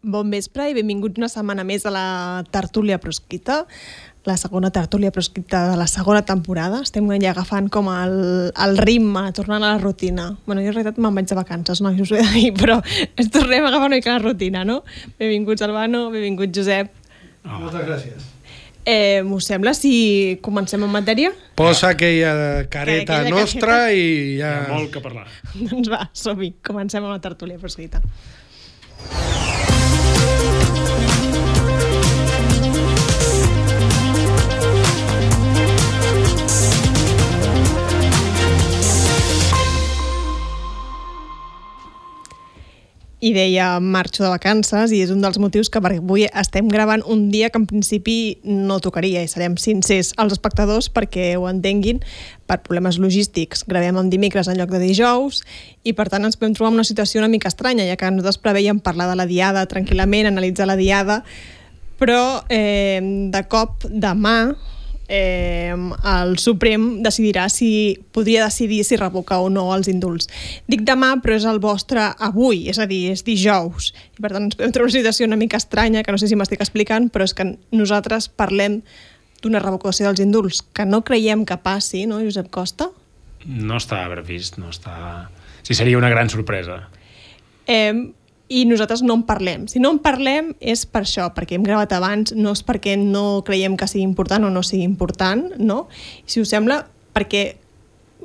Bon 0.00 0.30
vespre 0.32 0.70
i 0.70 0.72
benvinguts 0.72 1.20
una 1.20 1.28
setmana 1.28 1.60
més 1.60 1.82
a 1.84 1.90
la 1.92 2.04
tertúlia 2.48 2.96
prosquita, 2.96 3.66
la 4.24 4.36
segona 4.40 4.70
tertúlia 4.72 5.10
prosquita 5.12 5.66
de 5.68 5.76
la 5.76 5.86
segona 5.92 6.22
temporada. 6.24 6.80
Estem 6.80 7.04
ja 7.20 7.34
agafant 7.34 7.68
com 7.68 7.90
el, 7.92 8.14
el 8.48 8.78
ritme, 8.80 9.26
tornant 9.36 9.60
a 9.62 9.74
la 9.74 9.82
rutina. 9.82 10.38
bueno, 10.46 10.62
jo 10.62 10.72
en 10.72 10.74
realitat 10.74 10.96
me'n 10.96 11.14
vaig 11.14 11.28
de 11.28 11.36
vacances, 11.36 11.82
no? 11.84 11.90
us 11.92 12.12
ho 12.12 12.16
he 12.16 12.24
de 12.24 12.32
dir, 12.32 12.54
però 12.56 12.80
ens 13.16 13.28
tornem 13.28 13.64
a 13.64 13.68
agafar 13.68 13.92
una 13.92 13.96
mica 14.00 14.16
la 14.16 14.24
rutina, 14.24 14.64
no? 14.64 14.84
Benvinguts, 15.18 15.62
Albano, 15.68 16.10
benvinguts, 16.10 16.56
Josep. 16.56 16.90
Oh. 17.44 17.60
Moltes 17.60 17.84
gràcies. 17.84 18.28
Eh, 18.88 19.20
M'ho 19.22 19.36
sembla 19.44 19.74
si 19.76 20.38
comencem 20.40 20.80
en 20.82 20.88
matèria? 20.88 21.34
Posa 21.54 21.92
aquella 21.92 22.64
careta 22.72 23.20
aquella 23.20 23.36
nostra 23.36 23.84
careta. 23.84 23.92
i 23.92 24.38
ja... 24.40 24.56
Hi 24.64 24.70
ha 24.70 24.76
molt 24.78 24.94
que 24.94 25.04
parlar. 25.04 25.28
doncs 25.68 25.92
va, 25.92 26.06
som-hi, 26.16 26.54
comencem 26.64 27.04
amb 27.04 27.12
la 27.12 27.20
tertúlia 27.20 27.60
prosquita. 27.60 28.00
Thank 30.12 30.54
you. 30.54 30.59
I 43.20 43.34
deia 43.36 43.74
marxo 43.80 44.24
de 44.24 44.30
vacances 44.32 44.94
i 44.96 45.02
és 45.04 45.12
un 45.12 45.20
dels 45.20 45.38
motius 45.38 45.68
que 45.68 45.82
per 45.84 45.92
avui 45.98 46.24
estem 46.26 46.70
gravant 46.72 47.04
un 47.04 47.28
dia 47.32 47.50
que 47.52 47.60
en 47.60 47.66
principi 47.68 48.40
no 48.44 48.80
tocaria 48.80 49.22
i 49.22 49.28
serem 49.28 49.58
sincers 49.60 50.14
als 50.16 50.32
espectadors 50.38 50.88
perquè 50.88 51.34
ho 51.36 51.44
entenguin 51.50 52.00
per 52.48 52.62
problemes 52.64 52.98
logístics. 52.98 53.66
Gravem 53.68 54.00
en 54.00 54.10
dimecres 54.10 54.48
en 54.48 54.56
lloc 54.56 54.72
de 54.72 54.80
dijous 54.82 55.44
i 55.84 55.92
per 55.92 56.08
tant 56.08 56.24
ens 56.24 56.40
podem 56.40 56.56
trobar 56.56 56.72
en 56.72 56.80
una 56.80 56.88
situació 56.88 57.20
una 57.20 57.30
mica 57.32 57.52
estranya 57.52 57.84
ja 57.86 58.00
que 58.00 58.10
nosaltres 58.10 58.40
preveiem 58.40 58.80
parlar 58.80 59.10
de 59.12 59.20
la 59.20 59.28
diada 59.28 59.68
tranquil·lament, 59.68 60.32
analitzar 60.32 60.70
la 60.70 60.80
diada 60.80 61.20
però 62.00 62.40
eh, 62.48 63.00
de 63.30 63.44
cop 63.52 63.84
demà 63.84 64.54
eh, 65.10 65.74
el 65.74 66.38
Suprem 66.38 67.02
decidirà 67.02 67.48
si 67.50 67.98
podria 68.14 68.44
decidir 68.46 68.84
si 68.86 68.96
revoca 68.96 69.40
o 69.42 69.50
no 69.50 69.66
els 69.74 69.90
indults. 69.90 70.30
Dic 70.70 70.84
demà, 70.86 71.16
però 71.20 71.34
és 71.36 71.46
el 71.50 71.58
vostre 71.60 72.06
avui, 72.22 72.68
és 72.70 72.78
a 72.78 72.86
dir, 72.90 73.10
és 73.12 73.24
dijous. 73.26 73.90
I 74.16 74.22
per 74.22 74.30
tant 74.32 74.46
ens 74.46 74.56
podem 74.56 74.72
trobar 74.76 74.88
una 74.88 74.96
situació 74.96 75.26
una 75.26 75.40
mica 75.40 75.58
estranya, 75.58 76.04
que 76.06 76.14
no 76.14 76.20
sé 76.22 76.30
si 76.30 76.38
m'estic 76.38 76.62
explicant, 76.62 77.10
però 77.10 77.26
és 77.26 77.34
que 77.34 77.48
nosaltres 77.74 78.30
parlem 78.30 78.80
d'una 79.42 79.60
revocació 79.60 80.06
dels 80.06 80.22
indults, 80.22 80.62
que 80.76 80.86
no 80.86 81.02
creiem 81.02 81.44
que 81.48 81.58
passi, 81.58 82.06
no, 82.06 82.22
Josep 82.22 82.50
Costa? 82.54 82.90
No 83.44 83.80
està 83.80 84.04
previst, 84.12 84.60
no 84.62 84.70
està... 84.70 85.28
Sí, 85.64 85.74
seria 85.74 85.98
una 85.98 86.10
gran 86.12 86.30
sorpresa. 86.30 86.84
Eh, 87.66 88.12
i 88.50 88.64
nosaltres 88.66 89.04
no 89.06 89.14
en 89.14 89.22
parlem. 89.28 89.68
Si 89.70 89.78
no 89.78 89.92
en 89.94 90.00
parlem 90.02 90.50
és 90.58 90.82
per 90.90 91.04
això, 91.04 91.28
perquè 91.36 91.54
hem 91.54 91.64
gravat 91.66 91.92
abans, 91.94 92.34
no 92.34 92.50
és 92.56 92.64
perquè 92.66 92.96
no 92.98 93.42
creiem 93.46 93.76
que 93.78 93.86
sigui 93.86 94.02
important 94.02 94.48
o 94.48 94.50
no 94.50 94.64
sigui 94.66 94.82
important, 94.82 95.52
no? 95.62 95.84
Si 96.26 96.42
us 96.42 96.50
sembla, 96.50 96.80
perquè 97.14 97.44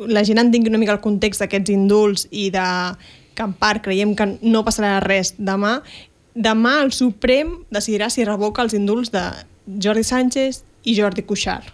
la 0.09 0.25
gent 0.25 0.41
entengui 0.41 0.73
una 0.73 0.81
mica 0.81 0.95
el 0.95 1.03
context 1.03 1.43
d'aquests 1.43 1.71
indults 1.75 2.25
i 2.31 2.49
de 2.53 2.65
que 3.35 3.45
en 3.45 3.53
part 3.59 3.83
creiem 3.85 4.15
que 4.17 4.27
no 4.41 4.63
passarà 4.65 4.97
res 5.03 5.35
demà, 5.37 5.77
demà 6.33 6.79
el 6.81 6.91
Suprem 6.95 7.53
decidirà 7.71 8.09
si 8.09 8.25
revoca 8.25 8.65
els 8.65 8.75
indults 8.75 9.13
de 9.13 9.23
Jordi 9.83 10.03
Sánchez 10.07 10.63
i 10.89 10.97
Jordi 10.97 11.23
Cuixart 11.27 11.69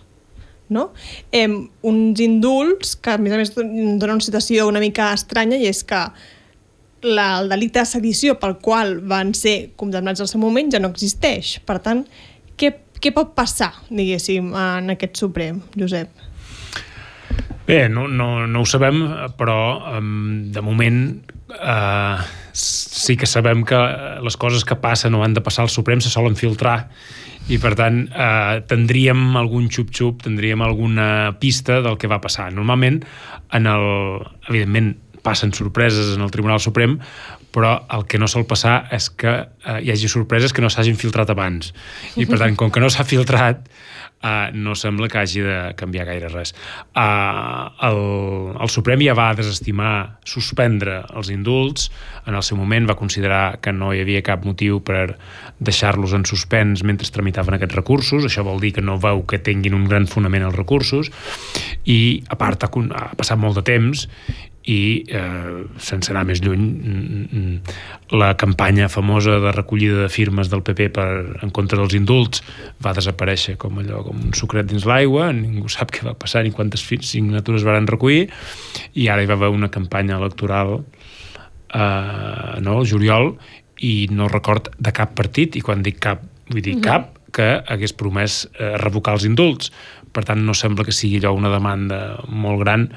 no? 0.71 0.89
Eh, 1.31 1.47
uns 1.83 2.21
indults 2.23 2.95
que 2.95 3.15
a 3.15 3.19
més 3.21 3.33
a 3.35 3.39
més 3.41 3.51
donen 3.55 4.15
una 4.15 4.23
situació 4.23 4.67
una 4.69 4.83
mica 4.83 5.11
estranya 5.15 5.59
i 5.59 5.67
és 5.69 5.83
que 5.87 5.99
la, 7.03 7.39
el 7.39 7.49
delicte 7.49 7.81
de 7.81 7.89
sedició 7.89 8.37
pel 8.41 8.57
qual 8.63 8.99
van 9.07 9.33
ser 9.37 9.71
condemnats 9.79 10.21
al 10.21 10.29
seu 10.29 10.41
moment 10.41 10.71
ja 10.73 10.81
no 10.81 10.91
existeix. 10.93 11.57
Per 11.65 11.79
tant, 11.83 12.03
què, 12.59 12.73
què 13.01 13.13
pot 13.15 13.33
passar, 13.37 13.71
diguéssim, 13.89 14.51
en 14.53 14.93
aquest 14.95 15.21
Suprem, 15.21 15.61
Josep? 15.77 16.27
Bé, 17.67 17.85
no, 17.89 18.07
no, 18.09 18.47
no 18.49 18.61
ho 18.61 18.67
sabem, 18.67 19.03
però 19.39 19.57
um, 19.97 20.51
de 20.51 20.63
moment 20.65 21.01
uh, 21.55 22.21
sí 22.57 23.15
que 23.17 23.29
sabem 23.29 23.63
que 23.65 23.79
les 24.25 24.37
coses 24.37 24.65
que 24.67 24.75
passen 24.81 25.15
o 25.15 25.23
han 25.23 25.37
de 25.37 25.43
passar 25.45 25.67
al 25.67 25.73
Suprem 25.73 26.01
se 26.03 26.11
solen 26.11 26.35
filtrar 26.35 26.89
i 27.49 27.57
per 27.61 27.73
tant 27.75 28.03
eh, 28.05 28.61
tindríem 28.69 29.33
algun 29.39 29.65
xup-xup, 29.73 30.21
tindríem 30.23 30.61
alguna 30.61 31.33
pista 31.41 31.79
del 31.81 31.97
que 31.99 32.07
va 32.07 32.21
passar. 32.21 32.51
Normalment, 32.53 33.01
en 33.57 33.67
el, 33.67 33.87
evidentment, 34.47 34.93
passen 35.21 35.53
sorpreses 35.53 36.15
en 36.15 36.25
el 36.25 36.31
Tribunal 36.33 36.59
Suprem, 36.59 36.97
però 37.51 37.75
el 37.91 38.05
que 38.07 38.19
no 38.19 38.29
sol 38.31 38.47
passar 38.47 38.85
és 38.95 39.09
que 39.11 39.31
eh, 39.43 39.79
hi 39.83 39.91
hagi 39.91 40.09
sorpreses 40.11 40.55
que 40.55 40.63
no 40.63 40.71
s'hagin 40.71 40.99
filtrat 40.99 41.29
abans. 41.33 41.73
I, 42.15 42.25
per 42.25 42.39
tant, 42.39 42.55
com 42.59 42.71
que 42.71 42.83
no 42.83 42.89
s'ha 42.89 43.05
filtrat, 43.07 43.65
eh, 44.23 44.49
no 44.53 44.75
sembla 44.75 45.09
que 45.11 45.19
hagi 45.19 45.43
de 45.43 45.57
canviar 45.75 46.05
gaire 46.07 46.29
res. 46.31 46.53
Eh, 46.95 47.87
el, 47.87 48.01
el 48.55 48.71
Suprem 48.71 49.03
ja 49.03 49.15
va 49.17 49.31
desestimar 49.37 50.21
suspendre 50.23 51.01
els 51.11 51.31
indults, 51.33 51.89
en 52.25 52.37
el 52.37 52.45
seu 52.45 52.59
moment 52.59 52.87
va 52.89 52.97
considerar 52.99 53.59
que 53.61 53.73
no 53.75 53.91
hi 53.91 54.03
havia 54.05 54.23
cap 54.23 54.45
motiu 54.47 54.79
per 54.85 55.17
deixar-los 55.59 56.15
en 56.17 56.23
suspens 56.25 56.85
mentre 56.87 57.09
tramitaven 57.11 57.57
aquests 57.57 57.75
recursos, 57.75 58.25
això 58.25 58.45
vol 58.47 58.61
dir 58.63 58.71
que 58.77 58.85
no 58.85 58.99
veu 59.01 59.25
que 59.27 59.41
tinguin 59.43 59.75
un 59.77 59.89
gran 59.89 60.07
fonament 60.07 60.47
els 60.47 60.57
recursos, 60.57 61.11
i 61.83 62.23
a 62.29 62.39
part 62.39 62.63
ha, 62.63 62.71
ha 62.71 63.11
passat 63.17 63.41
molt 63.41 63.59
de 63.59 63.65
temps 63.67 64.07
i 64.69 65.03
eh, 65.09 65.63
sense 65.81 66.11
anar 66.13 66.23
més 66.29 66.41
lluny 66.43 66.61
mm, 66.61 67.21
mm, 67.25 67.77
la 68.19 68.35
campanya 68.37 68.89
famosa 68.93 69.39
de 69.41 69.53
recollida 69.55 70.03
de 70.03 70.09
firmes 70.13 70.51
del 70.51 70.61
PP 70.61 70.89
per, 70.93 71.07
en 71.41 71.49
contra 71.49 71.79
dels 71.79 71.95
indults 71.97 72.43
va 72.83 72.93
desaparèixer 72.93 73.57
com 73.61 73.79
allò 73.81 74.03
com 74.05 74.19
un 74.27 74.35
sucret 74.37 74.69
dins 74.69 74.85
l'aigua 74.85 75.31
ningú 75.33 75.71
sap 75.71 75.93
què 75.95 76.05
va 76.05 76.13
passar 76.13 76.43
ni 76.45 76.53
quantes 76.53 76.85
signatures 76.85 77.65
varen 77.65 77.89
recollir 77.89 78.27
i 78.93 79.09
ara 79.09 79.23
hi 79.23 79.31
va 79.31 79.39
haver 79.39 79.49
una 79.49 79.71
campanya 79.73 80.19
electoral 80.21 80.77
eh, 81.73 82.61
no, 82.61 82.77
el 82.79 82.85
juliol 82.87 83.33
i 83.81 84.07
no 84.13 84.29
record 84.29 84.69
de 84.77 84.93
cap 84.93 85.15
partit 85.17 85.57
i 85.57 85.63
quan 85.65 85.81
dic 85.81 85.97
cap, 86.03 86.21
vull 86.51 86.61
dir 86.61 86.77
cap 86.83 87.17
que 87.33 87.47
hagués 87.65 87.95
promès 87.97 88.43
eh, 88.51 88.75
revocar 88.81 89.15
els 89.17 89.25
indults. 89.25 89.71
Per 90.11 90.23
tant 90.27 90.41
no 90.43 90.53
sembla 90.57 90.85
que 90.85 90.95
sigui 90.95 91.21
allò 91.21 91.33
una 91.37 91.51
demanda 91.53 92.19
molt 92.27 92.61
gran 92.61 92.89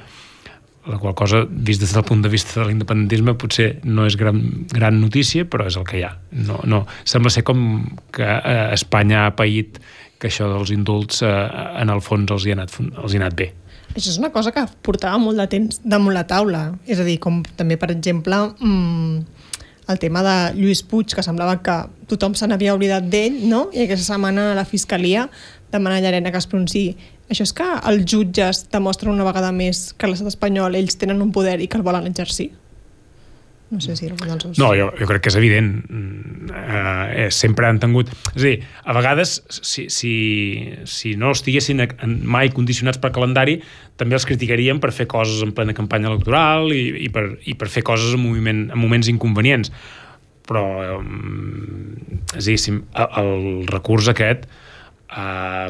la 0.86 0.98
qual 1.00 1.14
cosa, 1.16 1.42
vist 1.48 1.80
des 1.80 1.94
del 1.94 2.04
punt 2.04 2.22
de 2.24 2.28
vista 2.28 2.60
de 2.60 2.68
l'independentisme, 2.68 3.36
potser 3.40 3.78
no 3.88 4.04
és 4.08 4.16
gran, 4.20 4.40
gran 4.72 5.00
notícia, 5.00 5.46
però 5.48 5.66
és 5.68 5.78
el 5.80 5.86
que 5.88 5.98
hi 6.00 6.04
ha. 6.04 6.12
No, 6.44 6.60
no. 6.68 6.84
Sembla 7.08 7.32
ser 7.32 7.44
com 7.48 7.60
que 8.12 8.24
eh, 8.24 8.72
Espanya 8.76 9.26
ha 9.26 9.34
paït 9.36 9.80
que 10.20 10.28
això 10.30 10.48
dels 10.52 10.72
indults 10.74 11.22
eh, 11.24 11.34
en 11.80 11.92
el 11.92 12.04
fons 12.04 12.30
els 12.34 12.46
hi, 12.46 12.52
ha 12.52 12.58
anat, 12.60 12.76
els 12.80 13.14
hi 13.14 13.20
ha 13.20 13.24
anat 13.24 13.38
bé. 13.38 13.50
Això 13.94 14.10
és 14.10 14.18
una 14.18 14.32
cosa 14.34 14.52
que 14.52 14.64
portava 14.84 15.20
molt 15.22 15.38
de 15.38 15.46
temps 15.50 15.80
damunt 15.84 16.16
la 16.16 16.26
taula. 16.28 16.66
És 16.86 17.00
a 17.00 17.06
dir, 17.06 17.16
com 17.22 17.42
també, 17.56 17.78
per 17.80 17.92
exemple, 17.94 18.40
mmm, 18.58 19.24
el 19.88 20.00
tema 20.00 20.22
de 20.24 20.36
Lluís 20.58 20.82
Puig, 20.82 21.12
que 21.14 21.24
semblava 21.24 21.58
que 21.64 21.76
tothom 22.10 22.34
se 22.36 22.48
n'havia 22.48 22.74
oblidat 22.76 23.06
d'ell, 23.12 23.44
no? 23.48 23.68
i 23.72 23.84
aquesta 23.84 24.14
setmana 24.14 24.52
la 24.56 24.64
Fiscalia 24.68 25.28
demana 25.74 25.98
a 25.98 26.04
Llarena 26.04 26.30
que 26.30 26.40
es 26.40 26.48
pronunciï 26.48 26.94
això 27.30 27.46
és 27.46 27.54
que 27.56 27.66
els 27.88 28.04
jutges 28.10 28.66
demostren 28.72 29.14
una 29.14 29.24
vegada 29.26 29.52
més 29.54 29.92
que 29.96 30.10
l'estat 30.10 30.28
espanyol 30.32 30.76
ells 30.76 30.98
tenen 31.00 31.22
un 31.24 31.32
poder 31.32 31.60
i 31.64 31.68
que 31.70 31.80
el 31.80 31.86
volen 31.86 32.06
exercir? 32.10 32.50
No 33.74 33.80
sé 33.80 33.96
si 33.96 34.06
algun 34.06 34.28
dels 34.28 34.44
dos... 34.44 34.58
No, 34.60 34.68
jo, 34.76 34.90
jo 34.94 35.06
crec 35.08 35.24
que 35.24 35.30
és 35.32 35.36
evident. 35.40 35.70
Eh, 36.52 37.26
sempre 37.34 37.66
han 37.66 37.80
tingut... 37.82 38.12
És 38.34 38.36
a 38.36 38.44
dir, 38.44 38.58
a 38.84 38.94
vegades, 38.94 39.32
si, 39.48 39.86
si, 39.90 40.12
si 40.86 41.14
no 41.18 41.32
estiguessin 41.34 41.82
mai 42.22 42.52
condicionats 42.54 43.00
per 43.02 43.10
calendari, 43.16 43.56
també 43.98 44.18
els 44.18 44.28
criticarien 44.28 44.82
per 44.82 44.92
fer 44.94 45.08
coses 45.10 45.42
en 45.42 45.54
plena 45.56 45.74
campanya 45.74 46.12
electoral 46.12 46.70
i, 46.76 46.84
i, 47.06 47.10
per, 47.14 47.26
i 47.48 47.56
per 47.58 47.70
fer 47.72 47.82
coses 47.88 48.14
en, 48.14 48.22
moviment, 48.22 48.66
en 48.68 48.78
moments 48.78 49.10
inconvenients. 49.10 49.72
Però, 50.44 50.66
eh, 50.84 51.00
és 52.36 52.44
a 52.44 52.46
dir, 52.52 52.60
si, 52.60 52.76
el, 52.76 53.10
el 53.24 53.34
recurs 53.72 54.12
aquest 54.12 54.44
eh, 54.44 54.73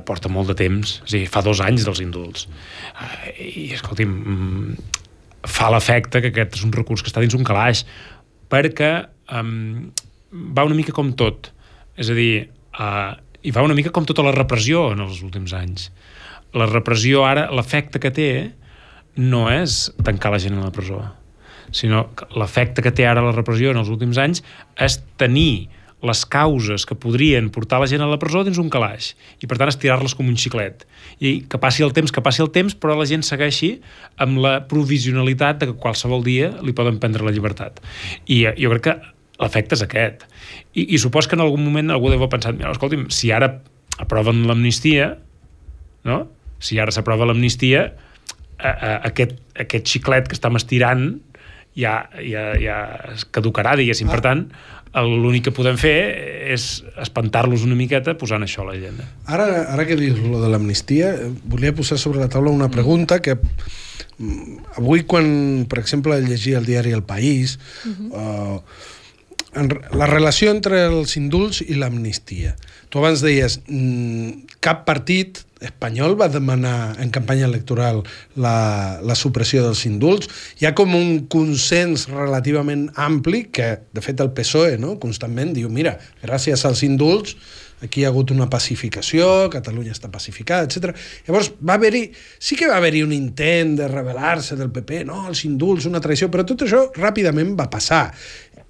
porta 0.07 0.31
molt 0.33 0.53
de 0.53 0.57
temps, 0.59 0.99
és 1.05 1.11
a 1.11 1.17
dir, 1.19 1.27
fa 1.31 1.43
dos 1.45 1.61
anys 1.61 1.85
dels 1.85 2.01
indults. 2.05 2.47
Eh, 2.95 3.33
I, 3.45 3.65
escolti'm, 3.77 4.15
mm, 4.15 5.03
fa 5.45 5.71
l'efecte 5.75 6.23
que 6.23 6.33
aquest 6.33 6.59
és 6.61 6.65
un 6.65 6.73
recurs 6.73 7.03
que 7.03 7.11
està 7.11 7.21
dins 7.21 7.37
un 7.37 7.45
calaix, 7.45 7.85
perquè 8.49 8.93
um, 9.35 9.91
va 10.33 10.65
una 10.65 10.79
mica 10.79 10.95
com 10.97 11.13
tot. 11.13 11.51
És 12.01 12.11
a 12.11 12.17
dir, 12.17 12.49
uh, 12.79 13.13
i 13.45 13.53
va 13.53 13.65
una 13.67 13.77
mica 13.77 13.93
com 13.93 14.07
tota 14.09 14.25
la 14.25 14.33
repressió 14.35 14.91
en 14.95 15.05
els 15.05 15.21
últims 15.23 15.53
anys. 15.57 15.91
La 16.55 16.69
repressió 16.71 17.27
ara, 17.27 17.51
l'efecte 17.53 18.01
que 18.01 18.15
té 18.15 18.31
no 19.21 19.47
és 19.53 19.93
tancar 20.07 20.33
la 20.35 20.41
gent 20.43 20.57
a 20.59 20.65
la 20.65 20.73
presó, 20.75 21.03
sinó 21.75 22.09
l'efecte 22.39 22.83
que 22.83 22.93
té 22.95 23.07
ara 23.07 23.23
la 23.23 23.35
repressió 23.35 23.73
en 23.73 23.81
els 23.83 23.91
últims 23.91 24.19
anys 24.23 24.43
és 24.81 24.99
tenir 25.21 25.69
les 26.05 26.25
causes 26.29 26.85
que 26.87 26.97
podrien 27.01 27.49
portar 27.53 27.81
la 27.81 27.89
gent 27.91 28.05
a 28.05 28.09
la 28.11 28.19
presó 28.21 28.45
dins 28.45 28.61
un 28.61 28.71
calaix 28.73 29.13
i 29.43 29.49
per 29.51 29.59
tant 29.61 29.73
estirar-les 29.73 30.15
com 30.17 30.29
un 30.29 30.37
xiclet 30.41 30.85
i 31.19 31.37
que 31.49 31.61
passi 31.61 31.85
el 31.87 31.95
temps, 31.97 32.13
que 32.13 32.25
passi 32.25 32.45
el 32.45 32.53
temps 32.55 32.77
però 32.77 32.97
la 32.99 33.09
gent 33.09 33.25
segueixi 33.27 33.79
amb 34.21 34.43
la 34.45 34.59
provisionalitat 34.71 35.63
de 35.63 35.71
que 35.73 35.81
qualsevol 35.81 36.25
dia 36.27 36.53
li 36.63 36.77
poden 36.77 37.01
prendre 37.03 37.27
la 37.27 37.35
llibertat 37.35 37.81
i 38.27 38.45
eh, 38.45 38.55
jo 38.61 38.73
crec 38.75 38.89
que 38.91 38.97
l'efecte 39.43 39.75
és 39.75 39.83
aquest. 39.83 40.25
I, 40.79 40.95
I 40.95 40.99
supos 41.03 41.27
que 41.27 41.35
en 41.35 41.43
algun 41.43 41.65
moment 41.65 41.91
algú 41.91 42.11
deu 42.11 42.21
haver 42.21 42.31
pensat, 42.37 42.55
mira, 42.55 42.71
escolti'm, 42.71 43.09
si 43.11 43.33
ara 43.35 43.51
aproven 43.99 44.45
l'amnistia, 44.49 45.15
no? 46.07 46.21
si 46.63 46.79
ara 46.81 46.95
s'aprova 46.95 47.27
l'amnistia, 47.29 47.89
aquest, 48.65 49.35
aquest 49.61 49.91
xiclet 49.91 50.29
que 50.31 50.37
estem 50.39 50.57
estirant 50.57 51.09
ja, 51.77 51.95
ja, 52.23 52.45
ja 52.61 52.79
es 53.13 53.27
caducarà, 53.35 53.75
diguéssim. 53.77 54.09
Ah. 54.09 54.15
Per 54.15 54.23
tant, 54.25 54.45
l'únic 55.03 55.49
que 55.49 55.55
podem 55.55 55.79
fer 55.81 55.97
és 56.55 56.85
espantar-los 57.03 57.65
una 57.67 57.75
miqueta 57.79 58.15
posant 58.19 58.45
això 58.47 58.63
a 58.63 58.69
l'agenda. 58.71 59.07
Ara, 59.27 59.47
ara 59.73 59.87
que 59.89 59.97
dius 59.99 60.21
lo 60.23 60.43
de 60.43 60.51
l'amnistia, 60.53 61.15
volia 61.51 61.75
posar 61.75 61.99
sobre 61.99 62.23
la 62.23 62.29
taula 62.31 62.53
una 62.55 62.71
pregunta 62.71 63.21
que 63.25 63.35
mm, 63.35 64.77
avui 64.79 65.03
quan, 65.09 65.65
per 65.69 65.81
exemple, 65.83 66.21
llegia 66.23 66.61
el 66.61 66.69
diari 66.69 66.93
El 66.93 67.03
País, 67.03 67.59
uh 67.85 67.91
-huh. 67.91 68.11
uh, 68.13 68.63
en, 69.55 69.73
la 69.93 70.07
relació 70.07 70.51
entre 70.51 70.85
els 70.87 71.17
indults 71.17 71.63
i 71.63 71.75
l'amnistia. 71.75 72.55
Tu 72.89 72.99
abans 72.99 73.21
deies, 73.21 73.61
mm, 73.67 74.59
cap 74.61 74.85
partit 74.85 75.45
espanyol 75.67 76.17
va 76.21 76.31
demanar 76.33 76.95
en 77.03 77.11
campanya 77.15 77.49
electoral 77.49 78.03
la, 78.37 79.01
la 79.03 79.17
supressió 79.19 79.65
dels 79.65 79.85
indults. 79.89 80.31
Hi 80.61 80.69
ha 80.69 80.75
com 80.77 80.95
un 80.99 81.27
consens 81.33 82.09
relativament 82.13 82.89
ampli 82.95 83.47
que, 83.55 83.75
de 83.93 84.05
fet, 84.05 84.23
el 84.25 84.33
PSOE 84.37 84.79
no? 84.81 84.97
constantment 85.03 85.55
diu 85.57 85.73
mira, 85.73 85.99
gràcies 86.23 86.65
als 86.69 86.85
indults 86.87 87.37
aquí 87.85 88.01
hi 88.01 88.05
ha 88.07 88.11
hagut 88.13 88.31
una 88.33 88.47
pacificació, 88.51 89.51
Catalunya 89.53 89.93
està 89.95 90.09
pacificada, 90.13 90.69
etc. 90.69 90.95
Llavors 91.27 91.51
va 91.61 91.77
haver-hi, 91.77 92.07
sí 92.41 92.57
que 92.57 92.69
va 92.71 92.79
haver-hi 92.81 93.03
un 93.05 93.13
intent 93.13 93.75
de 93.81 93.89
rebel·lar-se 93.91 94.57
del 94.57 94.73
PP, 94.73 95.05
no, 95.09 95.27
els 95.29 95.45
indults, 95.49 95.89
una 95.91 96.01
traïció, 96.05 96.31
però 96.33 96.47
tot 96.49 96.65
això 96.65 96.87
ràpidament 96.97 97.55
va 97.59 97.69
passar. 97.73 98.07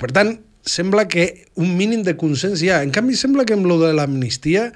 Per 0.00 0.10
tant, 0.14 0.34
sembla 0.64 1.06
que 1.08 1.46
un 1.60 1.76
mínim 1.76 2.02
de 2.02 2.16
consens 2.16 2.64
hi 2.64 2.72
ha. 2.72 2.82
En 2.82 2.92
canvi, 2.94 3.16
sembla 3.20 3.44
que 3.46 3.56
amb 3.56 3.68
lo 3.68 3.78
de 3.82 3.92
l'amnistia 3.94 4.70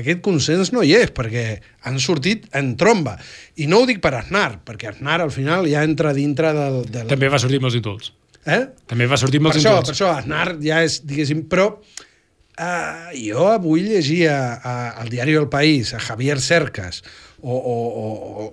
aquest 0.00 0.20
consens 0.24 0.72
no 0.74 0.82
hi 0.84 0.94
és, 0.98 1.12
perquè 1.14 1.44
han 1.88 2.00
sortit 2.02 2.46
en 2.56 2.74
tromba. 2.80 3.16
I 3.60 3.68
no 3.70 3.82
ho 3.82 3.88
dic 3.88 4.00
per 4.04 4.14
Aznar, 4.18 4.60
perquè 4.66 4.90
Aznar 4.92 5.20
al 5.24 5.32
final 5.34 5.68
ja 5.70 5.84
entra 5.86 6.14
dintre 6.16 6.52
del... 6.56 6.80
del... 6.90 7.10
També 7.10 7.30
va 7.32 7.40
sortir 7.42 7.62
amb 7.62 7.70
els 7.70 7.78
indults. 7.80 8.12
Eh? 8.44 8.62
També 8.90 9.06
va 9.08 9.18
sortir 9.20 9.40
amb 9.40 9.50
els 9.50 9.56
per 9.58 9.62
això. 9.62 9.76
Per 9.80 9.94
això, 9.94 10.10
Aznar 10.14 10.48
ja 10.64 10.82
és, 10.86 10.98
diguéssim... 11.08 11.44
Però 11.50 11.70
uh, 11.74 13.14
jo 13.16 13.46
avui 13.52 13.86
llegia 13.86 14.36
al 14.64 15.12
diari 15.12 15.38
El 15.40 15.48
País, 15.52 15.94
a 15.94 16.02
Javier 16.02 16.40
Cercas, 16.42 17.02
o, 17.40 17.54
o, 17.54 17.78
o, 18.04 18.50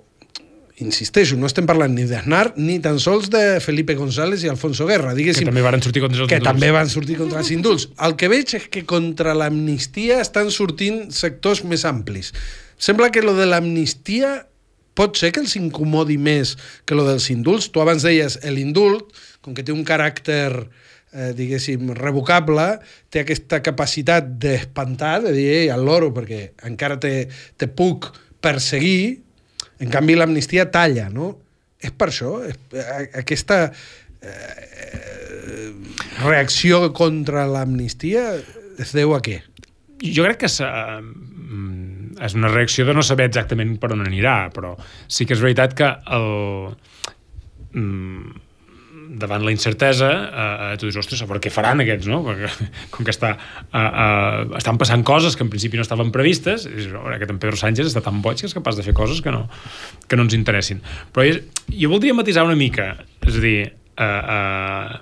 insisteixo, 0.82 1.38
no 1.40 1.48
estem 1.50 1.68
parlant 1.70 1.94
ni 1.96 2.08
d'Aznar 2.10 2.56
ni 2.58 2.80
tan 2.84 3.00
sols 3.00 3.30
de 3.32 3.60
Felipe 3.64 3.96
González 3.98 4.44
i 4.46 4.52
Alfonso 4.52 4.88
Guerra, 4.90 5.14
diguéssim. 5.18 5.46
Que 5.46 5.54
també 5.54 5.64
van 5.66 5.82
sortir 5.84 6.04
contra 6.04 6.24
els 6.24 6.30
que 6.30 6.40
indults. 6.42 6.52
també 6.52 6.72
van 6.76 6.92
sortir 6.92 7.18
contra 7.20 7.42
els 7.44 7.52
indults. 7.54 7.88
El 8.08 8.18
que 8.20 8.30
veig 8.32 8.56
és 8.58 8.70
que 8.74 8.86
contra 8.90 9.36
l'amnistia 9.38 10.22
estan 10.22 10.52
sortint 10.54 11.10
sectors 11.16 11.64
més 11.64 11.86
amplis. 11.86 12.34
Sembla 12.82 13.12
que 13.14 13.22
lo 13.22 13.36
de 13.38 13.46
l'amnistia 13.46 14.42
pot 14.98 15.18
ser 15.18 15.32
que 15.32 15.44
els 15.44 15.56
incomodi 15.56 16.18
més 16.20 16.58
que 16.86 16.98
lo 16.98 17.06
dels 17.08 17.30
indults. 17.32 17.70
Tu 17.72 17.82
abans 17.82 18.04
deies 18.04 18.40
l'indult, 18.50 19.14
com 19.42 19.56
que 19.56 19.64
té 19.64 19.74
un 19.74 19.86
caràcter 19.88 20.50
eh, 21.14 21.32
diguéssim, 21.38 21.94
revocable, 21.98 22.68
té 23.12 23.24
aquesta 23.24 23.62
capacitat 23.64 24.36
d'espantar, 24.42 25.20
de 25.28 25.36
dir, 25.36 25.48
ei, 25.62 25.70
al 25.74 25.86
loro, 25.86 26.12
perquè 26.16 26.52
encara 26.68 27.00
te, 27.02 27.28
te 27.58 27.70
puc 27.70 28.10
perseguir, 28.42 29.22
en 29.82 29.90
canvi, 29.94 30.16
l'amnistia 30.18 30.68
talla, 30.74 31.10
no? 31.10 31.34
És 31.82 31.94
per 31.98 32.12
això, 32.12 32.36
és, 32.46 32.58
aquesta 33.18 33.64
eh, 34.22 35.72
reacció 36.22 36.92
contra 36.94 37.48
l'amnistia 37.50 38.28
es 38.82 38.94
deu 38.94 39.16
a 39.18 39.22
què? 39.26 39.42
Jo 40.02 40.26
crec 40.26 40.44
que 40.44 40.50
uh, 40.66 41.02
és 42.26 42.38
una 42.38 42.52
reacció 42.54 42.86
de 42.88 42.94
no 42.98 43.04
saber 43.06 43.28
exactament 43.30 43.76
per 43.82 43.92
on 43.96 44.06
anirà, 44.06 44.36
però 44.54 44.76
sí 45.10 45.26
que 45.26 45.38
és 45.38 45.44
veritat 45.44 45.76
que 45.78 45.90
el... 46.18 46.30
Mm, 47.74 48.40
davant 49.20 49.44
la 49.44 49.52
incertesa, 49.52 50.10
eh, 50.72 50.78
tu 50.80 50.88
dius, 50.88 50.98
ostres, 51.02 51.22
però 51.28 51.42
què 51.44 51.52
faran 51.52 51.84
aquests, 51.84 52.08
no? 52.12 52.22
Perquè, 52.26 52.70
com 52.94 53.08
que 53.08 53.14
està, 53.14 53.34
eh, 53.68 53.82
eh, 53.82 54.46
estan 54.60 54.80
passant 54.82 55.04
coses 55.08 55.36
que 55.36 55.44
en 55.44 55.52
principi 55.52 55.80
no 55.80 55.86
estaven 55.86 56.14
previstes, 56.16 56.66
és, 56.70 56.90
aquest 57.18 57.34
en 57.34 57.42
Pedro 57.42 57.60
Sánchez 57.60 57.92
està 57.92 58.04
tan 58.06 58.22
boig 58.24 58.40
que 58.40 58.48
és 58.48 58.56
capaç 58.56 58.80
de 58.80 58.86
fer 58.88 58.96
coses 58.98 59.22
que 59.24 59.34
no, 59.34 59.46
que 60.08 60.20
no 60.20 60.28
ens 60.28 60.38
interessin. 60.38 60.82
Però 61.12 61.28
jo, 61.28 61.42
jo 61.76 61.92
voldria 61.92 62.16
matisar 62.18 62.46
una 62.48 62.58
mica, 62.60 62.94
és 63.28 63.40
a 63.40 63.44
dir, 63.44 63.56
eh, 63.72 64.06
eh, 64.06 65.00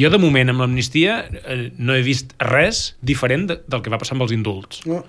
jo 0.00 0.10
de 0.12 0.20
moment 0.22 0.52
amb 0.52 0.62
l'amnistia 0.62 1.22
eh, 1.42 1.62
no 1.78 1.96
he 1.96 2.04
vist 2.06 2.36
res 2.46 2.94
diferent 3.02 3.48
de, 3.50 3.58
del 3.66 3.82
que 3.82 3.92
va 3.92 3.98
passar 4.00 4.16
amb 4.16 4.28
els 4.28 4.36
indults. 4.36 4.84
No. 4.88 5.02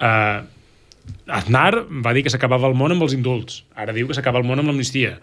Eh, 0.00 0.40
Aznar 1.30 1.84
va 1.90 2.12
dir 2.14 2.22
que 2.26 2.32
s'acabava 2.32 2.68
el 2.70 2.76
món 2.78 2.94
amb 2.94 3.06
els 3.06 3.14
indults. 3.16 3.64
Ara 3.78 3.94
diu 3.96 4.10
que 4.10 4.16
s'acaba 4.18 4.42
el 4.42 4.46
món 4.46 4.62
amb 4.62 4.70
l'amnistia. 4.70 5.16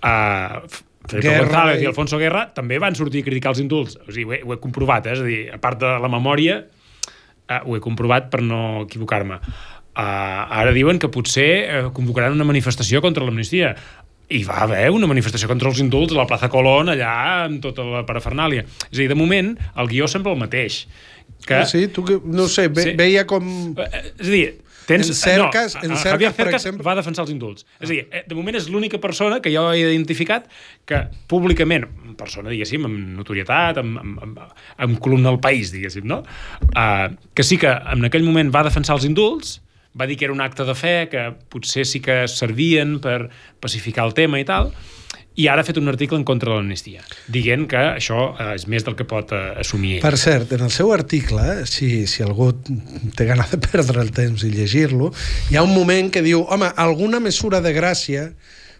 Uh, 0.00 0.64
Felipe 1.10 1.28
Guerra 1.28 1.46
González 1.46 1.80
i... 1.80 1.84
i 1.84 1.90
Alfonso 1.90 2.20
Guerra 2.20 2.46
també 2.56 2.78
van 2.82 2.96
sortir 2.98 3.24
a 3.24 3.28
criticar 3.28 3.54
els 3.54 3.62
indults. 3.62 3.98
O 4.06 4.12
sigui, 4.12 4.28
ho 4.28 4.36
he, 4.36 4.40
ho 4.46 4.54
he 4.54 4.60
comprovat, 4.62 5.10
eh? 5.10 5.16
és 5.16 5.24
a 5.24 5.26
dir, 5.26 5.40
a 5.54 5.58
part 5.62 5.80
de 5.82 5.90
la 6.02 6.10
memòria, 6.12 6.62
eh, 7.50 7.60
ho 7.64 7.76
he 7.76 7.82
comprovat 7.84 8.30
per 8.32 8.42
no 8.46 8.86
equivocar-me. 8.86 9.40
Uh, 9.90 10.46
ara 10.54 10.70
diuen 10.72 11.00
que 11.02 11.10
potser 11.10 11.50
uh, 11.66 11.88
convocaran 11.92 12.36
una 12.36 12.46
manifestació 12.46 13.02
contra 13.02 13.26
l'amnistia. 13.26 13.74
I 14.30 14.44
va 14.46 14.60
haver 14.62 14.84
una 14.94 15.08
manifestació 15.10 15.48
contra 15.50 15.68
els 15.68 15.80
indults 15.82 16.14
a 16.14 16.20
la 16.20 16.26
plaça 16.30 16.48
Colón, 16.48 16.92
allà, 16.92 17.10
amb 17.48 17.58
tota 17.64 17.82
la 17.82 18.04
parafernàlia. 18.06 18.62
És 18.86 18.94
a 18.94 19.00
dir, 19.02 19.08
de 19.10 19.18
moment, 19.18 19.56
el 19.74 19.90
guió 19.90 20.06
sempre 20.08 20.30
el 20.30 20.38
mateix. 20.38 20.84
Que... 21.42 21.58
Ah, 21.58 21.66
sí, 21.66 21.88
tu 21.90 22.04
que, 22.06 22.20
no 22.22 22.46
sé, 22.48 22.68
ve, 22.70 22.86
sí. 22.86 22.94
veia 22.98 23.26
com... 23.26 23.44
És 23.80 24.28
a 24.28 24.30
dir, 24.30 24.44
Tens, 24.90 25.10
en 25.12 25.18
cerques, 25.18 25.76
no, 25.76 25.82
en 25.86 25.94
cerques, 25.94 26.10
Javier 26.10 26.32
Cercas 26.34 26.50
per 26.50 26.58
exemple... 26.58 26.86
va 26.86 26.96
defensar 26.98 27.24
els 27.24 27.32
indults. 27.34 27.66
Ah. 27.66 27.84
És 27.84 27.88
a 27.88 27.92
dir, 27.94 28.02
eh, 28.10 28.24
de 28.26 28.38
moment 28.38 28.58
és 28.58 28.68
l'única 28.72 29.00
persona 29.02 29.40
que 29.44 29.52
jo 29.54 29.64
he 29.70 29.80
identificat 29.84 30.50
que 30.88 31.04
públicament, 31.30 31.86
persona, 32.18 32.50
diguéssim, 32.52 32.84
amb 32.88 33.16
notorietat, 33.20 33.80
amb, 33.82 34.00
amb, 34.02 34.20
amb, 34.26 34.62
amb 34.86 35.02
columna 35.02 35.30
del 35.30 35.40
país, 35.42 35.72
diguéssim, 35.74 36.06
no? 36.10 36.22
Uh, 36.74 37.10
que 37.34 37.46
sí 37.46 37.60
que 37.60 37.70
en 37.70 38.08
aquell 38.10 38.26
moment 38.26 38.52
va 38.54 38.66
defensar 38.66 38.98
els 38.98 39.06
indults, 39.08 39.58
va 39.98 40.06
dir 40.06 40.16
que 40.18 40.26
era 40.26 40.34
un 40.34 40.42
acte 40.42 40.66
de 40.66 40.74
fe, 40.78 40.94
que 41.10 41.30
potser 41.50 41.86
sí 41.88 42.02
que 42.02 42.22
servien 42.30 42.98
per 43.02 43.30
pacificar 43.62 44.06
el 44.06 44.14
tema 44.14 44.42
i 44.42 44.46
tal, 44.46 44.70
i 45.38 45.46
ara 45.48 45.62
ha 45.62 45.66
fet 45.66 45.78
un 45.78 45.88
article 45.88 46.18
en 46.18 46.24
contra 46.26 46.50
de 46.50 46.56
l'amnistia, 46.58 47.04
dient 47.30 47.66
que 47.70 47.78
això 47.94 48.30
eh, 48.34 48.54
és 48.56 48.66
més 48.70 48.84
del 48.86 48.96
que 48.98 49.06
pot 49.08 49.30
eh, 49.36 49.42
assumir 49.62 49.96
ell. 49.96 50.02
Per 50.02 50.18
cert, 50.18 50.54
en 50.56 50.64
el 50.66 50.72
seu 50.74 50.90
article, 50.92 51.44
si, 51.70 52.06
si 52.10 52.24
algú 52.26 52.50
té 53.16 53.28
gana 53.28 53.46
de 53.50 53.60
perdre 53.62 54.02
el 54.02 54.10
temps 54.16 54.42
i 54.44 54.50
llegir-lo, 54.54 55.12
hi 55.50 55.56
ha 55.56 55.66
un 55.66 55.74
moment 55.74 56.10
que 56.12 56.24
diu, 56.26 56.42
home, 56.42 56.72
alguna 56.76 57.22
mesura 57.22 57.62
de 57.62 57.74
gràcia 57.76 58.30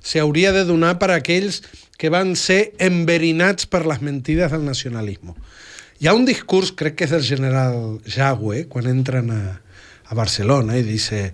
s'hauria 0.02 0.50
de 0.56 0.64
donar 0.64 0.96
per 0.98 1.12
a 1.12 1.20
aquells 1.20 1.62
que 2.00 2.10
van 2.12 2.34
ser 2.36 2.72
enverinats 2.80 3.68
per 3.68 3.84
les 3.86 4.00
mentides 4.02 4.50
del 4.50 4.64
nacionalisme. 4.64 5.36
Hi 6.00 6.08
ha 6.08 6.14
un 6.16 6.24
discurs, 6.24 6.72
crec 6.72 6.96
que 6.96 7.04
és 7.04 7.12
del 7.12 7.26
general 7.26 8.00
Jagüe, 8.08 8.64
quan 8.72 8.88
entren 8.88 9.28
a, 9.34 9.42
a 10.08 10.16
Barcelona, 10.16 10.78
i 10.80 10.84
dice, 10.86 11.26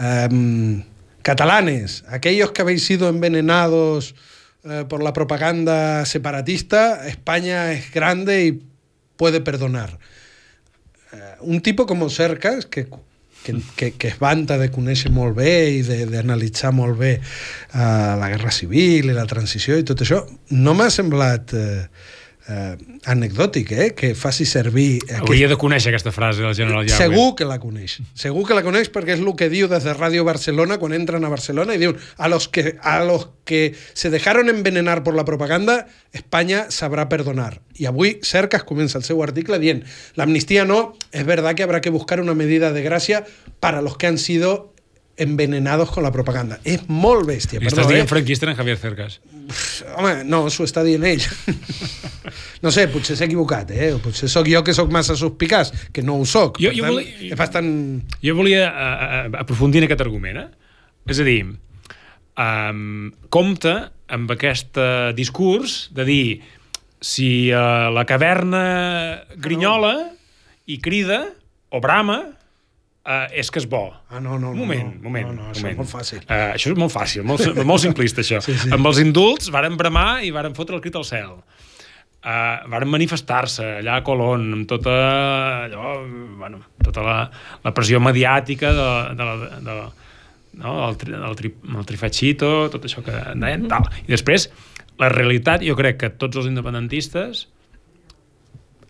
um, 0.00 0.80
catalanes, 1.22 2.02
aquellos 2.08 2.52
que 2.56 2.64
habéis 2.64 2.86
sido 2.88 3.10
envenenados 3.12 4.14
eh, 4.68 4.84
por 4.88 5.02
la 5.02 5.12
propaganda 5.12 6.04
separatista, 6.06 7.06
España 7.08 7.72
es 7.72 7.92
grande 7.92 8.46
y 8.46 8.62
puede 9.16 9.40
perdonar. 9.40 9.98
Eh, 11.12 11.16
un 11.40 11.60
tipo 11.60 11.86
com 11.86 12.08
Cercas, 12.08 12.66
que, 12.66 12.88
que, 13.44 13.56
que, 13.76 13.92
que 13.92 14.08
es 14.08 14.18
vanta 14.18 14.58
de 14.58 14.70
conèixer 14.70 15.10
molt 15.10 15.36
bé 15.38 15.70
i 15.78 15.82
d'analitzar 15.82 16.72
molt 16.76 16.98
bé 16.98 17.14
eh, 17.16 17.22
la 17.74 18.28
guerra 18.28 18.52
civil 18.52 19.08
i 19.08 19.16
la 19.16 19.26
transició 19.26 19.78
i 19.78 19.86
tot 19.88 20.04
això, 20.04 20.24
no 20.50 20.74
m'ha 20.74 20.90
semblat... 20.90 21.54
Eh, 21.54 22.16
eh, 22.48 22.76
anecdòtic, 23.04 23.72
eh? 23.72 23.88
que 23.94 24.14
faci 24.16 24.46
servir... 24.48 25.02
Aquest... 25.04 25.20
Hauria 25.22 25.48
de 25.50 25.58
conèixer 25.60 25.92
aquesta 25.92 26.12
frase 26.14 26.42
del 26.42 26.54
general 26.56 26.88
Yahweh. 26.88 27.04
Segur 27.04 27.34
que 27.36 27.46
la 27.48 27.58
coneix. 27.60 27.98
Segur 28.18 28.46
que 28.48 28.56
la 28.56 28.64
coneix 28.66 28.90
perquè 28.94 29.14
és 29.16 29.22
el 29.22 29.30
que 29.38 29.50
diu 29.52 29.68
des 29.70 29.84
de 29.84 29.94
Ràdio 29.94 30.24
Barcelona 30.26 30.78
quan 30.80 30.96
entren 30.96 31.24
a 31.24 31.32
Barcelona 31.32 31.76
i 31.76 31.82
diuen 31.82 31.98
a 32.16 32.30
los 32.32 32.48
que, 32.48 32.78
a 32.80 33.02
los 33.04 33.28
que 33.44 33.74
se 33.92 34.10
dejaron 34.10 34.48
envenenar 34.48 35.04
por 35.04 35.14
la 35.14 35.26
propaganda 35.28 35.86
España 36.12 36.66
sabrá 36.70 37.08
perdonar. 37.08 37.60
I 37.76 37.86
avui 37.86 38.18
Cercas 38.24 38.64
comença 38.64 38.98
el 38.98 39.04
seu 39.06 39.22
article 39.22 39.60
dient 39.60 39.84
l'amnistia 40.16 40.64
no, 40.64 40.96
és 41.12 41.26
verdad 41.28 41.54
que 41.54 41.62
habrá 41.62 41.80
que 41.80 41.92
buscar 41.94 42.20
una 42.20 42.34
medida 42.34 42.72
de 42.72 42.82
gràcia 42.82 43.24
para 43.60 43.82
los 43.82 43.96
que 43.96 44.06
han 44.06 44.18
sido 44.18 44.72
envenenados 45.18 45.90
con 45.90 46.02
la 46.06 46.12
propaganda. 46.14 46.60
És 46.64 46.84
molt 46.88 47.26
bèstia. 47.28 47.60
Li 47.60 47.68
estàs 47.68 47.88
dient 47.90 48.06
eh? 48.06 48.08
franquista 48.08 48.46
en 48.48 48.56
Javier 48.56 48.78
Cercas? 48.78 49.18
Home, 49.98 50.22
no, 50.28 50.44
s'ho 50.52 50.64
està 50.68 50.84
dient 50.86 51.04
ell. 51.04 51.24
no 52.64 52.72
sé, 52.74 52.86
potser 52.92 53.18
s'ha 53.18 53.26
equivocat, 53.26 53.72
eh? 53.74 53.90
Potser 54.02 54.30
sóc 54.30 54.48
jo 54.48 54.62
que 54.64 54.74
sóc 54.76 54.92
massa 54.94 55.18
suspicàs, 55.18 55.74
que 55.92 56.04
no 56.06 56.20
ho 56.22 56.26
sóc. 56.28 56.62
Jo, 56.62 56.70
jo, 56.70 56.86
tant, 56.86 56.94
volia, 56.94 57.16
és 57.32 57.38
bastant... 57.40 57.72
jo 58.22 58.36
volia 58.38 58.68
uh, 58.70 59.18
aprofundir 59.42 59.82
en 59.82 59.88
aquest 59.88 60.06
argument, 60.06 60.44
eh? 60.46 60.70
És 61.10 61.18
a 61.18 61.26
dir, 61.26 61.40
um, 62.38 63.10
compte 63.34 63.74
amb 64.14 64.30
aquest 64.38 64.78
uh, 64.78 65.10
discurs 65.18 65.88
de 65.96 66.06
dir 66.08 66.24
si 67.02 67.50
uh, 67.50 67.90
la 67.94 68.06
caverna 68.06 68.62
grinyola 69.36 69.94
i 70.68 70.78
crida, 70.84 71.24
o 71.74 71.82
brama, 71.82 72.22
uh, 73.08 73.26
és 73.32 73.50
que 73.50 73.62
és 73.62 73.66
bo. 73.68 73.86
Ah, 74.10 74.20
no, 74.20 74.38
no, 74.40 74.52
moment, 74.56 74.90
no, 74.92 74.96
no. 74.98 75.04
moment. 75.08 75.30
No, 75.30 75.36
no, 75.36 75.52
això 75.52 75.64
moment. 75.64 75.74
és 75.74 75.80
molt 75.80 75.92
fàcil. 75.92 76.24
Uh, 76.24 76.42
això 76.54 76.72
és 76.72 76.80
molt 76.80 76.94
fàcil, 76.94 77.24
molt, 77.28 77.46
molt 77.70 77.84
simplista, 77.84 78.24
això. 78.24 78.42
Sí, 78.44 78.56
sí. 78.60 78.72
Amb 78.74 78.90
els 78.90 79.00
indults 79.02 79.52
varen 79.54 79.78
bramar 79.80 80.10
i 80.26 80.32
varen 80.34 80.56
fotre 80.58 80.76
el 80.78 80.84
crit 80.84 80.98
al 80.98 81.06
cel. 81.08 81.38
Uh, 82.18 82.66
varen 82.68 82.90
manifestar-se 82.90 83.64
allà 83.78 84.00
a 84.00 84.04
Colón 84.04 84.48
amb 84.56 84.68
tota, 84.68 84.94
allò, 85.68 85.94
bueno, 86.40 86.64
tota 86.84 87.04
la, 87.06 87.18
la 87.64 87.72
pressió 87.72 88.00
mediàtica 88.02 88.72
de, 88.74 88.88
de, 89.16 89.28
la, 89.28 89.52
de, 89.54 89.76
la, 89.76 89.84
no? 90.58 90.72
el, 90.88 90.98
tri, 90.98 91.14
el, 91.14 91.36
tri, 91.38 91.52
el 91.78 91.86
trifachito, 91.86 92.50
tot 92.74 92.88
això 92.88 93.04
que 93.06 93.14
deien, 93.38 93.68
tal. 93.70 93.86
I 94.04 94.10
després, 94.16 94.50
la 94.98 95.12
realitat, 95.14 95.62
jo 95.64 95.78
crec 95.78 96.02
que 96.02 96.10
tots 96.10 96.42
els 96.42 96.50
independentistes 96.50 97.46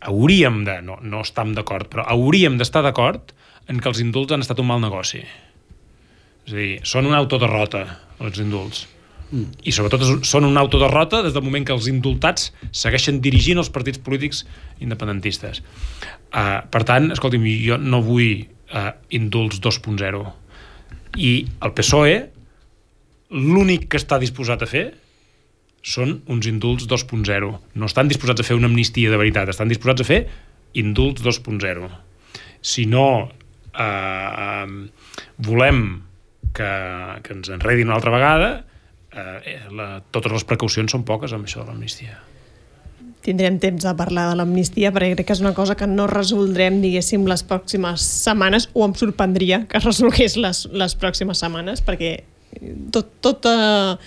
hauríem 0.08 0.62
de, 0.64 0.78
no, 0.86 0.96
no 1.04 1.20
estem 1.26 1.52
d'acord, 1.56 1.90
però 1.92 2.06
hauríem 2.08 2.56
d'estar 2.56 2.80
d'acord 2.86 3.34
en 3.68 3.80
que 3.80 3.90
els 3.90 4.00
indults 4.02 4.34
han 4.34 4.44
estat 4.44 4.60
un 4.62 4.68
mal 4.70 4.80
negoci. 4.82 5.22
És 6.48 6.54
a 6.54 6.56
dir, 6.56 6.78
són 6.88 7.08
una 7.10 7.20
autoderrota, 7.20 7.84
els 8.24 8.40
indults. 8.40 8.86
Mm. 9.28 9.50
I 9.68 9.74
sobretot 9.76 10.24
són 10.24 10.46
una 10.48 10.62
autoderrota 10.64 11.20
des 11.26 11.34
del 11.36 11.44
moment 11.44 11.66
que 11.68 11.74
els 11.76 11.88
indultats 11.90 12.48
segueixen 12.72 13.20
dirigint 13.24 13.60
els 13.60 13.68
partits 13.72 14.00
polítics 14.00 14.46
independentistes. 14.80 15.60
Uh, 16.32 16.64
per 16.72 16.84
tant, 16.88 17.10
escolti'm, 17.12 17.44
jo 17.64 17.76
no 17.80 18.00
vull 18.04 18.46
uh, 18.72 18.94
indults 19.12 19.60
2.0. 19.64 20.24
I 21.20 21.32
el 21.64 21.76
PSOE 21.76 22.16
l'únic 23.36 23.88
que 23.92 24.00
està 24.00 24.16
disposat 24.20 24.64
a 24.64 24.70
fer 24.70 24.86
són 25.84 26.22
uns 26.32 26.48
indults 26.48 26.88
2.0. 26.88 27.52
No 27.76 27.88
estan 27.88 28.08
disposats 28.08 28.40
a 28.40 28.46
fer 28.48 28.56
una 28.56 28.68
amnistia 28.70 29.12
de 29.12 29.20
veritat, 29.20 29.52
estan 29.52 29.68
disposats 29.68 30.04
a 30.04 30.08
fer 30.08 30.22
indults 30.80 31.22
2.0. 31.24 31.90
Si 32.64 32.88
no 32.88 33.28
eh, 33.78 34.66
volem 35.46 35.84
que, 36.54 36.70
que 37.22 37.36
ens 37.36 37.52
enredin 37.54 37.88
una 37.88 37.98
altra 37.98 38.14
vegada, 38.14 38.50
eh, 39.14 39.60
la, 39.74 39.90
totes 40.14 40.34
les 40.34 40.46
precaucions 40.48 40.92
són 40.92 41.04
poques 41.08 41.34
amb 41.34 41.48
això 41.48 41.62
de 41.62 41.70
l'amnistia. 41.70 42.18
Tindrem 43.24 43.58
temps 43.60 43.84
de 43.84 43.92
parlar 43.98 44.28
de 44.30 44.38
l'amnistia 44.38 44.92
perquè 44.94 45.12
crec 45.16 45.28
que 45.28 45.36
és 45.36 45.42
una 45.42 45.52
cosa 45.56 45.76
que 45.76 45.88
no 45.90 46.06
resoldrem, 46.10 46.80
diguéssim, 46.84 47.26
les 47.28 47.44
pròximes 47.44 48.04
setmanes 48.24 48.68
o 48.74 48.86
em 48.86 48.94
sorprendria 48.96 49.64
que 49.68 49.80
es 49.80 49.86
resolgués 49.86 50.38
les, 50.40 50.64
les 50.72 50.96
pròximes 50.98 51.42
setmanes 51.42 51.82
perquè 51.84 52.14
tot, 52.94 53.10
tota, 53.20 53.98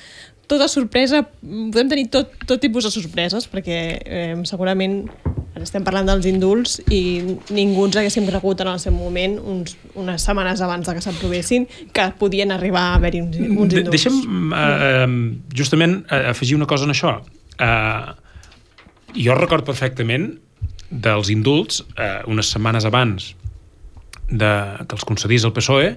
tota 0.50 0.68
sorpresa, 0.72 1.22
podem 1.44 1.92
tenir 1.92 2.08
tot, 2.14 2.34
tot 2.48 2.64
tipus 2.64 2.88
de 2.88 2.94
sorpreses 2.94 3.48
perquè 3.52 3.82
eh, 4.02 4.34
segurament 4.50 5.04
ara 5.52 5.66
estem 5.68 5.84
parlant 5.84 6.08
dels 6.08 6.28
indults 6.30 6.78
i 6.88 7.02
ningú 7.52 7.84
ens 7.88 7.98
haguéssim 8.00 8.28
cregut 8.30 8.62
en 8.64 8.70
el 8.72 8.80
seu 8.80 8.94
moment 8.96 9.36
uns, 9.40 9.76
unes 10.00 10.24
setmanes 10.24 10.64
abans 10.64 10.88
de 10.88 10.96
que 10.96 11.04
s'aprovessin 11.04 11.68
que 11.92 12.08
podien 12.20 12.54
arribar 12.56 12.86
a 12.92 12.94
haver-hi 13.00 13.24
uns, 13.26 13.36
uns 13.36 13.74
De 13.74 13.82
indults. 13.84 13.92
Deixa'm 13.92 14.56
eh, 14.56 15.10
justament 15.58 16.00
eh, 16.08 16.30
afegir 16.32 16.56
una 16.56 16.70
cosa 16.72 16.88
en 16.88 16.96
això. 16.96 17.18
Eh, 17.60 18.14
jo 19.20 19.36
record 19.36 19.68
perfectament 19.68 20.32
dels 20.92 21.32
indults, 21.32 21.84
eh, 21.98 22.22
unes 22.32 22.52
setmanes 22.52 22.88
abans 22.88 23.34
de, 24.32 24.52
que 24.88 24.96
els 24.96 25.06
concedís 25.08 25.44
el 25.48 25.54
PSOE, 25.56 25.94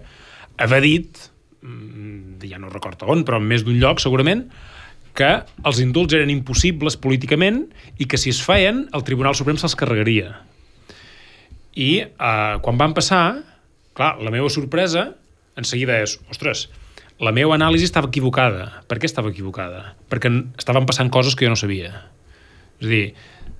haver 0.58 0.82
dit, 0.82 1.18
mm, 1.62 2.42
ja 2.50 2.58
no 2.58 2.70
recordo 2.70 3.06
on, 3.10 3.24
però 3.26 3.38
en 3.38 3.46
més 3.50 3.62
d'un 3.66 3.78
lloc 3.78 4.02
segurament, 4.02 4.48
que 5.14 5.30
els 5.66 5.80
indults 5.82 6.16
eren 6.16 6.32
impossibles 6.32 6.98
políticament 7.00 7.64
i 8.02 8.08
que 8.10 8.18
si 8.20 8.32
es 8.34 8.42
feien 8.42 8.84
el 8.92 9.04
Tribunal 9.06 9.36
Suprem 9.38 9.58
se'ls 9.60 9.76
carregaria. 9.78 10.40
I 11.74 11.90
eh, 12.04 12.54
quan 12.62 12.78
van 12.80 12.94
passar, 12.94 13.24
clar, 13.94 14.16
la 14.22 14.34
meva 14.34 14.50
sorpresa 14.50 15.12
en 15.58 15.66
seguida 15.66 16.00
és, 16.02 16.16
ostres, 16.30 16.66
la 17.22 17.30
meva 17.34 17.54
anàlisi 17.54 17.86
estava 17.86 18.10
equivocada. 18.10 18.82
Per 18.90 18.98
què 18.98 19.06
estava 19.06 19.30
equivocada? 19.30 19.94
Perquè 20.10 20.32
estaven 20.58 20.86
passant 20.88 21.12
coses 21.14 21.38
que 21.38 21.46
jo 21.46 21.54
no 21.54 21.58
sabia. 21.58 21.92
És 22.82 22.88
a 22.88 22.90
dir, 22.90 23.04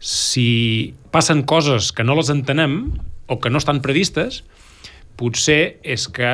si 0.03 0.95
passen 1.15 1.45
coses 1.47 1.93
que 1.95 2.07
no 2.07 2.19
les 2.19 2.33
entenem 2.35 2.81
o 3.31 3.39
que 3.39 3.53
no 3.53 3.63
estan 3.63 3.81
previstes, 3.85 4.43
potser 5.17 5.79
és 5.87 6.09
que 6.11 6.33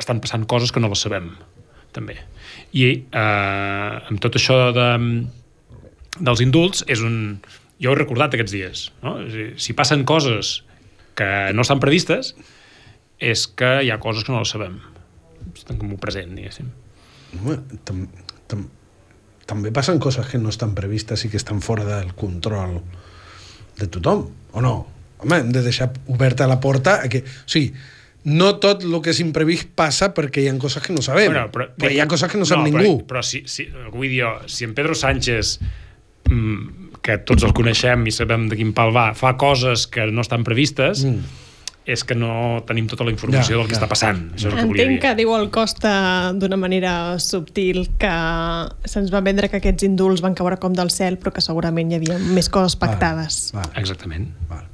estan 0.00 0.20
passant 0.20 0.44
coses 0.48 0.72
que 0.72 0.84
no 0.84 0.92
les 0.92 1.00
sabem, 1.04 1.32
també. 1.96 2.20
I 2.76 2.86
eh, 3.02 4.10
amb 4.10 4.20
tot 4.22 4.38
això 4.38 4.70
de, 4.76 4.88
dels 6.20 6.42
indults, 6.44 6.84
és 6.88 7.02
un... 7.06 7.40
jo 7.80 7.90
ho 7.90 7.96
he 7.96 7.98
recordat 7.98 8.36
aquests 8.36 8.54
dies. 8.54 8.86
No? 9.04 9.16
Si 9.60 9.76
passen 9.76 10.04
coses 10.08 10.60
que 11.18 11.50
no 11.56 11.66
estan 11.66 11.82
previstes, 11.82 12.34
és 13.20 13.46
que 13.46 13.80
hi 13.84 13.90
ha 13.92 14.00
coses 14.00 14.24
que 14.24 14.32
no 14.32 14.42
les 14.42 14.52
sabem. 14.52 14.78
Estan 15.52 15.80
com 15.80 15.92
present, 16.00 16.32
diguéssim. 16.36 16.70
Home, 17.36 17.58
tam, 17.86 18.06
tam, 18.50 18.64
també 19.50 19.72
passen 19.74 20.00
coses 20.02 20.26
que 20.30 20.40
no 20.40 20.52
estan 20.52 20.74
previstes 20.78 21.24
i 21.26 21.30
que 21.30 21.38
estan 21.40 21.60
fora 21.64 21.86
del 21.88 22.14
control 22.18 22.80
de 23.78 23.88
tothom, 23.92 24.26
o 24.52 24.64
no? 24.64 24.74
Home, 25.20 25.42
hem 25.42 25.50
de 25.52 25.62
deixar 25.64 25.90
oberta 26.08 26.48
la 26.48 26.60
porta 26.60 27.00
a 27.04 27.08
que... 27.12 27.22
O 27.24 27.50
sigui, 27.50 27.74
no 28.24 28.50
tot 28.60 28.84
el 28.84 28.96
que 29.00 29.14
és 29.14 29.20
imprevist 29.24 29.70
passa 29.78 30.10
perquè 30.16 30.44
hi 30.44 30.50
ha 30.50 30.56
coses 30.60 30.84
que 30.84 30.92
no 30.92 31.02
sabem. 31.04 31.30
Bueno, 31.32 31.48
però, 31.52 31.70
però 31.76 31.92
hi 31.92 32.00
ha 32.02 32.08
coses 32.10 32.30
que 32.30 32.40
no 32.40 32.48
sap 32.48 32.60
no, 32.60 32.68
ningú. 32.68 32.98
Però, 33.00 33.06
però 33.14 33.24
si, 33.24 33.44
si, 33.48 33.68
vull 33.92 34.08
dir 34.10 34.22
jo, 34.24 34.34
si 34.50 34.66
en 34.68 34.74
Pedro 34.76 34.96
Sánchez 34.98 35.58
mm, 36.28 36.90
que 37.00 37.20
tots 37.24 37.46
el 37.46 37.54
coneixem 37.56 38.04
i 38.06 38.14
sabem 38.14 38.48
de 38.50 38.58
quin 38.60 38.74
pal 38.76 38.92
va, 38.94 39.10
fa 39.16 39.36
coses 39.40 39.86
que 39.90 40.10
no 40.12 40.24
estan 40.24 40.44
previstes, 40.44 41.04
mm. 41.08 41.38
és 41.90 42.04
que 42.04 42.14
no 42.18 42.60
tenim 42.68 42.90
tota 42.90 43.06
la 43.08 43.14
informació 43.14 43.56
Ja, 43.56 43.62
del 43.62 43.70
que 43.70 43.74
ja. 43.74 43.80
està 43.80 43.88
passant. 43.88 44.20
Això 44.36 44.50
és 44.50 44.52
el 44.52 44.58
que 44.58 44.66
volia 44.68 44.84
Entenc 44.84 44.98
dir. 44.98 45.02
que 45.06 45.14
diu 45.22 45.32
el 45.38 45.48
Costa 45.54 45.94
d'una 46.36 46.60
manera 46.60 46.94
subtil 47.24 47.86
que 47.98 48.14
se'ns 48.84 49.12
va 49.14 49.24
vendre 49.24 49.48
que 49.48 49.62
aquests 49.62 49.88
indults 49.88 50.20
van 50.20 50.36
caure 50.36 50.60
com 50.60 50.76
del 50.76 50.92
cel, 50.92 51.16
però 51.16 51.32
que 51.32 51.44
segurament 51.44 51.90
hi 51.90 52.02
havia 52.02 52.20
més 52.20 52.52
coses 52.52 52.76
pactades. 52.76 53.46
Val, 53.56 53.64
val, 53.64 53.80
Exactament. 53.80 54.28
val. 54.52 54.69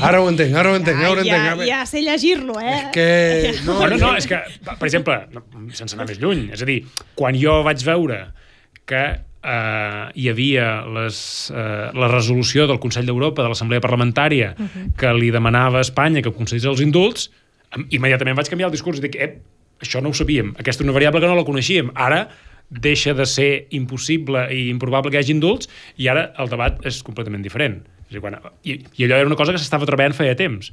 Ara 0.00 0.20
ho 0.22 0.28
entenc, 0.30 0.54
ara 0.56 0.72
ho 0.72 0.76
entenc, 0.78 1.00
ara 1.00 1.10
ho 1.10 1.24
ja, 1.24 1.38
entenc. 1.38 1.64
ja, 1.64 1.66
ja 1.66 1.80
sé 1.88 2.02
llegir-lo, 2.04 2.58
eh? 2.60 2.76
És 2.76 2.92
que... 2.94 3.08
No, 3.66 3.78
Bueno, 3.80 3.98
no, 3.98 4.12
és 4.18 4.28
que, 4.30 4.38
per 4.68 4.86
exemple, 4.86 5.16
no, 5.34 5.42
sense 5.76 5.96
anar 5.96 6.06
més 6.08 6.20
lluny, 6.22 6.46
és 6.54 6.62
a 6.62 6.68
dir, 6.68 6.80
quan 7.18 7.36
jo 7.38 7.60
vaig 7.66 7.82
veure 7.86 8.20
que 8.88 9.02
eh, 9.42 10.04
hi 10.14 10.28
havia 10.30 10.68
les, 10.86 11.20
eh, 11.54 11.90
la 11.96 12.10
resolució 12.12 12.66
del 12.70 12.80
Consell 12.82 13.08
d'Europa, 13.08 13.42
de 13.42 13.52
l'Assemblea 13.52 13.82
Parlamentària, 13.82 14.54
uh 14.56 14.66
-huh. 14.66 14.90
que 14.96 15.12
li 15.14 15.30
demanava 15.30 15.78
a 15.78 15.86
Espanya 15.86 16.22
que 16.22 16.32
concedís 16.32 16.64
els 16.64 16.80
indults, 16.80 17.30
immediatament 17.90 18.36
vaig 18.36 18.48
canviar 18.48 18.68
el 18.68 18.72
discurs 18.72 18.98
i 18.98 19.02
dic, 19.02 19.16
eh, 19.16 19.38
això 19.80 20.02
no 20.02 20.10
ho 20.10 20.14
sabíem, 20.14 20.54
aquesta 20.58 20.82
és 20.82 20.88
una 20.88 20.92
variable 20.92 21.20
que 21.20 21.26
no 21.26 21.36
la 21.36 21.44
coneixíem, 21.44 21.90
ara 21.94 22.28
deixa 22.70 23.14
de 23.14 23.26
ser 23.26 23.66
impossible 23.70 24.46
i 24.54 24.68
improbable 24.70 25.10
que 25.10 25.16
hi 25.18 25.20
hagi 25.20 25.32
indults 25.32 25.68
i 25.96 26.06
ara 26.08 26.32
el 26.38 26.48
debat 26.48 26.78
és 26.86 27.02
completament 27.02 27.42
diferent. 27.42 27.82
Dir, 28.10 28.22
quan, 28.22 28.38
i, 28.66 28.80
I 28.98 29.06
allò 29.06 29.20
era 29.20 29.30
una 29.30 29.38
cosa 29.38 29.54
que 29.54 29.60
s'estava 29.62 29.88
treballant 29.88 30.16
feia 30.18 30.36
temps. 30.38 30.72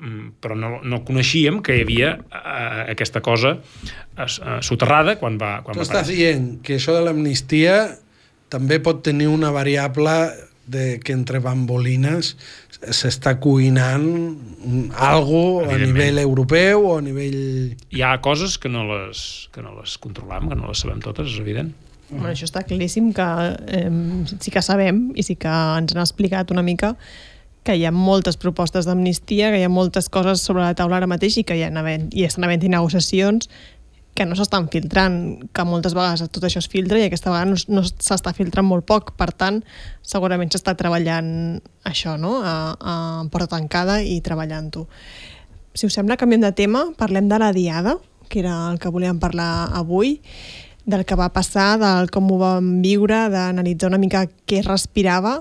Mm, 0.00 0.36
però 0.40 0.56
no, 0.56 0.78
no 0.80 1.02
coneixíem 1.04 1.58
que 1.64 1.76
hi 1.76 1.82
havia 1.84 2.14
uh, 2.16 2.86
aquesta 2.88 3.20
cosa 3.20 3.58
uh, 3.60 4.28
soterrada 4.64 5.18
quan 5.20 5.36
va, 5.40 5.58
quan 5.60 5.76
Tu 5.76 5.82
va 5.82 5.84
estàs 5.84 6.08
dient 6.08 6.54
que 6.64 6.78
això 6.78 6.94
de 6.96 7.02
l'amnistia 7.04 7.74
també 8.48 8.78
pot 8.80 9.02
tenir 9.04 9.28
una 9.28 9.50
variable 9.52 10.14
de 10.70 10.86
que 11.04 11.12
entre 11.12 11.42
bambolines 11.44 12.32
s'està 12.80 13.34
cuinant 13.42 14.08
algo 14.96 15.66
a 15.66 15.76
nivell 15.76 16.20
europeu 16.22 16.86
o 16.92 16.96
a 16.96 17.04
nivell... 17.04 17.76
Hi 17.92 18.04
ha 18.06 18.14
coses 18.24 18.56
que 18.62 18.72
no 18.72 18.86
les, 18.88 19.50
que 19.52 19.60
no 19.64 19.74
les 19.76 19.98
controlam, 20.00 20.48
que 20.48 20.56
no 20.56 20.70
les 20.70 20.80
sabem 20.80 21.02
totes, 21.04 21.34
és 21.34 21.42
evident. 21.42 21.74
Bueno, 22.10 22.32
això 22.32 22.48
està 22.48 22.64
claríssim 22.66 23.12
que 23.14 23.26
eh, 23.70 23.90
sí 24.42 24.50
que 24.50 24.62
sabem 24.66 25.10
i 25.14 25.22
sí 25.26 25.36
que 25.38 25.50
ens 25.50 25.94
han 25.94 26.02
explicat 26.02 26.50
una 26.50 26.64
mica 26.66 26.96
que 27.62 27.76
hi 27.76 27.84
ha 27.86 27.92
moltes 27.94 28.38
propostes 28.40 28.88
d'amnistia, 28.88 29.50
que 29.52 29.60
hi 29.60 29.66
ha 29.66 29.72
moltes 29.72 30.08
coses 30.10 30.42
sobre 30.42 30.64
la 30.64 30.74
taula 30.74 30.98
ara 30.98 31.10
mateix 31.10 31.38
i 31.38 31.44
que 31.44 31.58
hi, 31.58 31.62
ha 31.66 31.70
havent, 31.70 32.08
hi 32.16 32.24
estan 32.26 32.46
havent 32.46 32.64
negociacions 32.72 33.50
que 34.16 34.26
no 34.26 34.34
s'estan 34.36 34.66
filtrant, 34.72 35.20
que 35.54 35.64
moltes 35.64 35.94
vegades 35.96 36.26
tot 36.34 36.44
això 36.44 36.60
es 36.60 36.68
filtra 36.68 36.98
i 36.98 37.06
aquesta 37.06 37.30
vegada 37.30 37.52
no, 37.52 37.58
no 37.70 37.84
s'està 37.86 38.34
filtrant 38.36 38.66
molt 38.66 38.84
poc, 38.88 39.14
per 39.16 39.30
tant 39.32 39.60
segurament 40.02 40.50
s'està 40.50 40.74
treballant 40.76 41.60
això, 41.88 42.16
no? 42.20 42.40
A, 42.42 42.54
a 42.74 42.94
porta 43.30 43.54
tancada 43.54 44.00
i 44.02 44.18
treballant-ho. 44.24 44.86
Si 45.72 45.86
us 45.86 45.94
sembla, 45.94 46.18
canviem 46.20 46.42
de 46.42 46.50
tema, 46.58 46.88
parlem 46.98 47.30
de 47.30 47.38
la 47.40 47.52
diada, 47.56 47.94
que 48.28 48.42
era 48.42 48.56
el 48.72 48.80
que 48.82 48.90
volíem 48.90 49.20
parlar 49.22 49.70
avui, 49.78 50.18
del 50.86 51.04
que 51.04 51.18
va 51.18 51.30
passar, 51.34 51.74
del 51.80 52.10
com 52.12 52.30
ho 52.32 52.38
vam 52.40 52.70
viure, 52.84 53.26
d'analitzar 53.32 53.90
una 53.90 54.00
mica 54.00 54.24
què 54.48 54.62
respirava. 54.66 55.40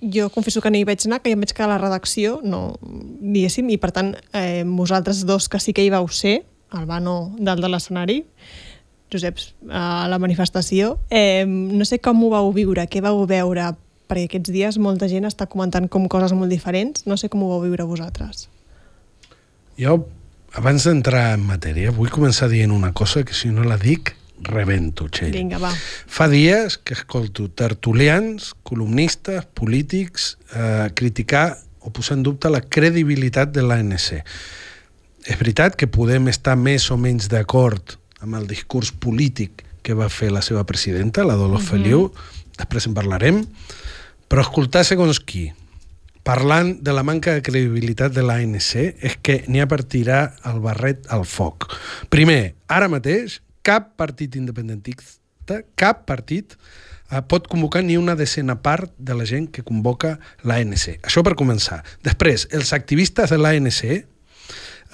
Jo 0.00 0.28
confesso 0.30 0.60
que 0.60 0.70
no 0.70 0.78
hi 0.78 0.84
vaig 0.84 1.06
anar, 1.06 1.20
que 1.22 1.32
ja 1.32 1.38
em 1.38 1.42
vaig 1.44 1.54
quedar 1.54 1.70
a 1.70 1.74
la 1.74 1.80
redacció, 1.82 2.38
no, 2.44 2.76
diguéssim, 2.82 3.70
i 3.72 3.78
per 3.80 3.92
tant, 3.96 4.14
eh, 4.36 4.64
vosaltres 4.66 5.24
dos 5.26 5.48
que 5.48 5.60
sí 5.60 5.72
que 5.72 5.84
hi 5.84 5.92
vau 5.92 6.08
ser, 6.08 6.42
el 6.74 6.86
Bano 6.86 7.34
dalt 7.38 7.62
de 7.62 7.70
l'escenari, 7.70 8.22
Josep, 9.12 9.38
a 9.70 10.08
la 10.10 10.18
manifestació. 10.18 10.98
Eh, 11.10 11.44
no 11.46 11.86
sé 11.86 12.00
com 12.02 12.22
ho 12.24 12.32
vau 12.32 12.50
viure, 12.52 12.86
què 12.90 13.02
vau 13.04 13.22
veure, 13.30 13.70
perquè 14.10 14.26
aquests 14.28 14.52
dies 14.52 14.78
molta 14.82 15.08
gent 15.08 15.28
està 15.28 15.46
comentant 15.50 15.86
com 15.88 16.08
coses 16.10 16.34
molt 16.36 16.52
diferents. 16.52 17.06
No 17.06 17.16
sé 17.20 17.30
com 17.30 17.44
ho 17.44 17.52
vau 17.52 17.62
viure 17.64 17.86
vosaltres. 17.88 18.48
Jo, 19.78 20.02
abans 20.54 20.86
d'entrar 20.86 21.32
en 21.34 21.46
matèria, 21.46 21.92
vull 21.94 22.12
començar 22.14 22.48
dient 22.50 22.72
una 22.74 22.92
cosa 22.94 23.24
que 23.26 23.34
si 23.34 23.50
no 23.50 23.64
la 23.66 23.78
dic, 23.80 24.14
rebento, 24.44 25.08
Txell. 25.08 25.32
Vinga, 25.34 25.58
va. 25.62 25.70
Fa 25.70 26.28
dies 26.30 26.76
que 26.78 26.94
escolto 26.94 27.48
tertulians, 27.50 28.52
columnistes, 28.66 29.46
polítics, 29.54 30.34
eh, 30.54 30.90
criticar 30.94 31.58
o 31.80 31.90
posar 31.90 32.18
en 32.18 32.24
dubte 32.24 32.50
la 32.50 32.62
credibilitat 32.62 33.52
de 33.54 33.62
l'ANC. 33.62 34.22
És 35.24 35.38
veritat 35.40 35.76
que 35.76 35.88
podem 35.88 36.28
estar 36.28 36.56
més 36.56 36.90
o 36.90 36.98
menys 37.00 37.28
d'acord 37.32 37.96
amb 38.20 38.36
el 38.38 38.46
discurs 38.48 38.92
polític 38.92 39.64
que 39.84 39.96
va 39.96 40.08
fer 40.08 40.30
la 40.32 40.42
seva 40.44 40.64
presidenta, 40.64 41.24
la 41.24 41.36
Dolors 41.36 41.64
uh 41.64 41.66
-huh. 41.66 41.70
Feliu, 41.70 42.12
després 42.56 42.86
en 42.86 42.94
parlarem, 42.94 43.44
però 44.28 44.40
escoltar 44.40 44.84
segons 44.84 45.20
qui, 45.20 45.52
parlant 46.24 46.78
de 46.82 46.92
la 46.96 47.04
manca 47.04 47.34
de 47.36 47.42
credibilitat 47.44 48.14
de 48.16 48.24
l'ANC, 48.24 48.70
és 49.04 49.18
que 49.22 49.42
n'hi 49.46 49.60
ha 49.60 49.68
per 49.70 49.82
tirar 49.84 50.22
el 50.48 50.62
barret 50.64 51.04
al 51.12 51.26
foc. 51.28 51.68
Primer, 52.12 52.54
ara 52.66 52.88
mateix, 52.88 53.38
cap 53.64 53.92
partit 54.00 54.36
independentista, 54.40 55.60
cap 55.76 56.06
partit, 56.08 56.56
eh, 57.10 57.20
pot 57.28 57.46
convocar 57.48 57.84
ni 57.84 57.98
una 58.00 58.16
decena 58.16 58.56
part 58.62 58.92
de 58.98 59.14
la 59.14 59.28
gent 59.28 59.50
que 59.52 59.62
convoca 59.62 60.18
l'ANC. 60.42 60.98
Això 61.04 61.22
per 61.22 61.36
començar. 61.36 61.82
Després, 62.02 62.48
els 62.52 62.72
activistes 62.72 63.30
de 63.30 63.38
l'ANC, 63.38 63.84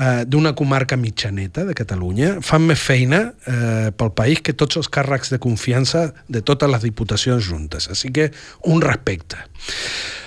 eh, 0.01 0.25
d'una 0.27 0.55
comarca 0.55 0.97
mitjaneta 0.97 1.65
de 1.65 1.75
Catalunya, 1.75 2.41
fan 2.43 2.67
més 2.67 2.81
feina 2.81 3.35
eh, 3.47 3.91
pel 3.97 4.13
país 4.17 4.43
que 4.43 4.53
tots 4.53 4.81
els 4.81 4.91
càrrecs 4.91 5.31
de 5.31 5.39
confiança 5.39 6.11
de 6.29 6.43
totes 6.43 6.71
les 6.71 6.83
diputacions 6.83 7.45
juntes. 7.45 7.89
Així 7.89 8.11
que 8.11 8.31
un 8.67 8.83
respecte. 8.83 9.39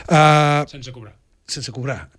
Uh, 0.07 0.67
sense 0.67 0.91
cobrar. 0.91 1.15
Sense 1.47 1.71
cobrar. 1.71 2.09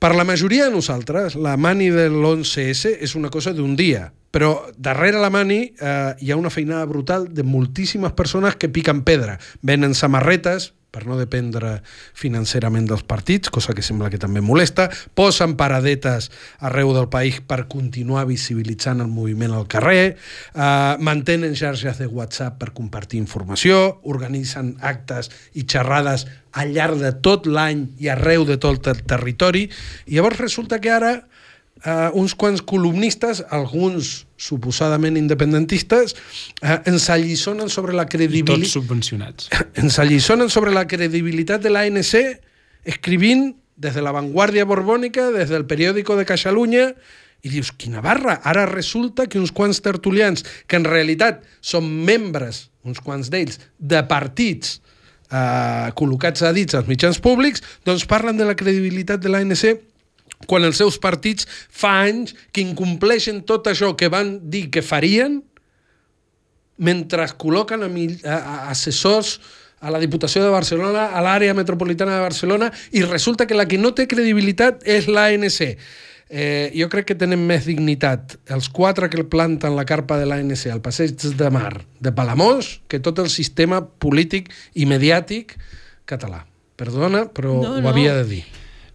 Per 0.00 0.14
la 0.16 0.24
majoria 0.24 0.64
de 0.64 0.72
nosaltres, 0.72 1.34
la 1.36 1.58
mani 1.60 1.90
de 1.92 2.06
l'11S 2.08 2.94
és 3.04 3.12
una 3.18 3.28
cosa 3.28 3.52
d'un 3.52 3.74
dia, 3.76 4.06
però 4.32 4.54
darrere 4.80 5.20
la 5.20 5.28
mani 5.28 5.58
eh, 5.68 6.14
hi 6.24 6.30
ha 6.32 6.38
una 6.40 6.48
feinada 6.48 6.86
brutal 6.88 7.26
de 7.28 7.44
moltíssimes 7.44 8.14
persones 8.16 8.56
que 8.56 8.70
piquen 8.72 9.02
pedra. 9.04 9.36
Venen 9.60 9.92
samarretes, 9.92 10.70
per 10.90 11.06
no 11.06 11.16
dependre 11.18 11.78
financerament 12.18 12.88
dels 12.90 13.04
partits, 13.06 13.50
cosa 13.52 13.74
que 13.76 13.84
sembla 13.86 14.10
que 14.10 14.20
també 14.20 14.42
molesta, 14.44 14.88
posen 15.14 15.56
paradetes 15.60 16.30
arreu 16.58 16.92
del 16.96 17.08
país 17.12 17.40
per 17.40 17.64
continuar 17.70 18.26
visibilitzant 18.28 19.00
el 19.04 19.10
moviment 19.12 19.54
al 19.54 19.68
carrer, 19.70 20.16
eh, 20.54 20.96
mantenen 20.98 21.56
xarxes 21.56 21.98
de 22.02 22.10
WhatsApp 22.10 22.58
per 22.60 22.72
compartir 22.76 23.22
informació, 23.22 24.00
organitzen 24.02 24.76
actes 24.80 25.30
i 25.54 25.64
xerrades 25.64 26.26
al 26.52 26.74
llarg 26.74 26.98
de 26.98 27.12
tot 27.22 27.46
l'any 27.46 27.86
i 28.02 28.10
arreu 28.10 28.44
de 28.44 28.58
tot 28.58 28.90
el 28.90 29.04
territori, 29.06 29.68
i 30.06 30.18
llavors 30.18 30.42
resulta 30.42 30.80
que 30.82 30.90
ara 30.90 31.14
eh, 31.84 32.10
uns 32.14 32.34
quants 32.34 32.62
columnistes, 32.62 33.42
alguns 33.50 34.26
suposadament 34.40 35.18
independentistes, 35.20 36.16
eh, 36.62 36.78
ens 36.90 37.08
alliçonen 37.12 37.68
sobre 37.68 37.96
la 37.96 38.06
credibilitat... 38.08 38.64
Tots 38.64 38.76
subvencionats. 38.78 39.48
Ens 39.80 39.98
alliçonen 40.02 40.50
sobre 40.52 40.74
la 40.74 40.86
credibilitat 40.88 41.62
de 41.64 41.72
l'ANC 41.72 42.14
escrivint 42.84 43.50
des 43.80 43.96
de 43.96 44.04
la 44.04 44.12
Vanguardia 44.12 44.66
Borbònica, 44.68 45.30
des 45.32 45.48
del 45.48 45.66
periòdico 45.68 46.16
de 46.16 46.26
Caixalunya, 46.28 46.90
i 47.40 47.48
dius, 47.48 47.70
quina 47.72 48.02
barra, 48.04 48.36
ara 48.44 48.66
resulta 48.68 49.24
que 49.26 49.40
uns 49.40 49.52
quants 49.56 49.80
tertulians, 49.80 50.44
que 50.68 50.76
en 50.76 50.84
realitat 50.84 51.40
són 51.64 51.86
membres, 51.88 52.68
uns 52.84 53.00
quants 53.00 53.30
d'ells, 53.32 53.56
de 53.78 54.02
partits 54.08 54.76
eh, 55.32 55.88
col·locats 55.96 56.44
a 56.44 56.52
dits 56.56 56.76
als 56.76 56.90
mitjans 56.90 57.20
públics, 57.22 57.64
doncs 57.88 58.04
parlen 58.08 58.36
de 58.36 58.48
la 58.48 58.56
credibilitat 58.58 59.22
de 59.24 59.32
l'ANC 59.32 59.80
quan 60.48 60.64
els 60.64 60.80
seus 60.80 60.96
partits 61.00 61.46
fa 61.48 62.00
anys 62.06 62.34
que 62.52 62.64
incompleixen 62.64 63.42
tot 63.48 63.68
això 63.70 63.92
que 63.96 64.08
van 64.12 64.38
dir 64.50 64.68
que 64.72 64.82
farien 64.82 65.40
mentre 66.80 67.26
col·loquen 67.36 67.84
a, 67.84 67.88
a, 67.88 68.36
a 68.36 68.54
assessors 68.72 69.38
a 69.80 69.90
la 69.92 70.00
Diputació 70.00 70.44
de 70.44 70.52
Barcelona, 70.52 71.08
a 71.16 71.22
l'àrea 71.24 71.56
metropolitana 71.56 72.18
de 72.18 72.24
Barcelona, 72.24 72.68
i 72.92 73.02
resulta 73.02 73.46
que 73.48 73.56
la 73.56 73.66
que 73.68 73.80
no 73.80 73.94
té 73.96 74.06
credibilitat 74.08 74.84
és 74.84 75.08
l'ANC. 75.08 75.60
Eh, 76.30 76.70
jo 76.76 76.86
crec 76.92 77.08
que 77.08 77.16
tenen 77.18 77.40
més 77.42 77.64
dignitat 77.66 78.36
els 78.54 78.68
quatre 78.70 79.08
que 79.10 79.24
planten 79.26 79.74
la 79.74 79.86
carpa 79.88 80.20
de 80.20 80.28
l'ANC 80.30 80.68
al 80.70 80.84
passeig 80.84 81.16
de 81.34 81.48
mar 81.50 81.80
de 81.98 82.12
Palamós 82.14 82.76
que 82.86 83.00
tot 83.02 83.18
el 83.18 83.32
sistema 83.32 83.80
polític 83.82 84.52
i 84.78 84.86
mediàtic 84.86 85.56
català. 86.06 86.44
Perdona, 86.78 87.24
però 87.34 87.56
no, 87.58 87.74
no. 87.80 87.82
ho 87.82 87.90
havia 87.90 88.14
de 88.20 88.28
dir. 88.28 88.44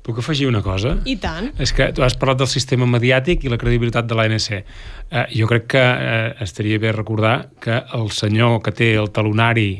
Puc 0.05 0.19
afegir 0.21 0.45
una 0.45 0.61
cosa? 0.61 0.91
I 1.09 1.15
tant. 1.17 1.47
És 1.61 1.71
que 1.73 1.87
tu 1.95 2.03
has 2.05 2.13
parlat 2.21 2.43
del 2.43 2.49
sistema 2.51 2.85
mediàtic 2.85 3.47
i 3.47 3.49
la 3.49 3.57
credibilitat 3.57 4.05
de 4.05 4.17
l'ANC. 4.17 4.51
Eh, 4.53 5.23
jo 5.33 5.49
crec 5.49 5.65
que 5.73 5.81
eh, 5.81 6.29
estaria 6.45 6.77
bé 6.81 6.91
recordar 6.93 7.49
que 7.61 7.79
el 7.97 8.11
senyor 8.13 8.59
que 8.61 8.75
té 8.75 8.91
el 9.01 9.09
talonari 9.15 9.71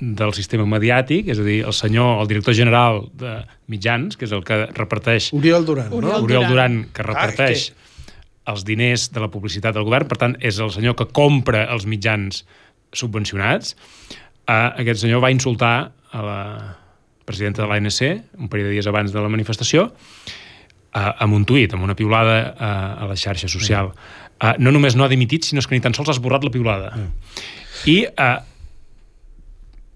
del 0.00 0.34
sistema 0.34 0.66
mediàtic, 0.66 1.30
és 1.30 1.38
a 1.38 1.46
dir, 1.46 1.60
el 1.70 1.72
senyor, 1.76 2.18
el 2.24 2.32
director 2.34 2.58
general 2.58 3.04
de 3.14 3.38
mitjans, 3.70 4.18
que 4.18 4.26
és 4.26 4.34
el 4.34 4.42
que 4.44 4.64
reparteix... 4.74 5.30
Oriol 5.38 5.70
Duran, 5.70 5.88
no? 5.92 6.02
Oriol, 6.02 6.26
Oriol 6.26 6.50
Duran, 6.50 6.78
que 6.92 7.06
reparteix 7.06 7.70
ah, 7.70 7.88
que... 7.94 8.20
els 8.52 8.66
diners 8.66 9.08
de 9.14 9.22
la 9.22 9.30
publicitat 9.30 9.78
del 9.78 9.86
govern, 9.86 10.10
per 10.10 10.18
tant, 10.20 10.38
és 10.42 10.58
el 10.58 10.74
senyor 10.74 10.98
que 10.98 11.06
compra 11.14 11.62
els 11.70 11.86
mitjans 11.86 12.42
subvencionats. 12.90 13.76
Eh, 14.50 14.54
aquest 14.82 15.06
senyor 15.06 15.22
va 15.22 15.30
insultar 15.30 15.76
a 16.10 16.26
la, 16.26 16.40
presidenta 17.24 17.62
de 17.62 17.68
l'ANC, 17.68 18.00
un 18.38 18.50
parell 18.52 18.68
de 18.68 18.74
dies 18.76 18.88
abans 18.90 19.12
de 19.12 19.22
la 19.22 19.30
manifestació, 19.32 19.88
eh, 20.94 21.00
amb 21.00 21.34
un 21.34 21.44
tuit, 21.48 21.72
amb 21.74 21.86
una 21.86 21.96
piulada 21.98 22.36
eh, 22.40 23.02
a 23.04 23.08
la 23.10 23.16
xarxa 23.18 23.50
social. 23.50 23.92
Eh, 24.40 24.54
no 24.58 24.72
només 24.74 24.96
no 24.96 25.06
ha 25.06 25.12
dimitit, 25.12 25.46
sinó 25.48 25.62
que 25.64 25.76
ni 25.76 25.82
tan 25.84 25.96
sols 25.96 26.12
ha 26.12 26.16
esborrat 26.16 26.44
la 26.44 26.52
piulada. 26.54 26.92
I, 27.90 28.04
eh, 28.06 28.36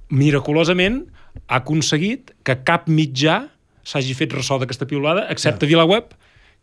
miraculosament, 0.08 1.02
ha 1.46 1.60
aconseguit 1.62 2.32
que 2.44 2.58
cap 2.66 2.88
mitjà 2.90 3.44
s'hagi 3.88 4.16
fet 4.16 4.34
ressò 4.36 4.58
d'aquesta 4.60 4.88
piulada, 4.88 5.26
excepte 5.32 5.68
VilaWeb, 5.68 6.12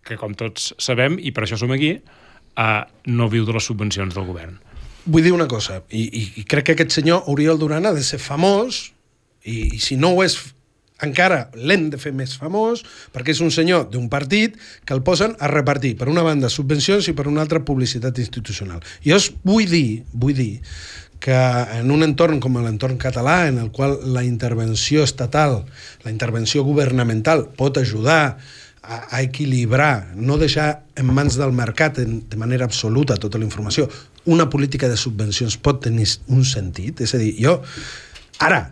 que, 0.06 0.18
com 0.22 0.36
tots 0.38 0.74
sabem, 0.82 1.18
i 1.18 1.32
per 1.34 1.46
això 1.46 1.58
som 1.58 1.74
aquí, 1.74 1.96
eh, 1.98 2.82
no 3.08 3.30
viu 3.32 3.46
de 3.46 3.56
les 3.56 3.66
subvencions 3.66 4.14
del 4.14 4.28
govern. 4.28 4.60
Vull 5.06 5.26
dir 5.26 5.34
una 5.36 5.48
cosa, 5.50 5.84
i, 5.94 6.04
i, 6.06 6.26
i 6.42 6.44
crec 6.50 6.70
que 6.70 6.76
aquest 6.76 6.96
senyor, 6.98 7.28
Oriol 7.30 7.60
Duran, 7.62 7.86
ha 7.86 7.94
de 7.94 8.04
ser 8.06 8.18
famós, 8.22 8.95
i, 9.46 9.76
i 9.78 9.80
si 9.80 9.98
no 10.02 10.16
ho 10.16 10.26
és 10.26 10.38
encara 11.04 11.50
l'hem 11.56 11.90
de 11.92 12.00
fer 12.00 12.14
més 12.16 12.36
famós 12.40 12.84
perquè 13.14 13.34
és 13.36 13.42
un 13.44 13.52
senyor 13.52 13.90
d'un 13.92 14.08
partit 14.12 14.56
que 14.88 14.96
el 14.96 15.04
posen 15.04 15.36
a 15.40 15.50
repartir, 15.52 15.96
per 16.00 16.08
una 16.12 16.24
banda, 16.24 16.50
subvencions 16.50 17.10
i 17.12 17.16
per 17.16 17.28
una 17.28 17.44
altra 17.44 17.64
publicitat 17.68 18.20
institucional. 18.24 18.84
Jo 19.04 19.20
us 19.20 19.32
vull 19.44 19.68
dir, 19.70 20.04
vull 20.14 20.36
dir 20.38 20.62
que 21.20 21.36
en 21.80 21.92
un 21.92 22.06
entorn 22.06 22.40
com 22.44 22.60
l'entorn 22.62 23.00
català, 23.02 23.48
en 23.50 23.58
el 23.60 23.72
qual 23.76 23.98
la 24.14 24.24
intervenció 24.24 25.04
estatal, 25.04 25.64
la 26.04 26.14
intervenció 26.14 26.64
governamental 26.64 27.48
pot 27.58 27.80
ajudar 27.82 28.38
a, 28.86 29.00
a 29.10 29.22
equilibrar, 29.24 30.14
no 30.16 30.38
deixar 30.38 30.84
en 30.96 31.10
mans 31.10 31.40
del 31.40 31.56
mercat 31.56 32.00
en, 32.04 32.20
de 32.30 32.38
manera 32.38 32.68
absoluta 32.70 33.18
tota 33.18 33.42
la 33.42 33.48
informació, 33.48 33.90
una 34.26 34.50
política 34.50 34.90
de 34.90 34.98
subvencions 34.98 35.58
pot 35.58 35.82
tenir 35.84 36.08
un 36.28 36.46
sentit. 36.46 37.02
És 37.02 37.16
a 37.16 37.22
dir, 37.22 37.34
jo... 37.42 37.60
Ara, 38.44 38.68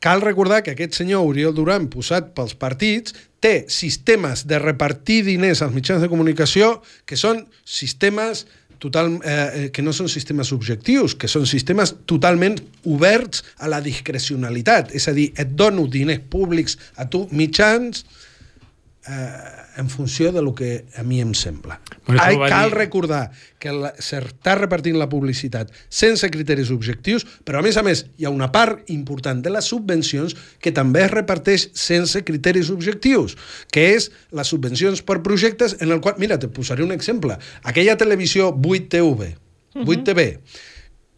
Cal 0.00 0.20
recordar 0.20 0.62
que 0.62 0.74
aquest 0.74 0.98
senyor 0.98 1.24
Oriol 1.24 1.54
Duran, 1.56 1.88
posat 1.92 2.34
pels 2.36 2.54
partits, 2.58 3.14
té 3.40 3.64
sistemes 3.72 4.44
de 4.48 4.60
repartir 4.60 5.22
diners 5.26 5.62
als 5.64 5.74
mitjans 5.74 6.04
de 6.04 6.10
comunicació 6.12 6.80
que 7.08 7.16
són 7.16 7.44
sistemes 7.64 8.44
total, 8.78 9.14
eh, 9.24 9.30
eh, 9.30 9.70
que 9.72 9.82
no 9.82 9.92
són 9.96 10.08
sistemes 10.12 10.52
objectius, 10.52 11.14
que 11.16 11.28
són 11.28 11.46
sistemes 11.48 11.94
totalment 12.04 12.58
oberts 12.84 13.42
a 13.58 13.70
la 13.72 13.80
discrecionalitat. 13.80 14.92
És 14.94 15.08
a 15.08 15.14
dir, 15.16 15.30
et 15.36 15.56
dono 15.56 15.86
diners 15.88 16.20
públics 16.28 16.76
a 16.96 17.08
tu, 17.08 17.26
mitjans, 17.32 18.04
eh, 19.08 19.30
en 19.76 19.90
funció 19.90 20.32
de 20.32 20.42
lo 20.42 20.54
que 20.54 20.86
a 20.96 21.02
mi 21.02 21.20
em 21.20 21.34
sembla. 21.34 21.80
Bueno, 22.06 22.22
Ai, 22.22 22.36
cal 22.48 22.70
dir... 22.70 22.78
recordar 22.78 23.30
que 23.60 23.72
s'està 24.00 24.56
repartint 24.56 24.96
la 24.98 25.08
publicitat 25.12 25.72
sense 25.92 26.28
criteris 26.32 26.70
objectius, 26.72 27.26
però 27.44 27.60
a 27.60 27.64
més 27.66 27.76
a 27.76 27.84
més 27.86 28.06
hi 28.16 28.26
ha 28.26 28.32
una 28.32 28.48
part 28.52 28.88
important 28.92 29.42
de 29.44 29.52
les 29.52 29.68
subvencions 29.68 30.36
que 30.62 30.72
també 30.72 31.04
es 31.04 31.12
reparteix 31.12 31.68
sense 31.76 32.22
criteris 32.24 32.70
objectius, 32.72 33.36
que 33.72 33.90
és 33.96 34.08
les 34.32 34.48
subvencions 34.48 35.04
per 35.04 35.20
projectes 35.26 35.76
en 35.80 35.92
el 35.92 36.00
qual... 36.00 36.16
Mira, 36.18 36.40
te 36.40 36.48
posaré 36.48 36.84
un 36.84 36.94
exemple. 36.94 37.36
Aquella 37.62 37.98
televisió 38.00 38.50
8TV, 38.54 39.34
8TV, 39.84 40.26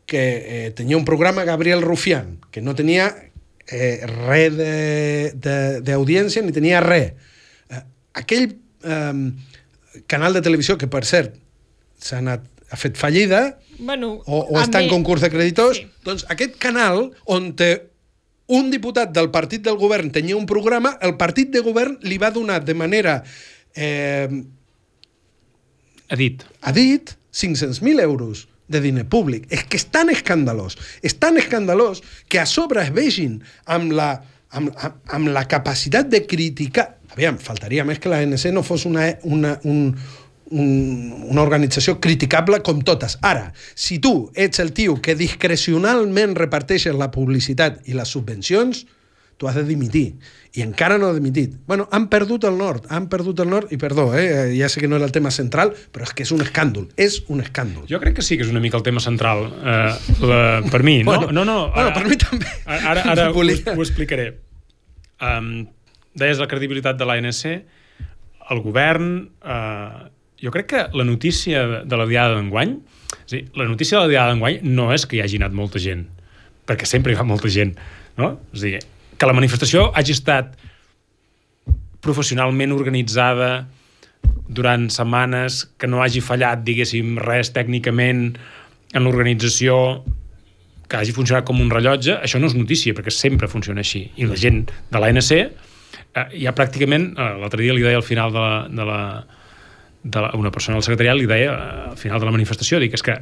que 0.08 0.22
eh, 0.66 0.70
tenia 0.74 0.96
un 0.96 1.04
programa 1.04 1.44
Gabriel 1.44 1.82
Rufián, 1.82 2.38
que 2.50 2.62
no 2.64 2.74
tenia 2.74 3.12
eh, 3.68 4.02
res 4.26 4.56
d'audiència 5.84 6.42
ni 6.42 6.54
tenia 6.56 6.80
res 6.82 7.27
aquell 8.18 8.50
eh, 8.84 9.32
canal 10.10 10.34
de 10.36 10.42
televisió 10.44 10.76
que, 10.78 10.86
per 10.90 11.04
cert, 11.08 11.34
s'ha 11.98 12.18
anat 12.22 12.44
ha 12.70 12.76
fet 12.76 12.98
fallida 13.00 13.58
Bueno, 13.78 14.18
o, 14.26 14.40
o 14.50 14.58
està 14.60 14.80
en 14.82 14.88
mi- 14.88 14.90
concurs 14.92 15.22
de 15.22 15.30
creditors, 15.30 15.78
Sí. 15.78 15.86
doncs 16.04 16.24
aquest 16.28 16.56
canal 16.60 17.12
on 17.30 17.52
té 17.56 17.70
un 18.48 18.70
diputat 18.72 19.12
del 19.14 19.30
partit 19.30 19.62
del 19.62 19.76
govern 19.78 20.10
tenia 20.10 20.36
un 20.36 20.46
programa, 20.48 20.96
el 21.04 21.14
partit 21.20 21.50
de 21.54 21.60
govern 21.62 21.98
li 22.02 22.18
va 22.18 22.30
donar 22.34 22.62
de 22.64 22.74
manera 22.74 23.22
eh, 23.76 24.28
Ha 26.10 26.16
dit. 26.16 26.42
ha 26.62 26.72
dit 26.72 27.10
500.000 27.32 28.00
euros 28.00 28.48
de 28.68 28.80
diner 28.80 29.06
públic. 29.08 29.46
És 29.52 29.64
que 29.64 29.76
és 29.76 29.84
tan 29.92 30.08
escandalós, 30.10 30.76
és 31.04 31.14
tan 31.20 31.36
escandalós 31.40 32.02
que 32.28 32.40
a 32.40 32.46
sobre 32.46 32.82
es 32.82 32.92
vegin 32.92 33.42
amb 33.64 33.92
la, 33.92 34.22
amb, 34.50 34.72
amb, 34.76 34.96
amb 35.06 35.28
la 35.32 35.46
capacitat 35.48 36.08
de 36.08 36.24
criticar... 36.26 36.97
Aviam, 37.18 37.38
faltaria 37.42 37.82
més 37.84 37.98
que 37.98 38.08
la 38.12 38.20
ANC 38.22 38.46
no 38.54 38.62
fos 38.62 38.84
una, 38.86 39.08
una, 39.26 39.56
un, 39.66 39.96
un, 40.54 40.68
una 41.32 41.42
organització 41.42 41.96
criticable 42.00 42.60
com 42.62 42.78
totes. 42.86 43.18
Ara, 43.26 43.50
si 43.74 43.98
tu 43.98 44.30
ets 44.38 44.62
el 44.62 44.70
tio 44.72 45.00
que 45.02 45.16
discrecionalment 45.18 46.36
reparteixes 46.38 46.94
la 46.94 47.10
publicitat 47.10 47.82
i 47.90 47.96
les 47.98 48.08
subvencions, 48.14 48.84
tu 49.38 49.46
has 49.46 49.54
de 49.58 49.62
dimitir. 49.66 50.16
I 50.58 50.62
encara 50.64 50.96
no 50.98 51.06
ha 51.10 51.14
dimitit. 51.14 51.52
Bueno, 51.68 51.84
han 51.94 52.08
perdut 52.10 52.42
el 52.48 52.56
nord, 52.58 52.86
han 52.90 53.04
perdut 53.10 53.38
el 53.44 53.50
nord, 53.52 53.70
i 53.74 53.78
perdó, 53.78 54.08
eh, 54.18 54.54
ja 54.58 54.66
sé 54.70 54.80
que 54.82 54.88
no 54.90 54.96
era 54.98 55.06
el 55.06 55.12
tema 55.14 55.30
central, 55.30 55.74
però 55.94 56.06
és 56.08 56.14
que 56.14 56.24
és 56.26 56.32
un 56.34 56.42
escàndol, 56.42 56.88
és 56.98 57.20
un 57.30 57.42
escàndol. 57.44 57.84
Jo 57.90 58.00
crec 58.02 58.16
que 58.18 58.24
sí 58.26 58.38
que 58.38 58.42
és 58.46 58.50
una 58.50 58.58
mica 58.62 58.78
el 58.80 58.82
tema 58.86 59.02
central, 59.04 59.44
eh, 59.62 59.94
la, 60.26 60.40
per 60.70 60.82
mi. 60.82 61.00
No, 61.04 61.12
Bueno, 61.12 61.30
no, 61.30 61.44
no. 61.44 61.58
bueno, 61.74 61.92
per 61.94 62.06
mi 62.08 62.16
també. 62.18 62.46
Ara, 62.66 63.02
ara 63.14 63.28
ho, 63.30 63.34
Volia- 63.34 63.74
ho 63.76 63.82
explicaré. 63.82 64.32
Um, 65.22 65.66
deies 66.20 66.40
la 66.40 66.48
credibilitat 66.50 66.98
de 67.00 67.08
l'ANC, 67.08 67.42
el 68.50 68.62
govern... 68.64 69.10
Eh, 69.42 70.06
jo 70.38 70.52
crec 70.54 70.68
que 70.70 70.84
la 70.94 71.02
notícia 71.02 71.64
de, 71.82 71.96
la 71.98 72.06
diada 72.06 72.36
d'enguany, 72.36 72.76
és 73.24 73.32
dir, 73.32 73.40
la 73.58 73.66
notícia 73.66 73.98
de 73.98 74.06
la 74.06 74.12
diada 74.12 74.30
d'enguany 74.30 74.60
no 74.62 74.92
és 74.94 75.02
que 75.08 75.18
hi 75.18 75.22
hagi 75.24 75.40
anat 75.40 75.56
molta 75.56 75.82
gent, 75.82 76.04
perquè 76.68 76.86
sempre 76.86 77.12
hi 77.12 77.18
va 77.18 77.26
molta 77.26 77.50
gent, 77.50 77.74
no? 78.20 78.36
És 78.54 78.62
dir, 78.62 78.78
que 79.18 79.26
la 79.26 79.34
manifestació 79.34 79.88
hagi 79.98 80.14
estat 80.14 80.54
professionalment 82.04 82.72
organitzada 82.76 83.66
durant 84.48 84.86
setmanes, 84.94 85.64
que 85.78 85.90
no 85.90 86.04
hagi 86.04 86.22
fallat, 86.24 86.62
diguéssim, 86.64 87.18
res 87.24 87.50
tècnicament 87.56 88.30
en 88.94 89.04
l'organització, 89.04 90.04
que 90.88 90.96
hagi 90.96 91.12
funcionat 91.12 91.44
com 91.48 91.58
un 91.60 91.72
rellotge, 91.72 92.14
això 92.24 92.40
no 92.40 92.48
és 92.48 92.54
notícia, 92.56 92.94
perquè 92.96 93.12
sempre 93.12 93.50
funciona 93.50 93.82
així. 93.84 94.06
I 94.16 94.28
la 94.30 94.38
gent 94.40 94.62
de 94.88 95.02
l'ANC, 95.02 95.34
ja 96.14 96.54
pràcticament, 96.56 97.12
eh, 97.16 97.34
l'altre 97.42 97.62
dia 97.62 97.74
li 97.76 97.84
deia 97.84 97.98
al 98.00 98.06
final 98.06 98.32
de 98.32 98.40
la, 98.40 98.54
de 98.68 98.88
la, 98.88 99.02
de 100.02 100.24
la, 100.24 100.32
una 100.38 100.52
persona 100.54 100.78
del 100.78 100.86
secretariat 100.86 101.18
li 101.18 101.28
deia 101.28 101.52
eh, 101.52 101.86
al 101.92 102.00
final 102.00 102.20
de 102.20 102.28
la 102.28 102.34
manifestació, 102.34 102.80
dic, 102.82 102.96
és 102.96 103.04
que 103.04 103.16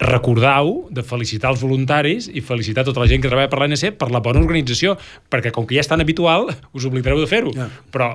recordau 0.00 0.86
de 0.88 1.02
felicitar 1.04 1.50
els 1.52 1.60
voluntaris 1.60 2.30
i 2.32 2.40
felicitar 2.40 2.86
tota 2.88 3.02
la 3.02 3.08
gent 3.10 3.20
que 3.20 3.28
treballa 3.28 3.50
per 3.52 3.60
l'ANC 3.60 3.98
per 4.00 4.08
la 4.12 4.22
bona 4.24 4.40
organització, 4.40 4.96
perquè 5.28 5.52
com 5.52 5.66
que 5.68 5.76
ja 5.76 5.84
és 5.84 5.90
tan 5.90 6.00
habitual, 6.00 6.48
us 6.72 6.86
oblidareu 6.88 7.20
de 7.20 7.28
fer-ho. 7.28 7.52
Ja. 7.52 7.66
Però 7.92 8.14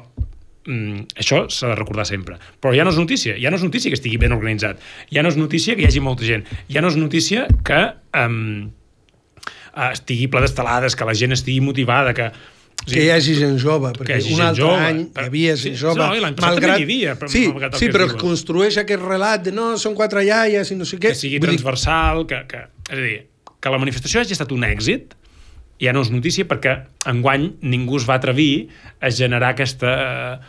mm, 0.66 1.20
això 1.22 1.44
s'ha 1.46 1.70
de 1.70 1.78
recordar 1.78 2.08
sempre. 2.10 2.40
Però 2.64 2.74
ja 2.74 2.88
no 2.88 2.94
és 2.96 2.98
notícia, 2.98 3.38
ja 3.38 3.54
no 3.54 3.62
és 3.62 3.68
notícia 3.68 3.94
que 3.94 4.00
estigui 4.00 4.18
ben 4.22 4.34
organitzat, 4.34 4.82
ja 5.14 5.22
no 5.22 5.30
és 5.30 5.38
notícia 5.38 5.78
que 5.78 5.86
hi 5.86 5.92
hagi 5.92 6.02
molta 6.02 6.26
gent, 6.26 6.50
ja 6.74 6.82
no 6.82 6.90
és 6.90 6.98
notícia 6.98 7.46
que 7.68 7.84
um, 8.18 8.72
estigui 9.92 10.26
ple 10.32 10.42
d'estelades, 10.42 10.98
que 10.98 11.06
la 11.08 11.18
gent 11.18 11.38
estigui 11.38 11.62
motivada, 11.62 12.18
que... 12.18 12.32
o 12.86 12.92
que 12.94 13.04
hi 13.04 13.10
hagi 13.10 13.36
gent 13.40 13.58
jove, 13.62 13.92
perquè 13.98 14.20
un 14.34 14.42
altre 14.46 14.62
jove, 14.64 14.86
any 14.86 15.00
però- 15.10 15.26
hi 15.26 15.32
havia 15.32 15.58
sí, 15.58 15.64
gent 15.72 15.78
jove. 15.82 15.98
no, 16.00 16.14
l'any 16.22 16.36
passat 16.38 16.60
també 16.62 16.80
hi 16.80 16.84
havia, 16.88 17.16
però- 17.20 17.30
sí, 17.34 17.48
malgrat 17.50 17.76
sí 17.82 17.86
es 17.90 17.96
però 17.96 18.08
diu. 18.08 18.18
construeix 18.22 18.78
aquest 18.78 19.02
relat 19.02 19.44
de 19.44 19.52
no, 19.52 19.72
són 19.82 19.96
quatre 19.98 20.24
iaies 20.24 20.72
i 20.72 20.76
no 20.76 20.86
sé 20.86 20.98
què. 20.98 21.10
que 21.10 21.16
sigui 21.16 21.40
Vull 21.40 21.50
dir, 21.50 21.58
transversal, 21.58 22.26
que, 22.30 22.44
que, 22.48 22.64
és 22.92 22.98
a 22.98 23.02
dir, 23.02 23.22
que 23.60 23.70
la 23.74 23.78
manifestació 23.82 24.22
hagi 24.22 24.34
estat 24.38 24.52
un 24.54 24.64
èxit, 24.64 25.16
ja 25.82 25.92
no 25.92 26.02
és 26.06 26.10
notícia 26.14 26.46
perquè 26.48 26.86
enguany 27.12 27.50
ningú 27.62 27.98
es 27.98 28.06
va 28.08 28.16
atrevir 28.16 28.70
a 29.02 29.10
generar 29.12 29.50
aquesta 29.56 29.90
eh, 30.36 30.40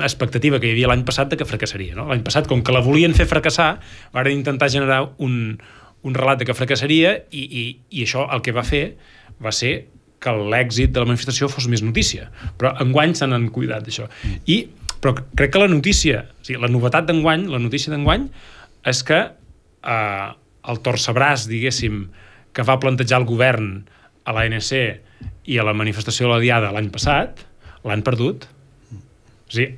expectativa 0.00 0.58
que 0.60 0.70
hi 0.70 0.72
havia 0.76 0.88
l'any 0.88 1.02
passat 1.04 1.28
de 1.28 1.36
que 1.36 1.44
fracassaria. 1.44 1.94
No? 1.98 2.06
L'any 2.08 2.22
passat, 2.24 2.46
com 2.48 2.62
que 2.64 2.72
la 2.72 2.80
volien 2.80 3.12
fer 3.12 3.26
fracassar, 3.28 3.80
van 4.14 4.30
intentar 4.32 4.70
generar 4.72 5.10
un, 5.18 5.58
un 6.02 6.14
relat 6.14 6.38
de 6.40 6.46
que 6.48 6.54
fracassaria 6.56 7.18
i, 7.30 7.42
i, 7.42 7.64
i 7.90 8.06
això 8.06 8.24
el 8.32 8.40
que 8.40 8.54
va 8.56 8.64
fer 8.64 8.96
va 9.44 9.52
ser 9.52 9.88
que 10.22 10.32
l'èxit 10.52 10.92
de 10.94 11.02
la 11.02 11.08
manifestació 11.10 11.48
fos 11.50 11.66
més 11.70 11.82
notícia. 11.84 12.28
Però 12.60 12.72
enguany 12.84 13.16
se 13.18 13.28
n'han 13.28 13.48
cuidat 13.54 13.86
d'això. 13.86 14.08
I, 14.46 14.62
però 15.02 15.16
crec 15.18 15.54
que 15.54 15.62
la 15.62 15.70
notícia, 15.70 16.24
o 16.30 16.46
sigui, 16.46 16.60
la 16.62 16.70
novetat 16.70 17.08
d'enguany, 17.08 17.48
la 17.50 17.60
notícia 17.62 17.92
d'enguany, 17.92 18.28
és 18.88 19.02
que 19.06 19.20
eh, 19.26 20.28
el 20.70 20.82
torcebràs, 20.86 21.48
diguéssim, 21.50 22.04
que 22.54 22.66
va 22.68 22.78
plantejar 22.80 23.22
el 23.22 23.26
govern 23.26 23.72
a 24.28 24.34
l'ANC 24.36 24.72
i 25.50 25.58
a 25.58 25.64
la 25.66 25.74
manifestació 25.74 26.28
de 26.28 26.34
la 26.34 26.42
Diada 26.42 26.70
l'any 26.74 26.90
passat, 26.94 27.42
l'han 27.88 28.04
perdut. 28.06 28.46
O 28.92 29.56
sigui, 29.56 29.74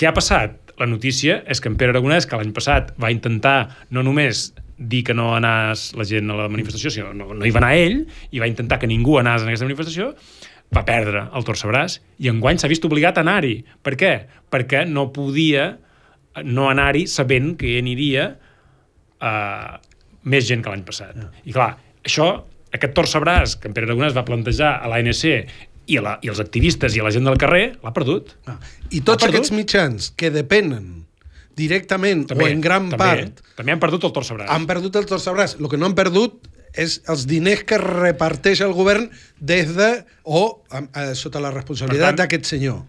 què 0.00 0.08
ha 0.08 0.16
passat? 0.16 0.56
La 0.80 0.88
notícia 0.88 1.42
és 1.50 1.60
que 1.60 1.68
en 1.68 1.76
Pere 1.76 1.92
Aragonès, 1.92 2.26
que 2.26 2.38
l'any 2.40 2.54
passat 2.56 2.94
va 3.00 3.12
intentar 3.12 3.68
no 3.92 4.02
només 4.02 4.48
dir 4.80 5.02
que 5.04 5.14
no 5.14 5.34
anés 5.36 5.90
la 5.98 6.06
gent 6.08 6.32
a 6.32 6.38
la 6.38 6.48
manifestació, 6.48 6.92
sinó 6.92 7.12
no, 7.12 7.34
no 7.36 7.46
hi 7.46 7.52
va 7.52 7.60
anar 7.60 7.74
ell, 7.76 8.00
i 8.32 8.40
va 8.40 8.48
intentar 8.48 8.80
que 8.80 8.88
ningú 8.88 9.18
anés 9.20 9.44
en 9.44 9.52
aquesta 9.52 9.68
manifestació, 9.68 10.14
va 10.74 10.84
perdre 10.86 11.26
el 11.36 11.44
torcebràs 11.46 11.98
i 12.22 12.30
enguany 12.30 12.60
s'ha 12.60 12.70
vist 12.70 12.84
obligat 12.86 13.18
a 13.18 13.24
anar-hi. 13.26 13.58
Per 13.84 13.96
què? 13.98 14.12
Perquè 14.50 14.84
no 14.88 15.10
podia 15.14 15.72
no 16.46 16.68
anar-hi 16.70 17.06
sabent 17.10 17.56
que 17.58 17.72
hi 17.72 17.80
aniria 17.80 18.28
uh, 18.32 19.74
més 20.30 20.46
gent 20.46 20.62
que 20.62 20.72
l'any 20.72 20.86
passat. 20.86 21.18
I 21.44 21.54
clar, 21.56 21.72
això, 22.06 22.30
aquest 22.70 22.94
torcebràs 22.96 23.58
que 23.60 23.68
en 23.68 23.76
Pere 23.76 23.90
Aragonès 23.90 24.16
va 24.16 24.24
plantejar 24.28 24.76
a 24.78 24.90
l'ANC 24.92 25.24
i, 25.26 25.98
a 25.98 26.04
la, 26.04 26.16
i 26.22 26.30
els 26.30 26.40
activistes 26.42 26.94
i 26.94 27.02
a 27.02 27.06
la 27.08 27.12
gent 27.14 27.26
del 27.26 27.38
carrer, 27.40 27.64
l'ha 27.82 27.94
perdut. 27.96 28.36
Ah, 28.46 28.60
I 28.88 29.02
tots 29.02 29.24
perdut? 29.24 29.34
aquests 29.34 29.54
mitjans 29.56 30.12
que 30.16 30.30
depenen 30.30 30.99
directament 31.60 32.24
o 32.32 32.46
en 32.46 32.62
gran 32.64 32.88
també, 32.92 33.04
part 33.04 33.44
També 33.58 33.74
han 33.76 33.82
perdut 33.82 34.08
el 34.08 34.14
torcebràs. 34.16 34.48
han 34.50 34.66
perdut 34.70 34.96
el 35.00 35.08
torcebràs. 35.10 35.58
El 35.60 35.68
que 35.68 35.80
no 35.80 35.90
han 35.90 35.96
perdut 35.98 36.48
és 36.78 37.00
els 37.10 37.26
diners 37.26 37.64
que 37.66 37.78
reparteix 37.82 38.62
el 38.64 38.72
govern 38.76 39.08
des 39.40 39.74
de 39.76 39.90
o 40.24 40.62
eh, 40.70 41.12
sota 41.18 41.42
la 41.42 41.50
responsabilitat 41.54 42.20
d'aquest 42.20 42.46
senyor. 42.52 42.82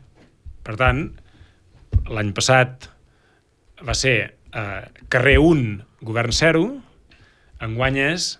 Per 0.61 0.77
tant, 0.77 1.07
l'any 2.13 2.31
passat 2.37 2.87
va 3.81 3.95
ser 3.97 4.15
eh, 4.29 4.81
carrer 5.09 5.37
1, 5.41 5.81
govern 6.05 6.35
0, 6.37 6.65
enguany 7.65 7.99
és 8.11 8.35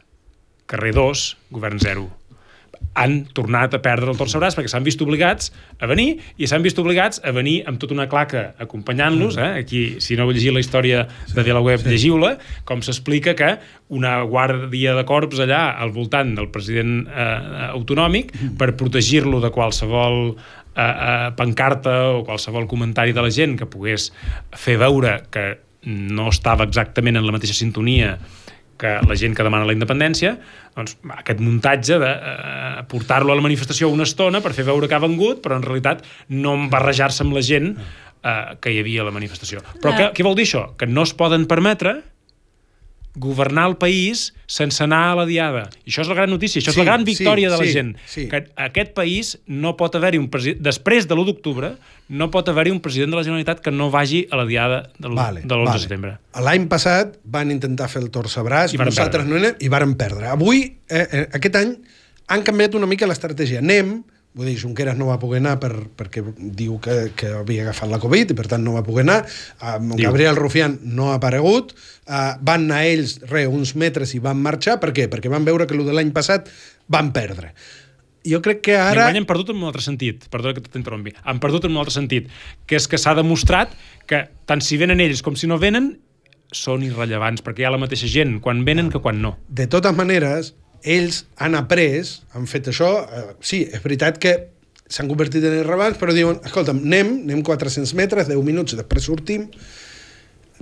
carrer 0.72 0.94
2, 0.98 1.26
govern 1.52 1.82
0. 1.82 2.08
Han 3.02 3.22
tornat 3.32 3.72
a 3.78 3.80
perdre 3.80 4.12
el 4.12 4.18
torcebràs 4.20 4.58
perquè 4.58 4.72
s'han 4.72 4.84
vist 4.84 5.00
obligats 5.04 5.52
a 5.80 5.88
venir 5.88 6.18
i 6.36 6.48
s'han 6.50 6.64
vist 6.66 6.80
obligats 6.82 7.22
a 7.24 7.32
venir 7.32 7.62
amb 7.70 7.80
tota 7.80 7.96
una 7.96 8.10
claca 8.12 8.50
acompanyant-los. 8.60 9.38
Eh? 9.40 9.52
Aquí, 9.64 9.82
si 10.04 10.18
no 10.20 10.28
heu 10.28 10.34
llegit 10.36 10.52
la 10.52 10.64
història 10.64 11.06
de 11.32 11.46
la 11.48 11.64
web, 11.64 11.80
sí. 11.80 11.94
llegiu-la, 11.94 12.34
com 12.68 12.84
s'explica 12.84 13.36
que 13.40 13.54
una 13.96 14.18
guàrdia 14.28 14.96
de 14.98 15.06
corps 15.08 15.40
allà 15.44 15.64
al 15.80 15.96
voltant 15.96 16.36
del 16.36 16.52
president 16.52 17.06
eh, 17.08 17.70
autonòmic 17.72 18.36
per 18.60 18.74
protegir-lo 18.80 19.40
de 19.44 19.52
qualsevol 19.56 20.36
eh, 20.76 20.84
eh, 20.84 21.32
pancarta 21.38 21.98
o 22.18 22.24
qualsevol 22.28 22.68
comentari 22.68 23.16
de 23.16 23.24
la 23.24 23.32
gent 23.32 23.58
que 23.60 23.70
pogués 23.72 24.12
fer 24.52 24.78
veure 24.82 25.22
que 25.32 25.46
no 25.86 26.30
estava 26.30 26.68
exactament 26.68 27.18
en 27.18 27.26
la 27.26 27.34
mateixa 27.34 27.58
sintonia 27.58 28.18
que 28.82 28.98
la 29.06 29.18
gent 29.20 29.36
que 29.38 29.46
demana 29.46 29.68
la 29.70 29.76
independència, 29.78 30.36
doncs 30.76 30.98
aquest 31.20 31.42
muntatge 31.44 32.00
de 32.02 32.12
eh, 32.12 32.84
portar-lo 32.92 33.34
a 33.34 33.38
la 33.38 33.46
manifestació 33.46 33.92
una 33.94 34.08
estona 34.10 34.42
per 34.42 34.56
fer 34.58 34.66
veure 34.68 34.90
que 34.90 34.98
ha 34.98 35.04
vengut, 35.04 35.44
però 35.44 35.60
en 35.60 35.68
realitat 35.68 36.06
no 36.34 36.56
barrejar-se 36.72 37.26
amb 37.26 37.38
la 37.38 37.46
gent 37.46 37.76
eh, 37.78 38.58
que 38.62 38.74
hi 38.74 38.82
havia 38.82 39.06
a 39.06 39.10
la 39.10 39.16
manifestació. 39.16 39.62
Però 39.82 39.94
què, 39.98 40.10
què 40.18 40.26
vol 40.26 40.38
dir 40.40 40.50
això? 40.50 40.72
Que 40.80 40.90
no 40.90 41.06
es 41.08 41.14
poden 41.18 41.46
permetre 41.52 42.00
governar 43.16 43.68
el 43.70 43.76
país 43.78 44.34
sense 44.48 44.84
anar 44.84 45.12
a 45.12 45.16
la 45.16 45.26
diada. 45.26 45.66
I 45.86 45.92
això 45.92 46.04
és 46.06 46.08
la 46.08 46.16
gran 46.16 46.30
notícia, 46.32 46.62
això 46.62 46.72
Sí, 46.72 46.80
és 46.80 46.86
la 46.86 46.88
gran 46.88 47.02
sí, 47.06 47.12
victòria 47.12 47.50
de 47.52 47.58
la 47.58 47.66
sí, 47.66 47.72
gent. 47.76 47.96
sí. 48.08 48.28
Que 48.32 48.46
aquest 48.56 48.94
país 48.94 49.38
no 49.48 49.76
pot 49.78 49.96
haver-hi 49.96 50.18
un 50.22 50.30
president... 50.32 50.62
Després 50.64 51.08
de 51.10 51.16
l'1 51.16 51.26
d'octubre, 51.28 51.74
no 52.08 52.30
pot 52.32 52.48
haver-hi 52.48 52.72
un 52.72 52.80
president 52.80 53.12
de 53.12 53.18
la 53.20 53.24
Generalitat 53.28 53.60
que 53.60 53.72
no 53.72 53.90
vagi 53.92 54.28
a 54.32 54.38
la 54.40 54.46
diada 54.46 54.82
de 54.98 55.08
l'11 55.10 55.16
Vale, 55.16 55.42
de, 55.44 55.56
l'11 55.56 55.66
vale. 55.66 55.78
de 55.78 55.84
setembre. 55.84 56.14
L'any 56.48 56.68
passat 56.72 57.18
van 57.24 57.52
intentar 57.52 57.90
fer 57.92 58.02
el 58.04 58.10
torcebràs, 58.12 58.76
nosaltres 58.80 59.24
perdre. 59.24 59.28
no 59.30 59.36
anem, 59.42 59.56
i 59.60 59.68
varen 59.68 59.96
perdre. 60.00 60.28
Avui, 60.32 60.64
eh, 60.90 61.04
eh, 61.12 61.28
aquest 61.36 61.56
any, 61.60 61.76
han 62.32 62.44
canviat 62.48 62.76
una 62.80 62.88
mica 62.88 63.08
l'estratègia. 63.08 63.60
Anem, 63.60 64.04
vull 64.38 64.48
dir, 64.48 64.56
Junqueras 64.62 64.98
no 65.00 65.10
va 65.10 65.20
poder 65.20 65.42
anar 65.42 65.58
per, 65.60 65.72
perquè 65.98 66.24
diu 66.38 66.78
que, 66.84 67.12
que 67.18 67.34
havia 67.42 67.66
agafat 67.66 67.92
la 67.92 68.00
Covid 68.02 68.32
i 68.32 68.38
per 68.38 68.48
tant 68.52 68.64
no 68.64 68.78
va 68.78 68.86
poder 68.86 69.04
anar. 69.08 69.20
Uh. 69.60 69.98
Gabriel 70.00 70.40
Rufián 70.40 70.80
no 70.84 71.12
ha 71.12 71.20
aparegut. 71.20 71.76
Uh, 72.06 72.38
van 72.40 72.70
anar 72.70 72.86
ells, 72.88 73.20
re, 73.32 73.46
uns 73.52 73.76
metres 73.76 74.16
i 74.16 74.24
van 74.24 74.40
marxar. 74.42 74.80
Per 74.84 74.94
què? 74.96 75.10
Perquè 75.12 75.32
van 75.32 75.48
veure 75.48 75.68
que 75.68 75.76
el 75.78 75.84
de 75.88 75.96
l'any 75.96 76.14
passat 76.16 76.50
van 76.92 77.12
perdre. 77.16 77.52
Jo 78.28 78.38
crec 78.46 78.62
que 78.68 78.78
Ara... 78.78 79.10
I 79.10 79.18
han 79.18 79.26
perdut 79.26 79.50
en 79.50 79.58
un 79.58 79.68
altre 79.72 79.82
sentit, 79.82 80.28
perdona 80.30 80.54
que 80.54 80.62
t'interrompi, 80.62 81.16
han 81.26 81.40
perdut 81.42 81.66
en 81.66 81.74
un 81.74 81.82
altre 81.82 81.96
sentit, 81.96 82.28
que 82.70 82.78
és 82.78 82.86
que 82.86 83.00
s'ha 83.02 83.16
demostrat 83.18 83.74
que 84.10 84.28
tant 84.46 84.62
si 84.62 84.78
venen 84.78 85.02
ells 85.02 85.24
com 85.26 85.34
si 85.34 85.50
no 85.50 85.58
venen, 85.62 85.96
són 86.54 86.84
irrellevants, 86.86 87.42
perquè 87.42 87.64
hi 87.64 87.66
ha 87.66 87.74
la 87.74 87.80
mateixa 87.82 88.10
gent, 88.12 88.38
quan 88.44 88.62
venen 88.68 88.92
que 88.94 89.02
quan 89.02 89.22
no. 89.24 89.34
De 89.50 89.66
totes 89.72 89.96
maneres, 89.98 90.54
ells 90.84 91.26
han 91.38 91.56
après, 91.56 92.02
han 92.34 92.48
fet 92.50 92.72
això, 92.72 92.92
eh, 93.06 93.28
sí, 93.42 93.64
és 93.72 93.84
veritat 93.84 94.18
que 94.22 94.36
s'han 94.92 95.08
convertit 95.08 95.46
en 95.48 95.60
irrellevants, 95.62 96.00
però 96.00 96.14
diuen, 96.16 96.42
escolta'm, 96.46 96.82
anem, 96.84 97.14
anem 97.26 97.44
400 97.48 97.94
metres, 97.96 98.28
10 98.28 98.44
minuts, 98.44 98.76
després 98.76 99.08
sortim, 99.08 99.48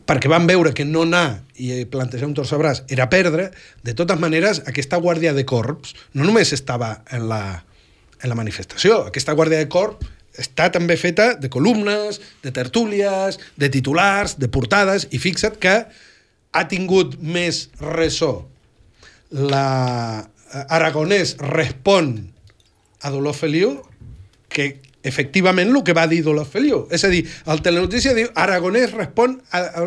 perquè 0.06 0.30
van 0.32 0.46
veure 0.48 0.74
que 0.74 0.86
no 0.86 1.04
anar 1.04 1.42
i 1.60 1.86
plantejar 1.90 2.30
un 2.30 2.36
torç 2.38 2.54
a 2.54 2.60
braç 2.62 2.84
era 2.94 3.10
perdre, 3.10 3.50
de 3.84 3.96
totes 3.98 4.20
maneres, 4.22 4.62
aquesta 4.70 5.00
guàrdia 5.02 5.34
de 5.34 5.46
corps 5.50 5.96
no 6.14 6.28
només 6.28 6.54
estava 6.56 7.02
en 7.12 7.28
la, 7.30 7.42
en 8.22 8.32
la 8.32 8.38
manifestació, 8.38 9.04
aquesta 9.10 9.36
guàrdia 9.36 9.60
de 9.60 9.70
corps 9.72 9.98
està 10.40 10.70
també 10.72 10.96
feta 10.96 11.34
de 11.36 11.50
columnes, 11.52 12.22
de 12.44 12.54
tertúlies, 12.56 13.40
de 13.60 13.70
titulars, 13.74 14.38
de 14.40 14.48
portades, 14.48 15.10
i 15.12 15.20
fixa't 15.20 15.58
que 15.60 15.76
ha 16.54 16.64
tingut 16.70 17.18
més 17.20 17.68
ressò 17.82 18.46
la 19.30 20.30
Aragonès 20.70 21.36
respon 21.38 22.32
a 23.02 23.12
Dolors 23.14 23.38
Feliu 23.38 23.78
que 24.50 24.82
efectivament 25.04 25.70
el 25.70 25.84
que 25.86 25.94
va 25.94 26.08
dir 26.10 26.24
Dolors 26.26 26.50
Feliu. 26.50 26.86
És 26.92 27.06
a 27.06 27.12
dir, 27.12 27.24
el 27.48 27.62
telenotícia 27.66 28.16
diu 28.18 28.32
Aragonès 28.36 28.96
respon 28.96 29.38
a, 29.52 29.62
a, 29.62 29.86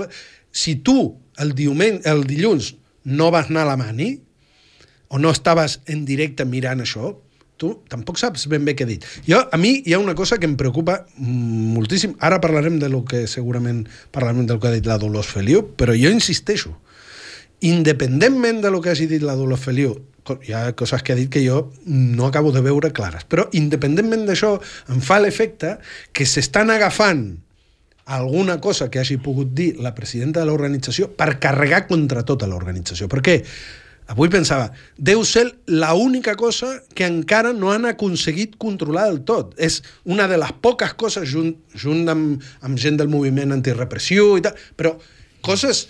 si 0.52 0.76
tu 0.76 1.16
el, 1.42 1.56
diumenge, 1.58 2.06
el 2.08 2.24
dilluns 2.28 2.74
no 3.04 3.32
vas 3.34 3.50
anar 3.50 3.66
a 3.66 3.72
la 3.72 3.80
mani 3.80 4.14
o 5.08 5.18
no 5.18 5.32
estaves 5.34 5.80
en 5.90 6.06
directe 6.08 6.46
mirant 6.48 6.80
això, 6.80 7.12
tu 7.60 7.74
tampoc 7.90 8.18
saps 8.18 8.46
ben 8.50 8.64
bé 8.66 8.74
què 8.74 8.86
he 8.86 8.90
dit. 8.94 9.04
Jo, 9.26 9.42
a 9.44 9.58
mi 9.60 9.74
hi 9.84 9.94
ha 9.94 10.00
una 10.00 10.16
cosa 10.18 10.38
que 10.40 10.48
em 10.48 10.56
preocupa 10.58 11.02
moltíssim. 11.18 12.16
Ara 12.18 12.40
parlarem 12.42 12.78
de 12.82 12.88
lo 12.90 13.04
que 13.04 13.26
segurament 13.30 13.84
parlarem 14.14 14.46
del 14.48 14.58
que 14.62 14.70
ha 14.70 14.74
dit 14.74 14.88
la 14.88 14.98
Dolors 15.02 15.30
Feliu, 15.30 15.66
però 15.76 15.94
jo 15.98 16.10
insisteixo, 16.10 16.74
independentment 17.62 18.60
de 18.62 18.70
lo 18.70 18.80
que 18.82 18.90
hagi 18.90 19.06
dit 19.10 19.22
la 19.22 19.36
Dolors 19.38 19.62
Feliu, 19.62 19.94
hi 20.46 20.54
ha 20.54 20.72
coses 20.78 21.02
que 21.02 21.14
ha 21.14 21.18
dit 21.18 21.30
que 21.30 21.42
jo 21.44 21.70
no 21.86 22.26
acabo 22.26 22.52
de 22.54 22.62
veure 22.62 22.92
clares, 22.94 23.24
però 23.26 23.48
independentment 23.58 24.26
d'això, 24.26 24.56
em 24.90 25.02
fa 25.02 25.18
l'efecte 25.22 25.76
que 26.14 26.26
s'estan 26.26 26.70
agafant 26.70 27.24
alguna 28.04 28.60
cosa 28.60 28.90
que 28.90 28.98
hagi 28.98 29.16
pogut 29.22 29.54
dir 29.54 29.76
la 29.78 29.94
presidenta 29.94 30.42
de 30.42 30.50
l'organització 30.50 31.12
per 31.14 31.38
carregar 31.42 31.86
contra 31.86 32.26
tota 32.26 32.50
l'organització. 32.50 33.08
Per 33.08 33.22
què? 33.22 33.38
Avui 34.12 34.28
pensava, 34.28 34.72
deu 34.98 35.22
ser 35.24 35.46
l'única 35.70 36.34
cosa 36.36 36.74
que 36.92 37.06
encara 37.06 37.52
no 37.54 37.70
han 37.72 37.86
aconseguit 37.86 38.58
controlar 38.60 39.06
del 39.08 39.22
tot. 39.24 39.54
És 39.56 39.80
una 40.04 40.26
de 40.28 40.36
les 40.42 40.50
poques 40.60 40.92
coses, 40.98 41.30
junt, 41.30 41.54
junt 41.78 42.10
amb, 42.10 42.42
amb 42.66 42.78
gent 42.78 42.98
del 42.98 43.08
moviment 43.08 43.54
antirepressió 43.54 44.34
i 44.36 44.44
tal, 44.44 44.58
però 44.76 44.96
coses 45.46 45.86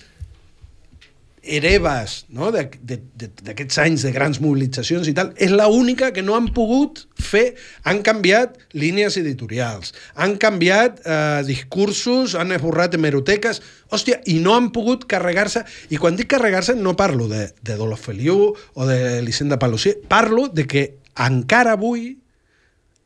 hereves 1.43 2.23
no? 2.31 2.53
d'aquests 2.55 3.79
anys 3.83 4.05
de 4.07 4.13
grans 4.15 4.39
mobilitzacions 4.43 5.09
i 5.11 5.15
tal, 5.17 5.33
és 5.35 5.51
la 5.51 5.67
única 5.67 6.13
que 6.15 6.23
no 6.23 6.37
han 6.39 6.49
pogut 6.55 7.03
fer. 7.19 7.57
Han 7.89 8.03
canviat 8.07 8.55
línies 8.79 9.19
editorials, 9.19 9.93
han 10.15 10.37
canviat 10.43 11.03
eh, 11.03 11.43
discursos, 11.49 12.37
han 12.39 12.55
esborrat 12.55 12.95
hemeroteques, 12.95 13.61
hòstia, 13.91 14.21
i 14.31 14.39
no 14.45 14.55
han 14.55 14.71
pogut 14.75 15.09
carregar-se, 15.11 15.65
i 15.91 15.99
quan 16.01 16.17
dic 16.19 16.31
carregar-se 16.31 16.79
no 16.79 16.95
parlo 16.99 17.29
de, 17.31 17.49
de 17.61 17.79
Dolors 17.79 18.07
Feliu 18.07 18.53
o 18.53 18.89
de 18.89 19.21
Licenda 19.27 19.59
Palosier, 19.59 19.99
parlo 20.09 20.47
de 20.49 20.67
que 20.71 20.89
encara 21.19 21.75
avui 21.75 22.23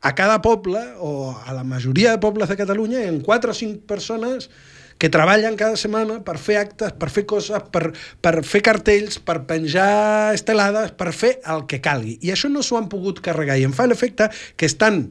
a 0.01 0.13
cada 0.15 0.41
poble 0.45 0.79
o 1.01 1.33
a 1.33 1.53
la 1.57 1.65
majoria 1.65 2.13
de 2.13 2.21
pobles 2.21 2.49
de 2.49 2.55
Catalunya 2.55 3.07
en 3.09 3.19
quatre 3.25 3.51
o 3.51 3.57
cinc 3.57 3.81
persones 3.89 4.51
que 4.97 5.09
treballen 5.13 5.57
cada 5.57 5.77
setmana 5.77 6.19
per 6.25 6.37
fer 6.41 6.57
actes, 6.61 6.93
per 6.97 7.09
fer 7.13 7.25
coses, 7.29 7.69
per, 7.73 7.91
per 8.21 8.41
fer 8.47 8.63
cartells, 8.65 9.19
per 9.21 9.43
penjar 9.49 10.33
estelades, 10.33 10.93
per 10.97 11.11
fer 11.13 11.37
el 11.53 11.65
que 11.69 11.81
calgui. 11.83 12.17
I 12.25 12.33
això 12.33 12.49
no 12.49 12.63
s'ho 12.65 12.79
han 12.79 12.89
pogut 12.89 13.21
carregar 13.25 13.59
i 13.59 13.67
em 13.67 13.75
fa 13.77 13.87
l'efecte 13.87 14.29
que 14.57 14.69
estan 14.69 15.05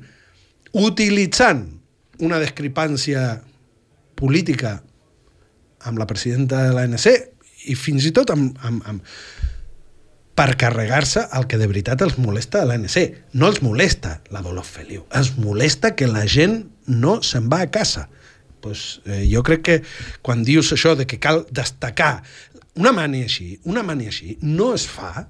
utilitzant 0.77 1.65
una 2.25 2.41
discrepància 2.43 3.41
política 4.17 4.81
amb 5.87 6.01
la 6.01 6.07
presidenta 6.09 6.65
de 6.67 6.75
l'ANC 6.75 7.07
i 7.71 7.77
fins 7.79 8.07
i 8.09 8.15
tot 8.15 8.33
amb, 8.35 8.57
amb, 8.67 8.83
amb 8.89 9.05
per 10.37 10.51
carregar-se 10.61 11.23
el 11.33 11.47
que 11.49 11.57
de 11.61 11.69
veritat 11.71 12.03
els 12.05 12.19
molesta 12.21 12.61
a 12.61 12.69
l'ANC. 12.69 12.99
No 13.39 13.49
els 13.49 13.63
molesta 13.65 14.19
la 14.35 14.43
Dolors 14.45 14.69
Feliu, 14.69 15.07
els 15.17 15.37
molesta 15.41 15.95
que 15.97 16.11
la 16.11 16.27
gent 16.29 16.65
no 16.91 17.21
se'n 17.25 17.47
va 17.53 17.63
a 17.65 17.71
casa 17.73 18.09
pues, 18.67 19.01
eh, 19.07 19.25
jo 19.31 19.43
crec 19.47 19.63
que 19.63 19.77
quan 20.27 20.43
dius 20.45 20.73
això 20.75 20.97
de 20.99 21.07
que 21.07 21.21
cal 21.23 21.45
destacar 21.55 22.23
una 22.77 22.93
mani 22.93 23.23
així, 23.25 23.57
una 23.65 23.83
mani 23.87 24.11
així, 24.11 24.37
no 24.43 24.75
es 24.75 24.85
fa 24.91 25.29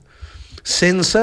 sense 0.66 1.22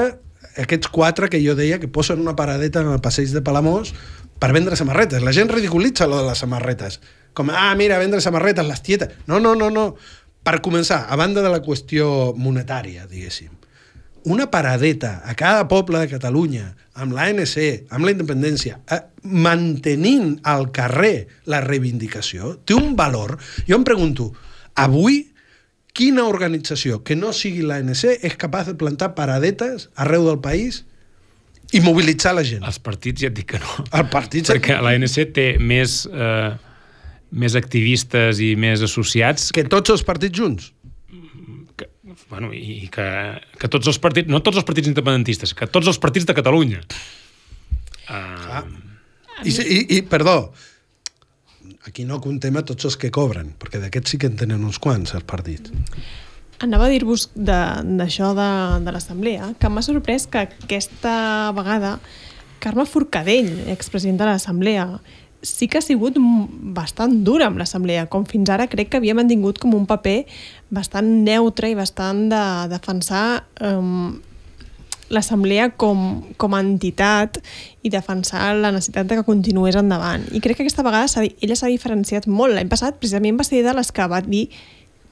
aquests 0.56 0.88
quatre 0.88 1.28
que 1.28 1.42
jo 1.42 1.56
deia 1.58 1.80
que 1.82 1.90
posen 1.90 2.22
una 2.22 2.36
paradeta 2.38 2.80
en 2.80 2.92
el 2.94 3.02
passeig 3.04 3.34
de 3.34 3.42
Palamós 3.44 3.92
per 4.40 4.52
vendre 4.54 4.78
samarretes. 4.78 5.22
La 5.22 5.34
gent 5.34 5.50
ridiculitza 5.52 6.06
lo 6.06 6.22
de 6.22 6.28
les 6.28 6.40
samarretes. 6.40 7.00
Com, 7.34 7.50
ah, 7.50 7.74
mira, 7.74 7.98
vendre 7.98 8.22
samarretes, 8.22 8.66
les 8.66 8.82
tietes. 8.82 9.18
No, 9.26 9.40
no, 9.40 9.54
no, 9.58 9.70
no. 9.74 9.88
Per 10.44 10.60
començar, 10.62 11.04
a 11.08 11.16
banda 11.16 11.42
de 11.42 11.50
la 11.50 11.62
qüestió 11.64 12.34
monetària, 12.36 13.08
diguéssim, 13.10 13.50
una 14.24 14.50
paradeta 14.50 15.22
a 15.24 15.34
cada 15.34 15.66
poble 15.68 16.00
de 16.00 16.08
Catalunya, 16.08 16.70
amb 16.96 17.12
l'ANC, 17.12 17.56
amb 17.92 18.06
la 18.06 18.14
independència, 18.14 18.80
eh, 18.90 19.02
mantenint 19.22 20.38
al 20.48 20.70
carrer 20.72 21.26
la 21.50 21.60
reivindicació, 21.64 22.56
té 22.64 22.74
un 22.74 22.96
valor. 22.96 23.36
Jo 23.68 23.76
em 23.76 23.84
pregunto, 23.84 24.32
avui 24.74 25.26
quina 25.94 26.24
organització 26.26 27.02
que 27.04 27.16
no 27.16 27.32
sigui 27.36 27.62
l'ANC 27.62 28.04
és 28.16 28.36
capaç 28.40 28.72
de 28.72 28.78
plantar 28.80 29.12
paradetes 29.14 29.88
arreu 29.94 30.26
del 30.26 30.40
país 30.42 30.82
i 31.72 31.80
mobilitzar 31.84 32.34
la 32.34 32.44
gent? 32.46 32.64
Els 32.66 32.80
partits 32.82 33.22
ja 33.22 33.30
et 33.30 33.36
dic 33.36 33.52
que 33.52 33.60
no. 33.62 33.84
Els 33.90 34.10
partits... 34.12 34.50
Perquè 34.50 34.80
l'ANC 34.80 35.34
té 35.36 35.46
més, 35.60 36.02
eh, 36.08 36.54
més 37.30 37.58
activistes 37.60 38.40
i 38.40 38.54
més 38.56 38.82
associats... 38.84 39.50
Que 39.54 39.66
tots 39.68 39.92
els 39.94 40.04
partits 40.06 40.38
junts? 40.38 40.72
Bueno, 42.30 42.52
i 42.54 42.88
que, 42.92 43.06
que 43.60 43.70
tots 43.70 43.88
els 43.90 44.00
partits, 44.02 44.30
no 44.30 44.42
tots 44.44 44.60
els 44.60 44.66
partits 44.66 44.90
independentistes, 44.90 45.54
que 45.56 45.68
tots 45.70 45.90
els 45.90 46.00
partits 46.02 46.28
de 46.28 46.36
Catalunya. 46.36 46.82
Uh... 48.08 48.14
Ah. 48.14 48.64
I, 49.42 49.50
i, 49.50 49.78
I, 49.96 50.02
perdó, 50.06 50.52
aquí 51.88 52.04
no 52.06 52.20
contem 52.22 52.54
a 52.56 52.62
tots 52.66 52.86
els 52.86 52.96
que 53.00 53.10
cobren, 53.14 53.50
perquè 53.58 53.80
d'aquests 53.82 54.14
sí 54.14 54.20
que 54.22 54.30
en 54.30 54.36
tenen 54.38 54.62
uns 54.64 54.78
quants, 54.78 55.16
els 55.16 55.26
partits. 55.26 55.74
Anava 56.62 56.86
a 56.86 56.92
dir-vos 56.92 57.26
d'això 57.34 58.30
de, 58.38 58.46
de, 58.46 58.84
de 58.86 58.94
l'Assemblea, 58.94 59.50
que 59.58 59.70
m'ha 59.72 59.82
sorprès 59.82 60.28
que 60.30 60.44
aquesta 60.46 61.16
vegada 61.56 61.96
Carme 62.62 62.86
Forcadell, 62.88 63.50
expresident 63.74 64.22
de 64.22 64.30
l'Assemblea, 64.30 64.86
sí 65.44 65.68
que 65.68 65.78
ha 65.78 65.84
sigut 65.84 66.16
bastant 66.18 67.20
dura 67.24 67.48
amb 67.50 67.60
l'Assemblea, 67.60 68.08
com 68.10 68.26
fins 68.26 68.50
ara 68.50 68.66
crec 68.72 68.90
que 68.90 69.00
havia 69.00 69.14
mantingut 69.14 69.60
com 69.62 69.76
un 69.76 69.86
paper 69.86 70.24
bastant 70.74 71.10
neutre 71.26 71.70
i 71.70 71.76
bastant 71.78 72.26
de 72.32 72.44
defensar 72.72 73.44
um, 73.60 74.16
l'Assemblea 75.12 75.68
com, 75.76 76.24
com 76.40 76.56
a 76.56 76.62
entitat 76.64 77.38
i 77.84 77.92
defensar 77.92 78.54
la 78.56 78.72
necessitat 78.72 79.06
de 79.10 79.20
que 79.20 79.28
continués 79.28 79.76
endavant. 79.78 80.24
I 80.32 80.40
crec 80.40 80.58
que 80.58 80.66
aquesta 80.66 80.86
vegada 80.86 81.24
ella 81.28 81.56
s'ha 81.58 81.70
diferenciat 81.70 82.26
molt. 82.26 82.56
L'any 82.56 82.72
passat 82.72 82.98
precisament 82.98 83.38
va 83.38 83.46
ser 83.46 83.62
de 83.66 83.76
les 83.76 83.92
que 83.92 84.08
va 84.10 84.22
dir, 84.24 84.48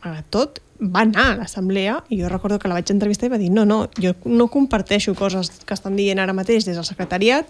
malgrat 0.03 0.31
tot, 0.33 0.63
va 0.83 1.05
anar 1.05 1.29
a 1.31 1.37
l'assemblea 1.39 2.01
i 2.11 2.19
jo 2.19 2.31
recordo 2.33 2.59
que 2.59 2.69
la 2.69 2.75
vaig 2.75 2.91
entrevistar 2.91 3.29
i 3.29 3.33
va 3.33 3.39
dir 3.39 3.53
no, 3.55 3.65
no, 3.69 3.85
jo 4.03 4.17
no 4.27 4.49
comparteixo 4.51 5.15
coses 5.15 5.53
que 5.63 5.77
estan 5.77 5.95
dient 5.95 6.19
ara 6.19 6.35
mateix 6.35 6.67
des 6.67 6.75
del 6.75 6.87
secretariat 6.89 7.47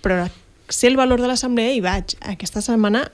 però 0.00 0.24
sé 0.68 0.88
el 0.88 0.96
valor 0.96 1.20
de 1.20 1.28
l'assemblea 1.30 1.74
i 1.74 1.82
vaig. 1.84 2.16
Aquesta 2.34 2.62
setmana 2.64 3.06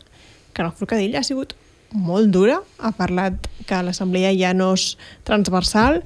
Carol 0.52 0.74
Forcadell 0.76 1.16
ha 1.18 1.24
sigut 1.26 1.54
molt 1.90 2.30
dura, 2.30 2.60
ha 2.78 2.92
parlat 2.94 3.48
que 3.66 3.80
l'assemblea 3.82 4.30
ja 4.38 4.52
no 4.54 4.72
és 4.76 4.94
transversal, 5.26 6.00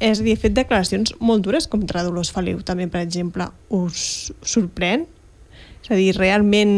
és 0.00 0.20
a 0.20 0.24
dir, 0.24 0.34
ha 0.36 0.40
fet 0.40 0.56
declaracions 0.56 1.14
molt 1.20 1.44
dures 1.44 1.68
contra 1.70 2.04
Dolors 2.06 2.32
Feliu, 2.34 2.62
també, 2.64 2.88
per 2.88 3.02
exemple. 3.04 3.48
Us 3.68 4.32
sorprèn? 4.40 5.04
És 5.84 5.90
a 5.92 5.96
dir, 5.96 6.10
realment 6.16 6.72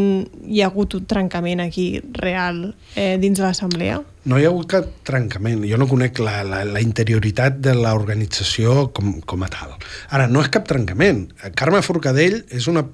hi 0.45 0.61
ha 0.61 0.69
hagut 0.69 0.95
un 0.99 1.07
trencament 1.09 1.63
aquí 1.63 2.03
real 2.19 2.75
eh, 2.95 3.17
dins 3.23 3.39
de 3.39 3.47
l'assemblea? 3.47 4.01
No 4.29 4.39
hi 4.39 4.45
ha 4.45 4.51
hagut 4.51 4.69
cap 4.71 4.91
trencament. 5.09 5.63
Jo 5.71 5.79
no 5.81 5.89
conec 5.91 6.21
la, 6.23 6.41
la, 6.47 6.61
la 6.69 6.83
interioritat 6.85 7.63
de 7.65 7.75
l'organització 7.79 8.91
com, 8.95 9.17
com 9.27 9.47
a 9.47 9.51
tal. 9.51 9.79
Ara, 10.11 10.29
no 10.29 10.43
és 10.45 10.51
cap 10.53 10.69
trencament. 10.69 11.25
Carme 11.59 11.81
Forcadell 11.87 12.43
és 12.51 12.69
una 12.71 12.85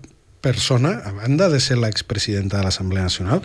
persona, 0.46 0.94
a 1.04 1.12
banda 1.18 1.50
de 1.52 1.60
ser 1.60 1.76
l'expresidenta 1.82 2.60
de 2.60 2.68
l'Assemblea 2.68 3.10
Nacional, 3.10 3.42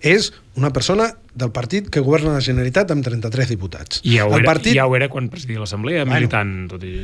és 0.00 0.30
una 0.54 0.70
persona 0.72 1.10
del 1.34 1.50
partit 1.54 1.90
que 1.90 2.02
governa 2.04 2.36
la 2.38 2.44
Generalitat 2.44 2.94
amb 2.94 3.04
33 3.06 3.50
diputats. 3.50 4.02
I 4.06 4.18
ja 4.20 4.28
ho, 4.28 4.34
era, 4.38 4.46
partit... 4.54 4.74
ja 4.78 4.86
ho 4.86 4.94
era 4.96 5.10
quan 5.12 5.30
presidia 5.32 5.62
l'Assemblea, 5.62 6.04
bueno, 6.04 6.20
militant. 6.20 6.56
Tot 6.70 6.86
i... 6.86 6.94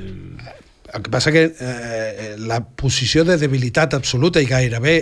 El 0.91 1.05
que 1.07 1.11
passa 1.13 1.31
que 1.31 1.45
eh, 1.55 2.37
la 2.51 2.65
posició 2.65 3.23
de 3.27 3.37
debilitat 3.39 3.95
absoluta 3.95 4.43
i 4.43 4.49
gairebé 4.51 4.97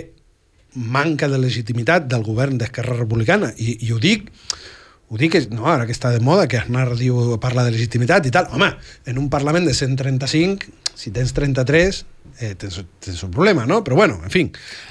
manca 0.73 1.29
de 1.29 1.39
legitimitat 1.41 2.05
del 2.09 2.21
govern 2.25 2.59
d'Esquerra 2.61 2.97
Republicana, 2.99 3.49
i, 3.57 3.79
i 3.87 3.93
ho 3.93 3.97
dic 4.01 4.27
ho 5.09 5.17
dic, 5.17 5.33
no, 5.49 5.65
ara 5.65 5.87
que 5.89 5.93
està 5.95 6.11
de 6.13 6.21
moda, 6.21 6.45
que 6.45 6.59
Aznar 6.59 6.91
diu, 6.93 7.17
parla 7.41 7.65
de 7.65 7.73
legitimitat 7.73 8.27
i 8.29 8.33
tal. 8.33 8.45
Home, 8.53 8.69
en 9.09 9.17
un 9.17 9.25
Parlament 9.33 9.65
de 9.65 9.73
135, 9.73 10.69
si 10.93 11.09
tens 11.15 11.33
33, 11.33 12.03
eh, 12.37 12.53
tens, 12.53 12.77
tens 13.01 13.23
un 13.25 13.31
problema, 13.33 13.65
no? 13.65 13.79
Però 13.83 13.97
bueno, 13.97 14.19
en 14.23 14.29
fi. 14.29 14.43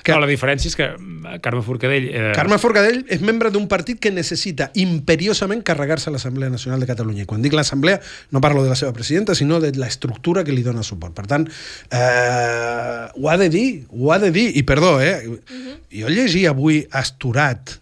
Que... 0.03 0.11
No, 0.11 0.19
la 0.25 0.27
diferència 0.27 0.73
és 0.73 0.75
que 0.75 0.89
eh, 0.91 1.39
Carme 1.45 1.63
Forcadell... 1.63 2.11
Eh... 2.11 2.27
Carme 2.35 2.59
Forcadell 2.59 3.05
és 3.15 3.23
membre 3.23 3.53
d'un 3.55 3.71
partit 3.71 4.03
que 4.03 4.11
necessita 4.11 4.73
imperiosament 4.83 5.63
carregar-se 5.63 6.11
l'Assemblea 6.11 6.51
Nacional 6.51 6.83
de 6.83 6.91
Catalunya. 6.91 7.23
I 7.23 7.31
quan 7.31 7.45
dic 7.45 7.55
l'Assemblea 7.55 8.01
no 8.35 8.43
parlo 8.43 8.67
de 8.67 8.75
la 8.75 8.79
seva 8.81 8.95
presidenta, 8.97 9.39
sinó 9.39 9.63
de 9.63 9.71
l'estructura 9.79 10.43
que 10.43 10.57
li 10.57 10.67
dona 10.67 10.83
suport. 10.83 11.15
Per 11.15 11.29
tant, 11.31 11.47
eh, 11.95 13.05
ho 13.15 13.31
ha 13.31 13.39
de 13.39 13.53
dir, 13.55 13.69
ho 13.95 14.11
ha 14.11 14.19
de 14.19 14.35
dir. 14.35 14.51
I 14.59 14.67
perdó, 14.67 14.97
eh? 14.99 15.29
Uh 15.29 15.39
-huh. 15.39 15.83
Jo 15.95 16.09
llegia 16.11 16.51
avui 16.51 16.89
asturat 16.91 17.79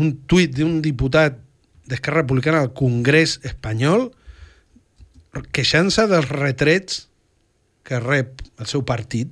un 0.00 0.12
tuit 0.28 0.52
d'un 0.54 0.80
diputat 0.84 1.38
d'Esquerra 1.88 2.22
Republicana 2.22 2.62
al 2.62 2.72
Congrés 2.76 3.38
espanyol 3.48 4.10
queixant-se 5.52 6.06
dels 6.10 6.28
retrets 6.30 7.06
que 7.82 7.98
rep 8.00 8.44
el 8.60 8.68
seu 8.70 8.84
partit. 8.86 9.30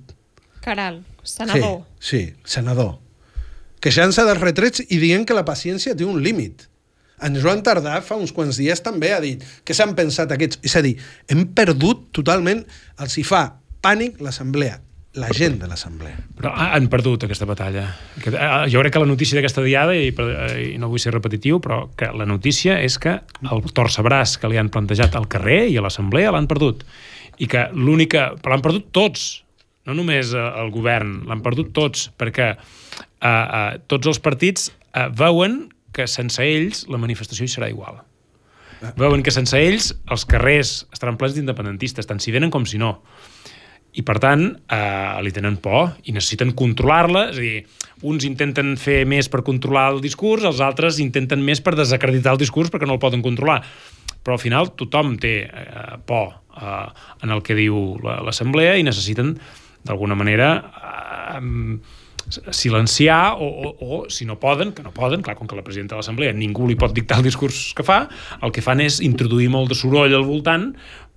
Caral, 0.64 1.02
senador. 1.22 1.84
Sí, 2.00 2.24
sí 2.24 2.56
senador. 2.56 2.98
Queixant-se 3.80 4.24
dels 4.28 4.42
retrets 4.42 4.82
i 4.88 4.98
dient 5.00 5.24
que 5.28 5.36
la 5.36 5.46
paciència 5.48 5.96
té 5.96 6.04
un 6.04 6.20
límit. 6.24 6.66
En 7.24 7.36
Joan 7.36 7.62
Tardà 7.64 7.98
fa 8.04 8.16
uns 8.16 8.32
quants 8.32 8.56
dies 8.60 8.80
també 8.84 9.12
ha 9.12 9.20
dit 9.20 9.44
que 9.64 9.76
s'han 9.76 9.94
pensat 9.96 10.32
aquests... 10.32 10.60
És 10.64 10.76
a 10.76 10.84
dir, 10.84 10.96
hem 11.28 11.46
perdut 11.56 12.08
totalment, 12.16 12.64
els 13.00 13.16
hi 13.20 13.24
fa 13.28 13.44
pànic 13.84 14.20
l'assemblea 14.24 14.80
la 15.18 15.28
gent 15.34 15.58
de 15.58 15.66
l'Assemblea. 15.66 16.20
Però 16.38 16.52
han 16.54 16.86
perdut 16.90 17.24
aquesta 17.26 17.46
batalla. 17.48 17.86
Eh, 18.22 18.48
jo 18.70 18.82
crec 18.82 18.94
que 18.94 19.02
la 19.02 19.08
notícia 19.10 19.38
d'aquesta 19.38 19.64
diada, 19.64 19.94
i, 19.96 20.12
i 20.70 20.76
no 20.78 20.90
vull 20.92 21.02
ser 21.02 21.12
repetitiu, 21.14 21.58
però 21.62 21.82
que 21.98 22.12
la 22.14 22.26
notícia 22.30 22.78
és 22.78 22.98
que 23.02 23.16
el 23.42 23.64
torcebràs 23.74 24.36
que 24.38 24.50
li 24.50 24.60
han 24.60 24.70
plantejat 24.70 25.16
al 25.18 25.26
carrer 25.30 25.64
i 25.72 25.78
a 25.78 25.82
l'Assemblea 25.82 26.30
l'han 26.34 26.46
perdut. 26.50 26.84
I 27.42 27.48
que 27.50 27.66
l'única... 27.74 28.30
Però 28.38 28.54
l'han 28.54 28.62
perdut 28.62 28.92
tots, 28.94 29.24
no 29.88 29.96
només 29.98 30.30
eh, 30.36 30.44
el 30.62 30.70
govern, 30.74 31.24
l'han 31.26 31.42
perdut 31.42 31.74
tots, 31.74 32.06
perquè 32.20 32.52
uh, 32.54 33.26
uh, 33.26 33.80
tots 33.90 34.12
els 34.12 34.22
partits 34.22 34.70
uh, 34.70 35.08
veuen 35.10 35.64
que 35.96 36.06
sense 36.06 36.44
ells 36.44 36.84
la 36.86 37.00
manifestació 37.02 37.48
hi 37.48 37.50
serà 37.50 37.70
igual. 37.72 37.98
Veuen 38.96 39.20
que 39.26 39.34
sense 39.34 39.58
ells 39.58 39.90
els 40.08 40.22
carrers 40.24 40.84
estaran 40.94 41.18
plens 41.20 41.34
d'independentistes, 41.36 42.06
tant 42.08 42.22
si 42.22 42.32
venen 42.32 42.52
com 42.54 42.62
si 42.64 42.78
no 42.80 43.00
i 43.98 44.04
per 44.06 44.18
tant 44.22 44.44
eh, 44.70 45.20
li 45.24 45.32
tenen 45.34 45.56
por 45.62 45.96
i 46.06 46.14
necessiten 46.14 46.52
controlar-la, 46.58 47.24
és 47.32 47.38
a 47.38 47.42
dir, 47.42 47.62
uns 48.06 48.26
intenten 48.28 48.76
fer 48.80 49.02
més 49.08 49.28
per 49.30 49.42
controlar 49.46 49.88
el 49.94 50.02
discurs, 50.04 50.46
els 50.46 50.62
altres 50.64 51.00
intenten 51.02 51.42
més 51.44 51.62
per 51.64 51.74
desacreditar 51.78 52.36
el 52.36 52.42
discurs 52.42 52.70
perquè 52.70 52.86
no 52.86 52.96
el 52.96 53.02
poden 53.02 53.24
controlar. 53.24 53.60
Però 54.20 54.36
al 54.36 54.42
final 54.42 54.74
tothom 54.78 55.16
té 55.20 55.34
eh, 55.48 55.96
por 56.06 56.36
eh, 56.60 56.86
en 57.24 57.34
el 57.34 57.42
que 57.42 57.58
diu 57.58 57.98
l'Assemblea 58.04 58.76
i 58.78 58.86
necessiten 58.86 59.34
d'alguna 59.88 60.14
manera 60.18 60.52
eh, 60.60 61.42
silenciar 62.30 63.34
o, 63.40 63.46
o, 63.46 63.68
o, 63.80 64.10
si 64.10 64.24
no 64.24 64.38
poden, 64.38 64.72
que 64.72 64.82
no 64.82 64.92
poden, 64.94 65.22
clar, 65.22 65.36
com 65.36 65.48
que 65.50 65.56
la 65.58 65.64
presidenta 65.66 65.96
de 65.96 66.02
l'Assemblea 66.02 66.34
ningú 66.36 66.68
li 66.68 66.76
pot 66.78 66.94
dictar 66.94 67.18
el 67.18 67.26
discurs 67.26 67.70
que 67.74 67.86
fa, 67.86 68.04
el 68.44 68.52
que 68.54 68.62
fan 68.62 68.82
és 68.84 69.00
introduir 69.04 69.50
molt 69.50 69.72
de 69.72 69.78
soroll 69.78 70.14
al 70.14 70.26
voltant 70.28 70.70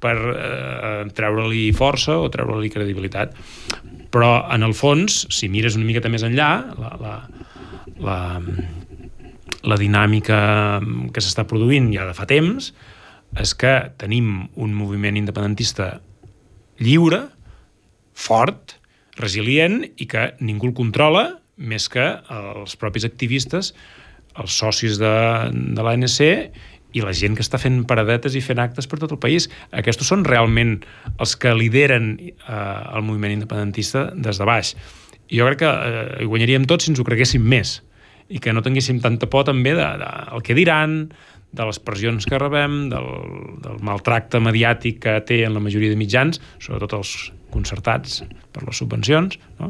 per 0.04 0.16
eh, 0.20 1.04
treure-li 1.16 1.70
força 1.76 2.20
o 2.20 2.30
treure-li 2.34 2.72
credibilitat. 2.74 3.36
Però, 4.14 4.34
en 4.54 4.66
el 4.68 4.76
fons, 4.78 5.24
si 5.34 5.50
mires 5.50 5.78
una 5.80 5.88
miqueta 5.88 6.12
més 6.12 6.26
enllà, 6.28 6.50
la, 6.78 6.92
la, 7.02 7.14
la, 8.04 8.18
la 9.64 9.80
dinàmica 9.80 10.40
que 11.14 11.24
s'està 11.24 11.48
produint 11.50 11.90
ja 11.96 12.06
de 12.10 12.16
fa 12.18 12.28
temps 12.30 12.74
és 13.42 13.54
que 13.58 13.74
tenim 13.98 14.44
un 14.62 14.76
moviment 14.78 15.18
independentista 15.18 15.96
lliure, 16.84 17.24
fort, 18.14 18.78
resilient 19.18 19.82
i 19.98 20.08
que 20.10 20.32
ningú 20.42 20.70
el 20.70 20.78
controla 20.78 21.26
més 21.58 21.88
que 21.90 22.06
els 22.34 22.78
propis 22.82 23.06
activistes, 23.06 23.74
els 24.42 24.56
socis 24.58 24.98
de, 25.02 25.14
de 25.54 25.86
l'ANC 25.86 26.18
i 26.94 27.02
la 27.02 27.14
gent 27.18 27.38
que 27.38 27.44
està 27.46 27.60
fent 27.62 27.82
paradetes 27.90 28.38
i 28.38 28.42
fent 28.46 28.62
actes 28.62 28.88
per 28.90 29.00
tot 29.02 29.14
el 29.16 29.22
país. 29.22 29.50
Aquests 29.74 30.06
són 30.08 30.26
realment 30.28 30.78
els 31.18 31.36
que 31.40 31.54
lideren 31.58 32.14
eh, 32.22 32.36
el 32.54 33.06
moviment 33.06 33.34
independentista 33.34 34.10
des 34.14 34.40
de 34.40 34.48
baix. 34.50 34.76
I 35.30 35.42
jo 35.42 35.50
crec 35.50 35.64
que 35.64 35.72
eh, 35.74 36.26
guanyaríem 36.30 36.68
tots 36.70 36.86
si 36.86 36.94
ens 36.94 37.02
ho 37.02 37.08
creguéssim 37.08 37.44
més 37.44 37.80
i 38.34 38.40
que 38.42 38.54
no 38.56 38.64
tinguéssim 38.66 39.02
tanta 39.04 39.28
por 39.30 39.46
també 39.50 39.74
de, 39.78 39.86
de, 40.00 40.10
el 40.34 40.44
que 40.46 40.56
diran, 40.58 41.12
de 41.54 41.68
les 41.70 41.80
pressions 41.86 42.26
que 42.26 42.40
rebem, 42.42 42.88
del, 42.90 43.10
del 43.62 43.78
maltracte 43.86 44.42
mediàtic 44.42 45.00
que 45.04 45.20
té 45.28 45.44
en 45.46 45.54
la 45.54 45.62
majoria 45.62 45.94
de 45.94 46.00
mitjans, 46.00 46.42
sobretot 46.58 46.98
els 46.98 47.14
concertats 47.54 48.24
per 48.54 48.64
les 48.66 48.80
subvencions, 48.82 49.38
no? 49.60 49.70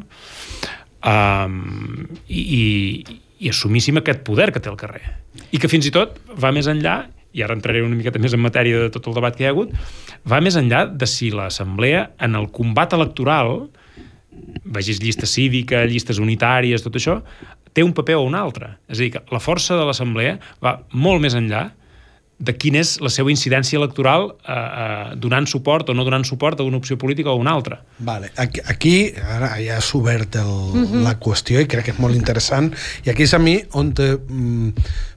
um, 1.03 2.07
i, 2.29 2.39
i, 2.39 2.63
i 3.39 3.49
assumíssim 3.51 3.99
aquest 3.99 4.23
poder 4.27 4.51
que 4.53 4.61
té 4.63 4.71
el 4.71 4.79
carrer. 4.79 5.03
I 5.51 5.59
que 5.61 5.69
fins 5.71 5.87
i 5.89 5.93
tot 5.93 6.19
va 6.39 6.53
més 6.55 6.69
enllà, 6.69 7.03
i 7.33 7.41
ara 7.41 7.55
entraré 7.57 7.81
una 7.81 7.97
miqueta 7.97 8.21
més 8.21 8.35
en 8.35 8.43
matèria 8.43 8.85
de 8.85 8.91
tot 8.93 9.07
el 9.09 9.17
debat 9.17 9.35
que 9.35 9.45
hi 9.45 9.49
ha 9.49 9.53
hagut, 9.55 9.73
va 10.29 10.41
més 10.43 10.57
enllà 10.59 10.85
de 10.89 11.09
si 11.09 11.31
l'Assemblea, 11.33 12.07
en 12.21 12.37
el 12.39 12.49
combat 12.53 12.93
electoral, 12.93 13.67
vegis 14.63 15.01
llista 15.01 15.29
cívica, 15.29 15.83
llistes 15.89 16.21
unitàries, 16.21 16.85
tot 16.85 16.97
això, 16.99 17.19
té 17.73 17.83
un 17.85 17.93
paper 17.97 18.19
o 18.19 18.27
un 18.27 18.37
altre. 18.37 18.75
És 18.87 18.99
a 18.99 19.01
dir, 19.01 19.11
que 19.15 19.23
la 19.33 19.41
força 19.41 19.77
de 19.79 19.85
l'Assemblea 19.87 20.37
va 20.63 20.77
molt 20.93 21.23
més 21.23 21.37
enllà 21.37 21.71
de 22.43 22.55
quina 22.59 22.81
és 22.83 22.97
la 23.03 23.11
seva 23.13 23.31
incidència 23.31 23.79
electoral 23.79 24.29
eh, 24.33 24.53
eh, 24.53 25.15
donant 25.23 25.47
suport 25.49 25.89
o 25.89 25.95
no 25.95 26.05
donant 26.07 26.25
suport 26.27 26.59
a 26.59 26.67
una 26.67 26.79
opció 26.81 26.97
política 26.99 27.31
o 27.31 27.37
a 27.37 27.41
una 27.41 27.53
altra. 27.55 27.79
Vale. 27.99 28.31
Aquí, 28.37 28.63
aquí 28.65 28.95
ara 29.35 29.53
ja 29.63 29.77
has 29.79 29.93
obert 29.95 30.35
el, 30.35 30.51
mhm. 30.73 30.85
-huh. 30.85 31.03
la 31.03 31.19
qüestió 31.19 31.61
i 31.61 31.67
crec 31.67 31.85
que 31.85 31.91
és 31.91 31.99
molt 31.99 32.15
interessant 32.15 32.73
i 33.05 33.09
aquí 33.09 33.23
és 33.23 33.33
a 33.33 33.39
mi 33.39 33.61
on 33.71 33.93
mm, 33.93 34.73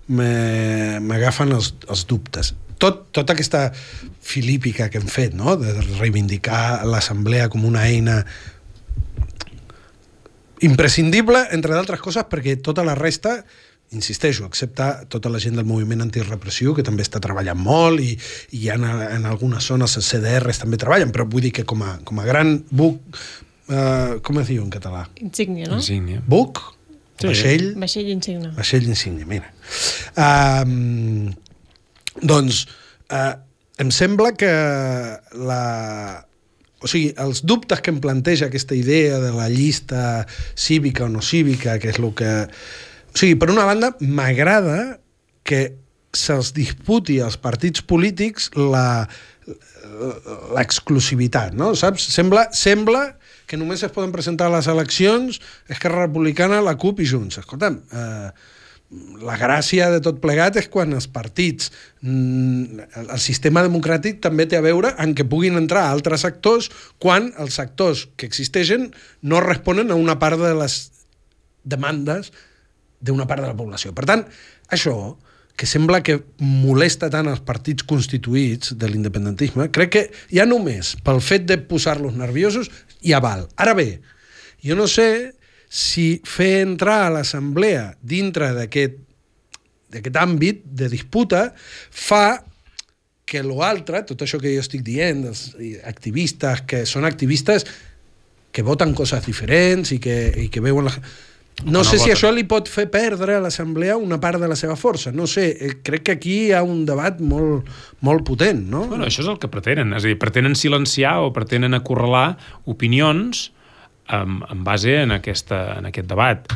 m'agafen 0.08 1.52
els, 1.52 1.74
els 1.88 2.06
dubtes. 2.06 2.54
Tot, 2.78 3.06
tota 3.10 3.32
aquesta 3.32 3.72
filípica 4.20 4.90
que 4.90 4.98
hem 4.98 5.08
fet, 5.08 5.34
no? 5.34 5.56
de 5.56 5.72
reivindicar 5.98 6.84
l'assemblea 6.84 7.48
com 7.48 7.64
una 7.64 7.86
eina 7.86 8.24
imprescindible, 10.60 11.46
entre 11.52 11.74
d'altres 11.74 12.00
coses, 12.00 12.24
perquè 12.28 12.56
tota 12.62 12.84
la 12.84 12.94
resta 12.94 13.44
insisteixo, 13.94 14.46
excepte 14.46 14.86
tota 15.12 15.30
la 15.30 15.38
gent 15.42 15.58
del 15.58 15.66
moviment 15.68 16.02
antirepressiu 16.02 16.74
que 16.74 16.84
també 16.86 17.04
està 17.06 17.20
treballant 17.22 17.58
molt 17.60 18.02
i, 18.02 18.16
i 18.58 18.68
en, 18.74 18.84
en 18.84 19.26
algunes 19.30 19.66
zones 19.70 19.96
els 20.00 20.10
CDRs 20.10 20.62
també 20.64 20.80
treballen, 20.80 21.12
però 21.14 21.26
vull 21.30 21.44
dir 21.46 21.52
que 21.54 21.66
com 21.68 21.84
a, 21.86 21.96
com 22.06 22.18
a 22.20 22.26
gran 22.26 22.56
buc, 22.70 23.20
uh, 23.70 24.18
com 24.26 24.42
es 24.42 24.50
diu 24.50 24.64
en 24.64 24.72
català? 24.74 25.06
Insígnia, 25.22 25.70
no? 25.70 25.80
Insígnia. 25.82 26.22
Buc? 26.26 26.62
Sí. 27.16 27.30
Vaixell? 27.30 27.66
Vaixell 27.80 28.12
insígnia. 28.12 28.52
Vaixell 28.58 28.88
insígnia, 28.90 29.28
mira. 29.28 29.52
Uh, 30.18 31.30
doncs, 32.20 32.66
uh, 33.08 33.36
em 33.78 33.92
sembla 33.92 34.32
que 34.36 34.50
la, 35.46 35.62
o 36.80 36.90
sigui, 36.90 37.12
els 37.22 37.42
dubtes 37.44 37.80
que 37.84 37.92
em 37.92 38.02
planteja 38.04 38.50
aquesta 38.50 38.76
idea 38.76 39.20
de 39.22 39.32
la 39.36 39.48
llista 39.52 40.26
cívica 40.54 41.06
o 41.06 41.08
no 41.12 41.22
cívica, 41.24 41.78
que 41.80 41.92
és 41.92 42.00
el 42.00 42.10
que 42.16 42.32
o 43.16 43.18
sigui, 43.18 43.36
per 43.40 43.48
una 43.48 43.64
banda, 43.64 43.94
m'agrada 44.04 44.98
que 45.46 45.70
se'ls 46.12 46.50
disputi 46.52 47.16
als 47.24 47.38
partits 47.40 47.80
polítics 47.80 48.50
la 48.56 49.06
l'exclusivitat, 50.52 51.54
no? 51.56 51.70
Saps? 51.78 52.04
Sembla, 52.12 52.50
sembla 52.52 53.06
que 53.48 53.56
només 53.56 53.80
es 53.86 53.92
poden 53.94 54.12
presentar 54.12 54.50
a 54.50 54.56
les 54.58 54.68
eleccions 54.68 55.38
Esquerra 55.72 56.04
Republicana, 56.04 56.60
la 56.60 56.74
CUP 56.76 57.00
i 57.00 57.06
Junts. 57.08 57.38
Escolta'm, 57.40 57.78
eh, 57.80 58.28
la 59.24 59.36
gràcia 59.40 59.88
de 59.94 60.02
tot 60.04 60.18
plegat 60.20 60.58
és 60.60 60.68
quan 60.68 60.92
els 60.92 61.08
partits, 61.08 61.70
mm, 62.02 62.84
el 63.06 63.22
sistema 63.22 63.64
democràtic 63.64 64.20
també 64.20 64.46
té 64.46 64.58
a 64.58 64.66
veure 64.66 64.92
en 64.98 65.14
que 65.14 65.24
puguin 65.24 65.56
entrar 65.56 65.86
altres 65.88 66.26
actors 66.28 66.68
quan 66.98 67.32
els 67.38 67.58
actors 67.58 68.08
que 68.16 68.26
existeixen 68.26 68.92
no 69.22 69.40
responen 69.40 69.90
a 69.90 69.96
una 69.96 70.18
part 70.18 70.38
de 70.38 70.52
les 70.54 70.90
demandes 71.64 72.30
d'una 73.00 73.26
part 73.28 73.44
de 73.44 73.50
la 73.50 73.56
població. 73.56 73.92
Per 73.96 74.06
tant, 74.08 74.24
això, 74.72 75.16
que 75.56 75.68
sembla 75.68 76.02
que 76.04 76.18
molesta 76.42 77.08
tant 77.12 77.30
els 77.30 77.40
partits 77.44 77.86
constituïts 77.88 78.74
de 78.76 78.90
l'independentisme, 78.90 79.70
crec 79.72 79.92
que 79.94 80.04
ja 80.28 80.44
només 80.48 80.94
pel 81.04 81.22
fet 81.24 81.46
de 81.48 81.56
posar-los 81.58 82.16
nerviosos 82.18 82.68
ja 83.00 83.22
val. 83.24 83.46
Ara 83.56 83.72
bé, 83.76 84.02
jo 84.60 84.76
no 84.76 84.86
sé 84.90 85.32
si 85.72 86.20
fer 86.28 86.60
entrar 86.62 87.06
a 87.06 87.14
l'assemblea 87.16 87.94
dintre 88.02 88.52
d'aquest 88.56 89.02
d'aquest 89.96 90.16
àmbit 90.18 90.64
de 90.66 90.88
disputa 90.90 91.52
fa 91.56 92.42
que 93.26 93.42
l'altre, 93.42 94.02
tot 94.06 94.22
això 94.22 94.38
que 94.42 94.52
jo 94.54 94.62
estic 94.62 94.82
dient, 94.86 95.24
dels 95.26 95.54
activistes 95.86 96.62
que 96.68 96.84
són 96.86 97.06
activistes 97.06 97.64
que 98.54 98.64
voten 98.66 98.94
coses 98.98 99.24
diferents 99.26 99.92
i 99.94 99.98
que, 100.02 100.16
i 100.46 100.48
que 100.50 100.62
veuen 100.62 100.86
la 100.86 100.94
No 101.64 101.82
sé 101.88 101.96
si 101.96 102.10
això 102.12 102.28
li 102.34 102.44
pot 102.44 102.68
fer 102.68 102.84
perdre 102.92 103.38
a 103.38 103.40
l'Assemblea 103.40 103.96
una 103.96 104.18
part 104.20 104.40
de 104.42 104.48
la 104.50 104.58
seva 104.60 104.76
força. 104.76 105.08
No 105.12 105.24
sé, 105.30 105.46
eh, 105.56 105.72
crec 105.82 106.04
que 106.04 106.16
aquí 106.18 106.34
hi 106.46 106.52
ha 106.52 106.60
un 106.62 106.84
debat 106.84 107.20
molt, 107.24 107.70
molt 108.04 108.26
potent, 108.28 108.60
no? 108.68 108.84
Bueno, 108.90 109.06
això 109.08 109.24
és 109.24 109.30
el 109.32 109.38
que 109.40 109.48
pretenen, 109.48 109.94
és 109.96 110.04
a 110.04 110.10
dir, 110.10 110.18
pretenen 110.20 110.54
silenciar 110.58 111.16
o 111.24 111.32
pretenen 111.32 111.74
acorralar 111.74 112.36
opinions 112.68 113.50
en, 114.12 114.42
en 114.44 114.64
base 114.68 115.00
en, 115.06 115.16
aquesta, 115.16 115.78
en 115.78 115.88
aquest 115.92 116.12
debat. 116.12 116.52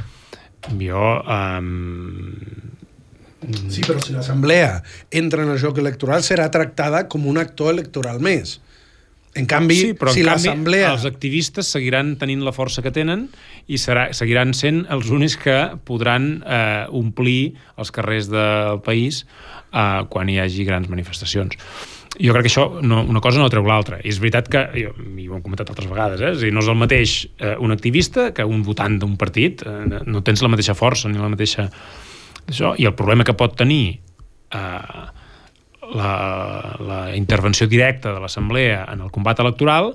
Jo... 0.77 1.07
Um, 1.25 2.69
Sí, 3.41 3.81
però 3.87 3.97
si 4.05 4.13
l'Assemblea 4.13 4.83
entra 5.17 5.47
en 5.47 5.49
el 5.49 5.57
joc 5.57 5.79
electoral 5.81 6.21
serà 6.21 6.51
tractada 6.53 7.07
com 7.09 7.25
un 7.25 7.39
actor 7.41 7.71
electoral 7.73 8.19
més. 8.21 8.59
En 9.39 9.47
canvi, 9.47 9.77
sí, 9.79 9.93
però 9.95 10.11
si 10.11 10.25
l'Assemblea... 10.27 10.89
els 10.91 11.05
activistes 11.07 11.69
seguiran 11.71 12.17
tenint 12.19 12.43
la 12.43 12.51
força 12.51 12.83
que 12.83 12.91
tenen 12.91 13.29
i 13.71 13.79
serà, 13.79 14.09
seguiran 14.17 14.51
sent 14.59 14.83
els 14.91 15.13
únics 15.15 15.37
que 15.39 15.57
podran 15.87 16.41
eh, 16.43 16.89
omplir 16.99 17.55
els 17.79 17.95
carrers 17.95 18.27
del 18.33 18.81
país 18.83 19.23
eh, 19.23 20.03
quan 20.11 20.33
hi 20.33 20.41
hagi 20.43 20.67
grans 20.67 20.91
manifestacions. 20.91 21.55
Jo 22.19 22.35
crec 22.35 22.49
que 22.49 22.51
això, 22.51 22.67
no, 22.83 23.05
una 23.07 23.23
cosa 23.23 23.39
no 23.39 23.47
treu 23.53 23.63
l'altra. 23.71 24.01
És 24.03 24.19
veritat 24.19 24.51
que, 24.51 24.65
jo, 24.75 24.97
i 25.15 25.29
ho 25.31 25.39
hem 25.39 25.45
comentat 25.47 25.71
altres 25.71 25.87
vegades, 25.87 26.25
eh, 26.25 26.35
és 26.35 26.43
dir, 26.43 26.51
no 26.57 26.65
és 26.65 26.73
el 26.73 26.81
mateix 26.83 27.15
eh, 27.39 27.55
un 27.63 27.71
activista 27.71 28.33
que 28.35 28.43
un 28.43 28.65
votant 28.67 28.99
d'un 28.99 29.15
partit. 29.21 29.63
Eh, 29.63 30.03
no 30.11 30.25
tens 30.27 30.43
la 30.43 30.51
mateixa 30.51 30.75
força 30.75 31.11
ni 31.11 31.23
la 31.23 31.31
mateixa... 31.31 31.71
Això, 32.51 32.75
I 32.83 32.89
el 32.89 32.97
problema 32.99 33.23
que 33.23 33.37
pot 33.39 33.55
tenir 33.55 34.01
eh, 34.51 35.03
la, 35.95 36.77
la 36.81 37.01
intervenció 37.17 37.67
directa 37.69 38.15
de 38.15 38.23
l'Assemblea 38.23 38.85
en 38.93 39.05
el 39.05 39.13
combat 39.15 39.41
electoral 39.43 39.95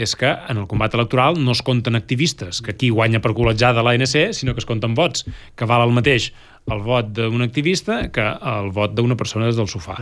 és 0.00 0.14
que 0.16 0.30
en 0.30 0.60
el 0.62 0.68
combat 0.70 0.94
electoral 0.94 1.36
no 1.42 1.52
es 1.52 1.62
compten 1.66 1.98
activistes, 1.98 2.60
que 2.62 2.72
aquí 2.72 2.90
guanya 2.94 3.20
per 3.20 3.34
col·legiar 3.34 3.72
de 3.74 3.82
l'ANC, 3.82 4.30
sinó 4.36 4.54
que 4.54 4.62
es 4.62 4.68
compten 4.68 4.94
vots, 4.94 5.26
que 5.58 5.68
val 5.68 5.82
el 5.88 5.94
mateix 5.96 6.30
el 6.70 6.82
vot 6.84 7.08
d'un 7.16 7.42
activista 7.42 8.04
que 8.14 8.22
el 8.22 8.70
vot 8.74 8.94
d'una 8.94 9.16
persona 9.18 9.48
des 9.48 9.58
del 9.58 9.68
sofà. 9.70 9.96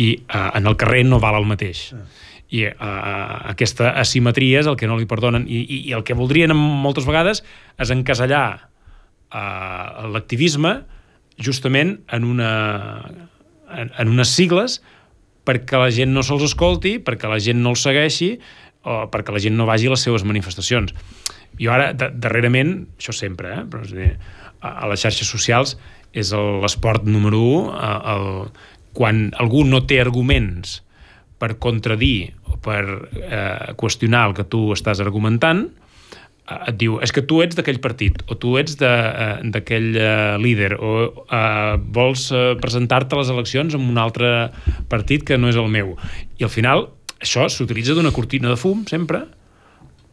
I 0.00 0.08
uh, 0.22 0.50
en 0.56 0.68
el 0.70 0.78
carrer 0.80 1.02
no 1.04 1.20
val 1.22 1.40
el 1.40 1.48
mateix. 1.48 1.90
I 2.52 2.66
uh, 2.70 2.86
aquesta 3.52 3.92
asimetria 4.00 4.62
és 4.62 4.70
el 4.70 4.78
que 4.80 4.88
no 4.88 4.96
li 4.96 5.08
perdonen. 5.10 5.44
I, 5.48 5.62
i, 5.62 5.80
i 5.90 5.96
el 5.96 6.04
que 6.06 6.16
voldrien 6.16 6.54
moltes 6.56 7.08
vegades 7.08 7.42
és 7.80 7.92
encasellar 7.92 8.46
uh, 8.62 10.08
l'activisme 10.14 10.78
justament 11.42 11.98
en, 12.12 12.24
una, 12.28 12.52
en, 13.78 13.92
en 13.98 14.12
unes 14.12 14.32
sigles 14.34 14.80
perquè 15.46 15.80
la 15.80 15.90
gent 15.94 16.12
no 16.14 16.22
se'ls 16.26 16.44
escolti, 16.46 16.98
perquè 17.02 17.30
la 17.30 17.40
gent 17.42 17.58
no 17.62 17.72
els 17.74 17.82
segueixi 17.82 18.36
o 18.86 19.04
perquè 19.10 19.34
la 19.34 19.42
gent 19.42 19.56
no 19.58 19.66
vagi 19.66 19.88
a 19.88 19.94
les 19.94 20.04
seves 20.06 20.24
manifestacions. 20.26 20.94
Jo 21.60 21.74
ara, 21.74 21.90
darrerament, 21.94 22.86
això 22.98 23.14
sempre, 23.14 23.52
eh, 23.56 23.64
però 23.68 23.84
és 23.86 23.92
a, 23.92 23.98
dir, 23.98 24.12
a, 24.60 24.86
les 24.90 25.02
xarxes 25.02 25.28
socials 25.28 25.76
és 26.12 26.32
l'esport 26.32 27.06
número 27.08 27.40
1, 27.40 27.92
el, 28.14 28.26
quan 28.96 29.28
algú 29.40 29.64
no 29.68 29.82
té 29.88 30.00
arguments 30.02 30.80
per 31.40 31.56
contradir 31.62 32.32
o 32.52 32.58
per 32.62 32.82
eh, 33.18 33.72
qüestionar 33.78 34.26
el 34.28 34.36
que 34.36 34.46
tu 34.46 34.66
estàs 34.76 35.00
argumentant, 35.02 35.66
et 36.50 36.76
diu, 36.78 36.96
és 37.04 37.12
que 37.14 37.22
tu 37.22 37.38
ets 37.44 37.56
d'aquell 37.56 37.78
partit, 37.82 38.18
o 38.26 38.36
tu 38.38 38.56
ets 38.58 38.74
eh, 38.82 39.34
d'aquell 39.54 39.92
eh, 39.94 40.38
líder, 40.42 40.74
o 40.82 40.92
eh, 41.22 41.76
vols 41.94 42.26
eh, 42.34 42.52
presentar-te 42.60 43.14
a 43.14 43.20
les 43.20 43.30
eleccions 43.32 43.76
amb 43.78 43.90
un 43.90 44.00
altre 44.02 44.50
partit 44.90 45.24
que 45.28 45.38
no 45.38 45.52
és 45.52 45.58
el 45.60 45.70
meu. 45.72 45.94
I 46.40 46.48
al 46.48 46.52
final, 46.52 46.88
això 47.22 47.46
s'utilitza 47.46 47.94
d'una 47.94 48.14
cortina 48.14 48.50
de 48.50 48.58
fum, 48.58 48.82
sempre, 48.90 49.22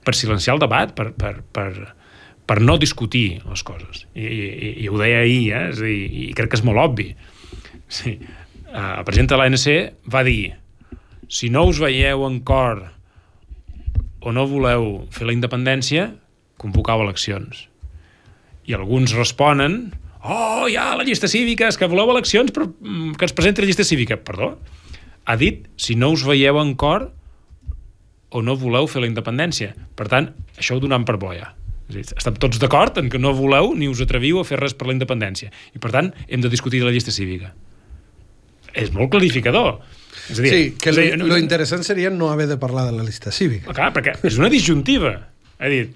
per 0.05 0.15
silenciar 0.15 0.55
el 0.57 0.61
debat, 0.63 0.93
per, 0.95 1.09
per, 1.17 1.39
per, 1.55 1.71
per 2.45 2.59
no 2.61 2.77
discutir 2.81 3.41
les 3.43 3.65
coses. 3.65 4.05
I, 4.13 4.29
i, 4.29 4.71
i 4.85 4.89
ho 4.89 5.01
deia 5.01 5.23
ahir, 5.25 5.43
eh? 5.49 5.65
és 5.73 5.81
dir, 5.81 5.97
i 6.29 6.29
crec 6.37 6.53
que 6.53 6.61
és 6.61 6.65
molt 6.65 6.81
obvi. 6.85 7.09
Sí. 7.89 8.15
Eh, 8.69 8.89
El 8.93 9.05
president 9.05 9.33
de 9.33 9.41
l'ANC 9.41 9.67
va 10.13 10.23
dir 10.27 10.53
si 11.29 11.49
no 11.53 11.67
us 11.69 11.81
veieu 11.81 12.23
en 12.25 12.39
cor 12.45 12.87
o 14.19 14.33
no 14.35 14.45
voleu 14.49 15.05
fer 15.15 15.27
la 15.27 15.35
independència, 15.35 16.09
convocau 16.59 17.03
eleccions. 17.05 17.67
I 18.67 18.75
alguns 18.77 19.15
responen 19.15 19.89
oh, 20.23 20.67
ja, 20.71 20.95
la 20.97 21.05
llista 21.07 21.29
cívica, 21.31 21.69
és 21.69 21.77
que 21.79 21.87
voleu 21.89 22.11
eleccions 22.11 22.51
però, 22.55 22.67
mm, 22.67 23.15
que 23.19 23.25
es 23.25 23.35
presenti 23.35 23.63
la 23.63 23.69
llista 23.69 23.87
cívica. 23.87 24.17
Perdó? 24.17 24.57
Ha 25.25 25.37
dit 25.39 25.67
si 25.77 25.95
no 25.95 26.11
us 26.15 26.25
veieu 26.27 26.59
en 26.61 26.75
cor 26.75 27.09
o 28.29 28.41
no 28.45 28.57
voleu 28.59 28.87
fer 28.87 29.01
la 29.03 29.09
independència. 29.09 29.73
Per 29.95 30.09
tant, 30.11 30.33
això 30.57 30.77
ho 30.77 30.83
donem 30.83 31.05
per 31.05 31.17
boia. 31.21 31.53
Estem 31.89 32.35
tots 32.37 32.59
d'acord 32.61 32.99
en 33.01 33.09
que 33.09 33.17
no 33.17 33.33
voleu 33.33 33.73
ni 33.73 33.87
us 33.89 34.01
atreviu 34.03 34.39
a 34.39 34.45
fer 34.45 34.59
res 34.59 34.75
per 34.77 34.85
la 34.89 34.93
independència. 34.93 35.49
I, 35.73 35.79
per 35.81 35.89
tant, 35.95 36.11
hem 36.27 36.43
de 36.43 36.51
discutir 36.51 36.83
de 36.83 36.89
la 36.89 36.93
llista 36.93 37.13
cívica. 37.13 37.55
És 38.77 38.91
molt 38.93 39.09
clarificador. 39.09 39.79
És 40.29 40.39
a 40.39 40.41
dir, 40.45 40.51
Sí, 40.53 40.63
que 40.77 40.91
és 40.91 40.95
lo, 40.97 41.01
a 41.01 41.05
dir, 41.05 41.17
no- 41.17 41.27
lo 41.31 41.37
interessant 41.41 41.83
seria 41.83 42.09
no 42.13 42.29
haver 42.31 42.47
de 42.47 42.57
parlar 42.61 42.85
de 42.85 42.91
la 42.97 43.03
llista 43.03 43.31
cívica. 43.31 43.69
Ah, 43.71 43.73
Clar, 43.73 43.89
perquè 43.95 44.13
és 44.23 44.37
una 44.37 44.49
disjuntiva. 44.49 45.15
Ha 45.59 45.67
dit, 45.71 45.95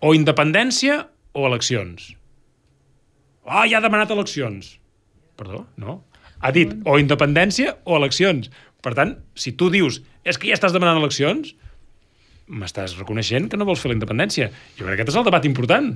o 0.00 0.12
independència 0.14 1.06
o 1.32 1.46
eleccions. 1.48 2.12
Ah, 3.46 3.64
ja 3.68 3.78
ha 3.78 3.84
demanat 3.84 4.10
eleccions. 4.14 4.78
Perdó, 5.36 5.66
no. 5.76 6.02
Ha 6.44 6.52
dit 6.52 6.70
o 6.84 6.98
independència 7.00 7.76
o 7.84 7.96
eleccions. 7.96 8.50
Per 8.84 8.92
tant, 8.94 9.16
si 9.34 9.52
tu 9.56 9.70
dius 9.72 10.02
és 10.24 10.36
que 10.38 10.48
ja 10.50 10.54
estàs 10.58 10.72
demanant 10.76 11.00
eleccions, 11.00 11.54
m'estàs 12.48 12.98
reconeixent 12.98 13.48
que 13.50 13.56
no 13.56 13.64
vols 13.64 13.80
fer 13.80 13.88
la 13.90 13.96
independència. 13.96 14.50
Jo 14.76 14.84
crec 14.84 14.98
que 14.98 15.02
aquest 15.02 15.14
és 15.14 15.20
el 15.20 15.24
debat 15.24 15.44
important. 15.48 15.94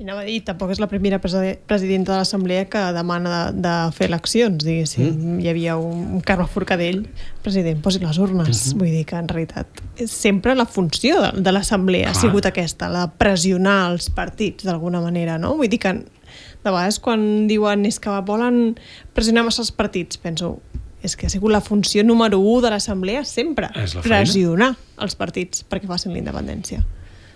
I 0.00 0.06
anava 0.06 0.22
a 0.22 0.24
dir, 0.24 0.38
tampoc 0.40 0.70
és 0.72 0.80
la 0.80 0.88
primera 0.88 1.18
presi- 1.20 1.58
presidenta 1.68 2.14
de 2.14 2.22
l'Assemblea 2.22 2.64
que 2.72 2.80
demana 2.96 3.32
de, 3.52 3.60
de 3.62 3.72
fer 3.92 4.08
eleccions, 4.08 4.64
diguéssim. 4.64 5.10
Mm. 5.12 5.40
Hi 5.44 5.50
havia 5.50 5.76
un, 5.76 6.22
Carme 6.26 6.46
Forcadell, 6.48 7.04
president, 7.44 7.82
posi 7.84 8.00
les 8.00 8.18
urnes. 8.18 8.48
Mm 8.48 8.52
-hmm. 8.52 8.78
Vull 8.78 8.90
dir 8.90 9.04
que, 9.06 9.16
en 9.16 9.28
realitat, 9.28 9.66
sempre 10.06 10.54
la 10.54 10.66
funció 10.66 11.20
de, 11.20 11.42
de 11.42 11.52
l'Assemblea 11.52 12.10
ha 12.10 12.14
sigut 12.14 12.46
aquesta, 12.46 12.88
la 12.88 13.06
de 13.06 13.12
pressionar 13.18 13.92
els 13.92 14.08
partits, 14.10 14.64
d'alguna 14.64 15.00
manera, 15.00 15.38
no? 15.38 15.56
Vull 15.56 15.68
dir 15.68 15.78
que, 15.78 15.92
de 15.92 16.70
vegades, 16.70 16.98
quan 16.98 17.46
diuen 17.46 17.84
és 17.86 18.00
que 18.00 18.10
volen 18.24 18.78
pressionar 19.12 19.44
massa 19.44 19.62
els 19.62 19.72
partits, 19.72 20.16
penso, 20.16 20.58
és 21.02 21.16
que 21.16 21.26
ha 21.26 21.30
sigut 21.30 21.50
la 21.50 21.60
funció 21.60 22.02
número 22.02 22.38
1 22.38 22.62
de 22.62 22.70
l'Assemblea 22.70 23.24
sempre, 23.24 23.68
pressionar 24.02 24.76
els 24.98 25.14
partits 25.14 25.64
perquè 25.68 25.86
facin 25.86 26.12
la 26.12 26.18
independència. 26.18 26.82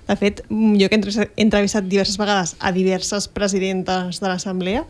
De 0.07 0.17
fet, 0.17 0.43
jo 0.49 0.89
que 0.89 0.95
he 0.95 1.43
entrevistat- 1.43 1.89
diverses 1.89 2.17
vegades 2.17 2.57
a 2.61 2.73
diverses 2.73 3.29
presidentes 3.29 4.21
de 4.21 4.29
l'Assemblea, 4.29 4.85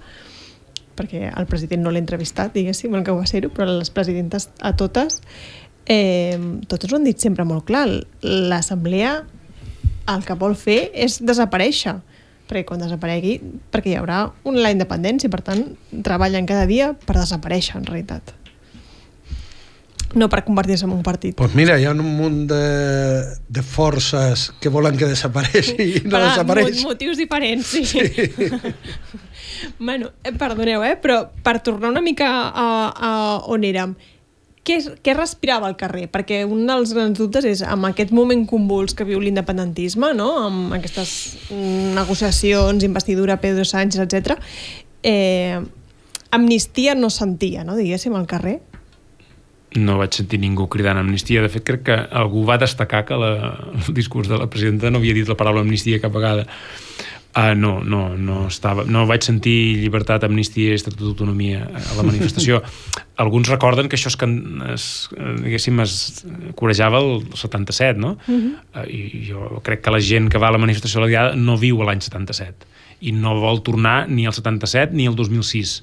perquè 0.96 1.32
el 1.36 1.46
president 1.46 1.82
no 1.82 1.90
l'he 1.90 2.00
entrevistat, 2.00 2.52
diguéssim, 2.52 2.94
el 2.94 3.04
que 3.04 3.12
ho 3.12 3.16
va 3.16 3.26
ser-ho, 3.26 3.50
però 3.50 3.66
les 3.66 3.90
presidentes 3.90 4.50
a 4.60 4.74
totes, 4.76 5.20
eh, 5.86 6.38
totes 6.68 6.92
ho 6.92 6.96
han 6.96 7.04
dit 7.04 7.18
sempre 7.18 7.44
molt 7.44 7.64
clar. 7.64 7.88
L'Assemblea 8.22 9.24
el 10.06 10.24
que 10.24 10.34
vol 10.38 10.54
fer 10.54 10.90
és 10.94 11.18
desaparèixer, 11.24 11.96
perquè 12.46 12.64
quan 12.64 12.82
desaparegui, 12.82 13.40
perquè 13.72 13.92
hi 13.92 13.96
haurà 13.98 14.30
una, 14.44 14.60
la 14.60 14.72
independència, 14.74 15.30
per 15.32 15.42
tant, 15.42 15.64
treballen 16.06 16.46
cada 16.46 16.66
dia 16.66 16.92
per 17.06 17.16
desaparèixer, 17.18 17.76
en 17.80 17.86
realitat. 17.88 18.34
No 20.14 20.28
per 20.30 20.44
convertir-se 20.46 20.84
en 20.86 20.92
un 20.92 21.02
partit. 21.02 21.34
Pues 21.36 21.54
mira, 21.54 21.78
hi 21.80 21.84
ha 21.84 21.90
un 21.90 21.98
munt 22.00 22.46
de, 22.48 23.24
de 23.48 23.62
forces 23.62 24.52
que 24.60 24.68
volen 24.72 24.96
que 24.96 25.04
desapareixi 25.10 25.74
i 25.82 26.02
no 26.04 26.10
Per 26.14 26.20
a 26.22 26.28
desapareix. 26.30 26.82
mo- 26.82 26.90
motius 26.94 27.18
diferents, 27.18 27.66
sí. 27.66 27.84
sí. 27.84 28.00
bueno, 29.78 30.10
eh, 30.24 30.32
perdoneu, 30.32 30.82
eh, 30.84 30.96
però 30.96 31.26
per 31.42 31.60
tornar 31.60 31.90
una 31.90 32.00
mica 32.00 32.28
a, 32.48 32.68
a 32.96 33.10
on 33.52 33.64
érem, 33.66 33.94
què, 34.66 34.78
què 35.04 35.14
respirava 35.14 35.68
al 35.68 35.76
carrer? 35.78 36.06
Perquè 36.10 36.40
un 36.48 36.64
dels 36.66 36.94
grans 36.96 37.18
dubtes 37.18 37.44
és 37.46 37.60
amb 37.62 37.86
aquest 37.86 38.10
moment 38.14 38.46
convuls 38.50 38.96
que 38.98 39.04
viu 39.06 39.20
l'independentisme, 39.22 40.12
no? 40.18 40.30
amb 40.46 40.74
aquestes 40.74 41.50
negociacions, 41.94 42.82
investidura, 42.86 43.36
Pedro 43.42 43.64
Sánchez, 43.64 44.00
etc. 44.06 44.38
Eh, 45.06 45.60
amnistia 46.34 46.94
no 46.98 47.10
sentia, 47.10 47.62
no? 47.64 47.76
diguéssim, 47.78 48.14
al 48.18 48.26
carrer. 48.26 48.58
No 49.76 49.98
vaig 50.00 50.14
sentir 50.16 50.40
ningú 50.40 50.68
cridant 50.72 50.98
amnistia. 50.98 51.42
De 51.44 51.50
fet, 51.52 51.64
crec 51.66 51.82
que 51.88 51.96
algú 51.96 52.44
va 52.48 52.58
destacar 52.58 53.04
que 53.04 53.18
la, 53.20 53.32
el 53.86 53.94
discurs 53.94 54.28
de 54.28 54.38
la 54.40 54.48
presidenta 54.50 54.90
no 54.90 54.98
havia 54.98 55.14
dit 55.14 55.28
la 55.28 55.36
paraula 55.36 55.60
amnistia 55.64 56.00
cap 56.00 56.14
vegada. 56.14 56.46
Uh, 57.36 57.52
no, 57.52 57.82
no, 57.84 58.14
no, 58.16 58.46
estava, 58.48 58.86
no 58.88 59.02
vaig 59.04 59.20
sentir 59.26 59.76
llibertat, 59.82 60.22
amnistia 60.24 60.70
i 60.72 60.78
estatut 60.78 61.02
d'autonomia 61.02 61.66
a 61.68 61.96
la 61.98 62.04
manifestació. 62.06 62.62
Alguns 63.22 63.50
recorden 63.52 63.90
que 63.92 63.98
això 63.98 64.08
es, 64.08 64.16
can- 64.16 64.62
es, 64.72 64.86
diguéssim, 65.42 65.82
es 65.84 66.24
corejava 66.56 67.02
el 67.04 67.26
77, 67.36 68.00
no? 68.00 68.14
Uh 68.24 68.38
-huh. 68.38 68.54
uh, 68.80 68.88
I 68.88 69.26
jo 69.28 69.60
crec 69.62 69.82
que 69.84 69.92
la 69.92 70.00
gent 70.00 70.30
que 70.32 70.38
va 70.40 70.48
a 70.48 70.52
la 70.56 70.62
manifestació 70.62 71.00
de 71.00 71.04
la 71.04 71.10
Diada 71.12 71.36
no 71.36 71.58
viu 71.58 71.82
a 71.82 71.84
l'any 71.84 72.00
77 72.00 72.64
i 73.00 73.12
no 73.12 73.34
vol 73.38 73.60
tornar 73.62 74.08
ni 74.08 74.24
al 74.24 74.32
77 74.32 74.94
ni 74.96 75.06
al 75.06 75.14
2006 75.14 75.82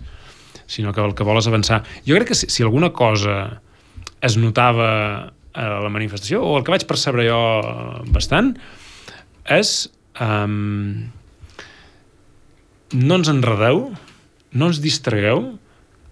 sinó 0.65 0.91
que 0.91 1.01
el 1.01 1.13
que 1.13 1.23
vol 1.23 1.37
és 1.37 1.47
avançar. 1.47 1.83
Jo 2.07 2.15
crec 2.15 2.29
que 2.29 2.35
si, 2.35 2.49
si 2.49 2.63
alguna 2.63 2.89
cosa 2.89 3.61
es 4.23 4.37
notava 4.39 4.89
a 5.53 5.65
la 5.83 5.91
manifestació, 5.93 6.41
o 6.41 6.57
el 6.57 6.63
que 6.65 6.73
vaig 6.73 6.85
percebre 6.89 7.27
jo 7.27 7.41
bastant, 8.13 8.55
és 9.51 9.73
um, 10.23 11.03
no 12.93 13.19
ens 13.19 13.29
enredeu, 13.29 13.85
no 14.53 14.69
ens 14.71 14.79
distragueu, 14.81 15.45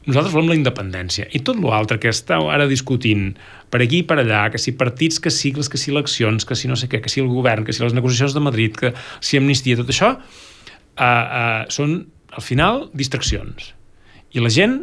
nosaltres 0.05 0.33
volem 0.33 0.51
la 0.51 0.57
independència. 0.57 1.27
I 1.33 1.43
tot 1.45 1.59
l'altre 1.61 1.99
que 2.01 2.09
estàu 2.09 2.49
ara 2.53 2.67
discutint 2.69 3.31
per 3.73 3.83
aquí 3.85 4.01
i 4.01 4.07
per 4.07 4.17
allà, 4.21 4.47
que 4.53 4.61
si 4.61 4.73
partits, 4.77 5.21
que 5.21 5.33
sigles, 5.33 5.69
que 5.69 5.79
si 5.79 5.93
eleccions, 5.93 6.45
que 6.45 6.57
si 6.57 6.69
no 6.69 6.77
sé 6.77 6.89
què, 6.89 7.01
que 7.03 7.11
si 7.11 7.21
el 7.21 7.29
govern, 7.29 7.65
que 7.65 7.73
si 7.73 7.83
les 7.83 7.95
negociacions 7.97 8.33
de 8.37 8.43
Madrid, 8.43 8.77
que 8.77 8.93
si 9.21 9.37
amnistia, 9.37 9.77
tot 9.79 9.93
això, 9.93 10.15
uh, 10.17 11.03
uh, 11.05 11.61
són, 11.73 12.01
al 12.33 12.45
final, 12.45 12.87
distraccions. 12.97 13.71
I 14.33 14.41
la 14.41 14.51
gent, 14.53 14.79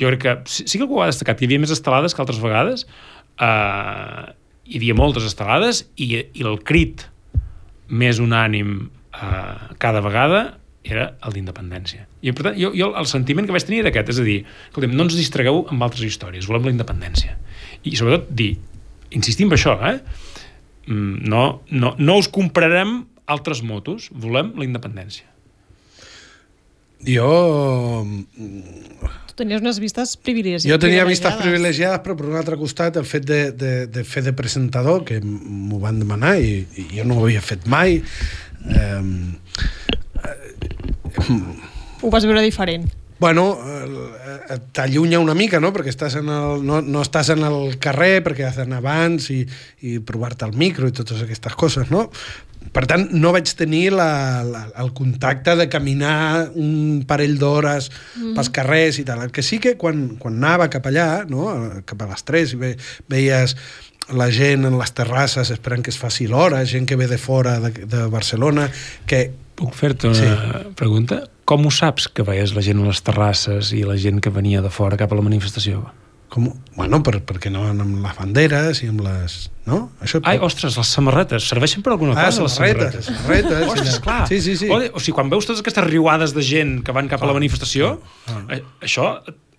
jo 0.00 0.10
crec 0.10 0.22
que 0.22 0.34
sí, 0.50 0.66
sí 0.66 0.78
que 0.78 0.86
algú 0.86 1.02
ha 1.02 1.10
destacat 1.10 1.38
que 1.38 1.46
hi 1.46 1.50
havia 1.50 1.62
més 1.62 1.74
estelades 1.74 2.14
que 2.14 2.22
altres 2.24 2.40
vegades, 2.42 2.86
uh, 3.42 4.32
hi 4.64 4.80
havia 4.80 4.96
moltes 4.98 5.26
estelades 5.28 5.84
i, 5.96 6.10
i 6.32 6.44
el 6.46 6.60
crit 6.66 7.06
més 7.88 8.20
unànim 8.22 8.76
uh, 8.88 9.74
cada 9.78 10.02
vegada 10.04 10.44
era 10.84 11.08
el 11.24 11.32
d'independència. 11.36 12.04
I 12.20 12.32
per 12.36 12.48
tant, 12.48 12.58
jo, 12.60 12.70
jo 12.76 12.90
el 13.00 13.08
sentiment 13.08 13.48
que 13.48 13.54
vaig 13.56 13.64
tenir 13.64 13.80
era 13.82 13.92
aquest, 13.92 14.12
és 14.12 14.20
a 14.20 14.26
dir, 14.26 14.38
escolta'm, 14.68 14.94
no 14.96 15.06
ens 15.06 15.16
distragueu 15.16 15.64
amb 15.72 15.86
altres 15.86 16.04
històries, 16.04 16.48
volem 16.50 16.68
la 16.68 16.74
independència. 16.74 17.38
I 17.88 17.94
sobretot 17.96 18.28
dir, 18.36 18.52
insistim 19.16 19.48
en 19.48 19.56
això, 19.56 19.78
eh? 19.88 19.96
Mm, 20.86 21.24
no, 21.32 21.44
no, 21.72 21.94
no 21.96 22.18
us 22.20 22.28
comprarem 22.28 22.98
altres 23.24 23.62
motos, 23.64 24.10
volem 24.12 24.52
la 24.60 24.68
independència. 24.68 25.30
Jo... 27.06 28.06
Tu 29.28 29.42
tenies 29.42 29.60
unes 29.64 29.80
vistes 29.82 30.14
privilegiades. 30.16 30.68
Jo 30.70 30.78
tenia 30.78 31.04
vistes 31.08 31.34
privilegiades, 31.40 32.00
però 32.04 32.14
per 32.18 32.28
un 32.30 32.36
altre 32.38 32.58
costat 32.60 32.96
el 33.00 33.06
fet 33.08 33.26
de, 33.26 33.40
de, 33.52 33.72
de 33.90 34.04
fer 34.06 34.22
de 34.26 34.32
presentador, 34.36 35.02
que 35.08 35.18
m'ho 35.20 35.80
van 35.82 35.98
demanar 35.98 36.36
i, 36.38 36.60
i 36.78 36.86
jo 36.94 37.06
no 37.08 37.18
ho 37.18 37.24
havia 37.26 37.42
fet 37.42 37.66
mai, 37.66 37.98
eh, 38.70 39.02
ho 42.02 42.10
vas 42.12 42.26
veure 42.28 42.44
diferent. 42.44 42.86
Bueno, 43.18 43.58
eh, 43.64 44.58
t'allunya 44.74 45.20
una 45.22 45.34
mica, 45.34 45.60
no? 45.62 45.70
Perquè 45.72 45.92
estàs 45.92 46.18
en 46.18 46.28
el, 46.28 46.64
no, 46.66 46.80
no 46.82 47.02
estàs 47.04 47.30
en 47.32 47.44
el 47.46 47.78
carrer, 47.80 48.18
perquè 48.26 48.48
has 48.48 48.58
d'anar 48.58 48.82
abans 48.82 49.30
i, 49.32 49.44
i 49.86 50.00
provar-te 50.04 50.44
el 50.48 50.56
micro 50.58 50.90
i 50.90 50.94
totes 50.94 51.22
aquestes 51.24 51.54
coses, 51.56 51.92
no? 51.94 52.08
Per 52.74 52.84
tant, 52.90 53.06
no 53.12 53.32
vaig 53.34 53.50
tenir 53.58 53.92
la, 53.94 54.42
la, 54.46 54.64
el 54.82 54.92
contacte 54.96 55.54
de 55.58 55.68
caminar 55.70 56.50
un 56.54 57.04
parell 57.06 57.36
d'hores 57.38 57.90
mm. 57.90 58.34
pels 58.38 58.50
carrers 58.54 58.98
i 58.98 59.06
tal. 59.06 59.22
El 59.26 59.34
que 59.34 59.44
sí 59.46 59.60
que 59.62 59.76
quan, 59.80 60.16
quan 60.20 60.40
anava 60.40 60.70
cap 60.72 60.86
allà, 60.90 61.08
no? 61.28 61.48
cap 61.86 62.02
a 62.02 62.10
les 62.10 62.26
3, 62.26 62.56
i 62.56 62.60
ve, 62.60 62.74
veies 63.12 63.56
la 64.14 64.28
gent 64.32 64.66
en 64.68 64.74
les 64.76 64.92
terrasses 64.92 65.52
esperant 65.54 65.84
que 65.84 65.92
es 65.94 66.00
faci 66.00 66.26
l'hora, 66.28 66.64
gent 66.68 66.84
que 66.88 66.98
ve 67.00 67.08
de 67.08 67.16
fora 67.18 67.56
de, 67.62 67.72
de 67.88 68.04
Barcelona, 68.12 68.68
que, 69.08 69.30
Puc 69.54 69.74
fer-te 69.78 70.10
una 70.10 70.18
sí. 70.18 70.70
pregunta? 70.78 71.20
Com 71.46 71.66
ho 71.68 71.70
saps 71.74 72.08
que 72.10 72.24
veies 72.26 72.54
la 72.56 72.62
gent 72.64 72.80
a 72.82 72.88
les 72.88 73.02
terrasses 73.06 73.70
i 73.76 73.84
la 73.86 73.94
gent 74.00 74.18
que 74.24 74.32
venia 74.34 74.62
de 74.64 74.72
fora 74.72 74.98
cap 74.98 75.12
a 75.14 75.18
la 75.18 75.22
manifestació? 75.22 75.84
Com? 76.34 76.48
Bueno, 76.74 76.98
per, 77.06 77.20
perquè 77.22 77.50
no 77.54 77.62
van 77.62 77.78
amb 77.84 78.00
les 78.02 78.16
banderes 78.18 78.80
i 78.82 78.88
amb 78.90 79.04
les... 79.06 79.36
No? 79.70 79.78
Això 80.02 80.18
Ai, 80.26 80.40
ostres, 80.42 80.74
les 80.80 80.90
samarretes. 80.96 81.46
Serveixen 81.46 81.84
per 81.86 81.92
alguna 81.94 82.16
ah, 82.16 82.26
cosa, 82.26 82.42
les 82.42 82.56
samarretes? 82.58 83.06
samarretes. 83.06 83.62
ostres, 83.68 84.00
clar. 84.02 84.24
Sí, 84.30 84.40
sí, 84.42 84.56
sí. 84.58 84.66
O, 84.66 84.80
o 84.82 85.02
sigui, 85.02 85.14
quan 85.14 85.30
veus 85.30 85.46
totes 85.46 85.62
aquestes 85.62 85.86
riuades 85.86 86.34
de 86.34 86.42
gent 86.42 86.80
que 86.82 86.96
van 86.96 87.06
cap 87.12 87.22
a 87.22 87.30
la 87.30 87.36
manifestació, 87.38 87.94
ah, 88.26 88.40
ah. 88.42 88.58
això 88.82 89.12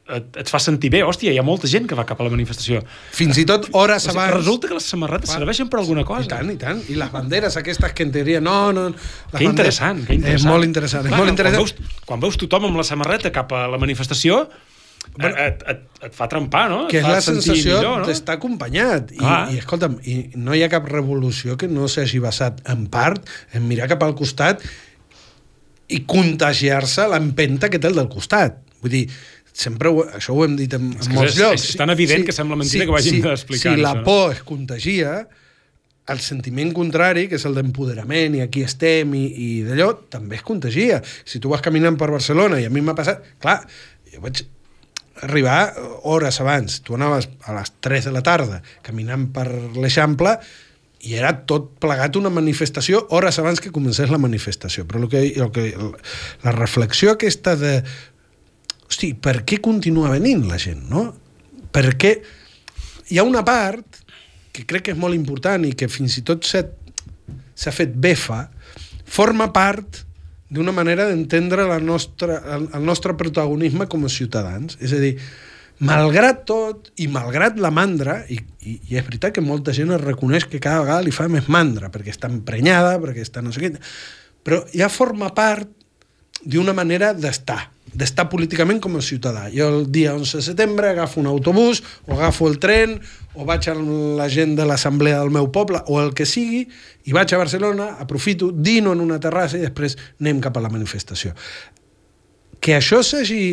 et, 0.06 0.28
et 0.44 0.52
fa 0.52 0.60
sentir 0.62 0.92
bé, 0.94 1.00
hòstia, 1.08 1.32
hi 1.34 1.40
ha 1.40 1.46
molta 1.46 1.70
gent 1.72 1.88
que 1.90 1.98
va 1.98 2.04
cap 2.06 2.20
a 2.22 2.28
la 2.28 2.34
manifestació. 2.34 2.84
Fins 3.16 3.40
i 3.42 3.46
tot 3.50 3.70
hores 3.72 4.04
o 4.04 4.12
sigui, 4.12 4.20
abans... 4.20 4.36
Resulta 4.36 4.70
que 4.70 4.78
les 4.78 4.92
samarretes 4.92 5.32
Va. 5.32 5.40
serveixen 5.40 5.72
per 5.72 5.80
alguna 5.82 6.04
cosa. 6.06 6.28
I 6.28 6.32
tant, 6.36 6.52
i 6.52 6.60
tant. 6.62 6.84
I 6.92 7.00
les 7.00 7.12
banderes 7.14 7.58
aquestes 7.62 7.96
que 7.96 8.06
en 8.06 8.14
teoria, 8.14 8.44
no, 8.44 8.60
no... 8.76 8.90
Que 9.34 9.48
interessant, 9.48 10.04
que 10.06 10.20
interessant. 10.20 10.44
És 10.44 10.50
molt 10.52 10.68
interessant, 10.68 11.08
Clar, 11.08 11.16
és 11.16 11.24
molt 11.24 11.34
interessant. 11.34 11.64
Quan 11.64 11.88
veus, 11.96 12.06
quan 12.12 12.28
veus 12.28 12.40
tothom 12.44 12.70
amb 12.70 12.84
la 12.84 12.86
samarreta 12.88 13.34
cap 13.34 13.56
a 13.56 13.66
la 13.72 13.82
manifestació, 13.82 14.44
Bueno, 15.18 15.36
et, 15.40 15.62
et, 15.72 15.84
et 16.10 16.16
fa 16.16 16.28
trempar, 16.32 16.66
no? 16.72 16.80
Que 16.92 17.00
és 17.00 17.08
la 17.08 17.22
sensació 17.24 17.78
no? 17.84 17.94
d'estar 18.08 18.36
acompanyat. 18.40 19.14
I, 19.16 19.24
I, 19.24 19.62
escolta'm, 19.62 19.96
i 20.04 20.18
no 20.36 20.56
hi 20.56 20.66
ha 20.66 20.72
cap 20.72 20.90
revolució 20.92 21.56
que 21.60 21.70
no 21.72 21.88
s'hagi 21.92 22.20
basat 22.24 22.60
en 22.72 22.86
part 22.92 23.24
en 23.56 23.64
mirar 23.70 23.88
cap 23.92 24.04
al 24.04 24.16
costat 24.18 24.66
i 25.88 26.02
contagiar-se 26.10 27.08
l'empenta 27.12 27.70
que 27.72 27.80
té 27.80 27.92
el 27.92 27.98
del 28.02 28.12
costat. 28.12 28.60
Vull 28.84 28.92
dir, 28.92 29.06
sempre 29.56 29.92
ho, 29.92 30.04
això 30.18 30.36
ho 30.36 30.44
hem 30.46 30.58
dit 30.60 30.74
en, 30.76 30.92
en 30.92 31.16
molts 31.16 31.36
és, 31.36 31.40
llocs. 31.40 31.70
És 31.72 31.80
tan 31.80 31.94
evident 31.94 32.24
sí, 32.24 32.30
que 32.30 32.36
sembla 32.36 32.60
mentida 32.60 32.84
sí, 32.84 32.88
que 32.88 32.94
ho 32.94 33.00
hàgim 33.00 33.20
sí, 33.20 33.26
d'explicar. 33.26 33.76
Si 33.78 33.86
la 33.86 33.96
por 34.06 34.36
es 34.36 34.42
contagia, 34.48 35.20
el 36.12 36.22
sentiment 36.22 36.74
contrari, 36.76 37.30
que 37.32 37.40
és 37.40 37.46
el 37.48 37.56
d'empoderament 37.58 38.36
i 38.38 38.44
aquí 38.44 38.66
estem 38.66 39.16
i, 39.18 39.26
i 39.30 39.48
d'allò, 39.66 39.94
també 40.12 40.38
es 40.40 40.46
contagia. 40.46 41.00
Si 41.26 41.42
tu 41.42 41.54
vas 41.54 41.64
caminant 41.66 41.98
per 42.02 42.12
Barcelona 42.14 42.60
i 42.62 42.68
a 42.68 42.74
mi 42.74 42.84
m'ha 42.86 42.98
passat... 42.98 43.24
Clar, 43.42 43.62
jo 44.12 44.22
vaig 44.26 44.44
arribar 45.22 45.74
hores 46.04 46.40
abans. 46.42 46.82
Tu 46.84 46.96
anaves 46.96 47.30
a 47.46 47.56
les 47.56 47.72
3 47.80 48.10
de 48.10 48.14
la 48.16 48.24
tarda 48.26 48.62
caminant 48.86 49.30
per 49.34 49.48
l'Eixample 49.76 50.36
i 51.06 51.16
era 51.20 51.32
tot 51.48 51.76
plegat 51.82 52.18
una 52.18 52.32
manifestació 52.34 53.04
hores 53.14 53.38
abans 53.40 53.62
que 53.62 53.74
comencés 53.74 54.10
la 54.10 54.22
manifestació. 54.22 54.88
Però 54.90 55.04
el 55.04 55.10
que, 55.12 55.22
el 55.36 55.52
que, 55.54 55.68
la 56.44 56.56
reflexió 56.56 57.14
aquesta 57.14 57.56
de 57.60 57.78
hosti, 58.88 59.14
per 59.14 59.44
què 59.46 59.62
continua 59.64 60.14
venint 60.14 60.48
la 60.50 60.60
gent, 60.62 60.88
no? 60.90 61.12
Per 61.72 61.92
què... 62.00 62.18
Hi 63.06 63.20
ha 63.22 63.24
una 63.28 63.44
part 63.46 64.00
que 64.56 64.64
crec 64.66 64.88
que 64.88 64.94
és 64.96 64.98
molt 64.98 65.14
important 65.14 65.62
i 65.68 65.76
que 65.78 65.86
fins 65.92 66.16
i 66.18 66.24
tot 66.26 66.48
s'ha 66.48 67.74
fet 67.76 67.92
befa, 68.02 68.48
forma 69.06 69.52
part 69.54 70.05
d'una 70.50 70.74
manera 70.76 71.08
d'entendre 71.10 71.66
la 71.68 71.80
nostra, 71.82 72.38
el, 72.56 72.70
el 72.74 72.86
nostre 72.86 73.16
protagonisme 73.18 73.88
com 73.92 74.06
a 74.06 74.12
ciutadans. 74.12 74.78
És 74.84 74.94
a 74.94 75.02
dir, 75.02 75.16
malgrat 75.86 76.44
tot 76.48 76.92
i 77.02 77.08
malgrat 77.12 77.58
la 77.62 77.72
mandra, 77.74 78.22
i, 78.30 78.38
i, 78.62 78.78
i 78.92 79.00
és 79.00 79.08
veritat 79.08 79.36
que 79.36 79.44
molta 79.46 79.74
gent 79.76 79.94
es 79.96 80.04
reconeix 80.04 80.48
que 80.50 80.62
cada 80.64 80.84
vegada 80.86 81.06
li 81.06 81.16
fa 81.16 81.28
més 81.32 81.50
mandra, 81.52 81.90
perquè 81.94 82.14
està 82.14 82.32
emprenyada, 82.32 83.00
perquè 83.04 83.26
està 83.26 83.44
no 83.44 83.54
sé 83.56 83.66
què, 83.66 83.74
però 84.46 84.62
ja 84.76 84.92
forma 84.94 85.32
part 85.36 85.72
d'una 86.46 86.74
manera 86.78 87.14
d'estar 87.14 87.72
d'estar 87.96 88.28
políticament 88.28 88.82
com 88.84 88.98
a 89.00 89.02
ciutadà. 89.02 89.46
Jo 89.54 89.70
el 89.72 89.86
dia 89.92 90.14
11 90.16 90.42
de 90.42 90.44
setembre 90.44 90.90
agafo 90.90 91.22
un 91.22 91.30
autobús, 91.32 91.82
o 92.08 92.18
agafo 92.18 92.50
el 92.50 92.58
tren, 92.60 92.98
o 93.36 93.46
vaig 93.48 93.70
a 93.72 93.76
la 93.76 94.28
gent 94.28 94.58
de 94.58 94.66
l'assemblea 94.68 95.22
del 95.22 95.32
meu 95.32 95.48
poble, 95.56 95.80
o 95.88 96.02
el 96.02 96.12
que 96.14 96.28
sigui, 96.28 96.66
i 97.08 97.16
vaig 97.16 97.32
a 97.32 97.40
Barcelona, 97.40 97.94
aprofito, 98.04 98.52
dino 98.52 98.92
en 98.92 99.00
una 99.00 99.20
terrassa 99.24 99.58
i 99.58 99.64
després 99.64 99.96
anem 100.20 100.44
cap 100.44 100.60
a 100.60 100.66
la 100.66 100.74
manifestació. 100.74 101.32
Que 102.60 102.76
això 102.76 103.00
s'hagi 103.00 103.46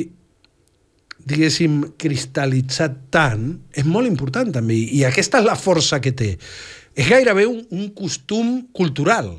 diguéssim, 1.23 1.79
cristal·litzat 2.03 2.97
tant, 3.15 3.47
és 3.79 3.87
molt 3.87 4.11
important 4.11 4.51
també, 4.51 4.75
i 4.75 5.05
aquesta 5.07 5.39
és 5.39 5.47
la 5.47 5.55
força 5.55 6.01
que 6.03 6.11
té. 6.19 6.33
És 6.99 7.07
gairebé 7.09 7.47
un, 7.47 7.63
un 7.71 7.93
costum 7.95 8.57
cultural, 8.75 9.31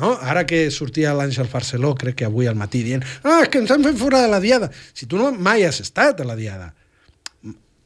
no? 0.00 0.14
Ara 0.20 0.44
que 0.48 0.66
sortia 0.74 1.14
l'Àngel 1.16 1.48
Farceló, 1.50 1.94
crec 1.98 2.20
que 2.20 2.28
avui 2.28 2.48
al 2.48 2.58
matí, 2.58 2.82
dient 2.86 3.04
ah, 3.24 3.40
és 3.42 3.50
que 3.52 3.62
ens 3.62 3.72
han 3.72 3.84
fet 3.86 3.98
fora 4.00 4.22
de 4.24 4.32
la 4.32 4.40
diada. 4.42 4.70
Si 4.94 5.08
tu 5.08 5.20
no 5.20 5.32
mai 5.32 5.66
has 5.66 5.80
estat 5.84 6.20
a 6.20 6.28
la 6.28 6.36
diada, 6.38 6.72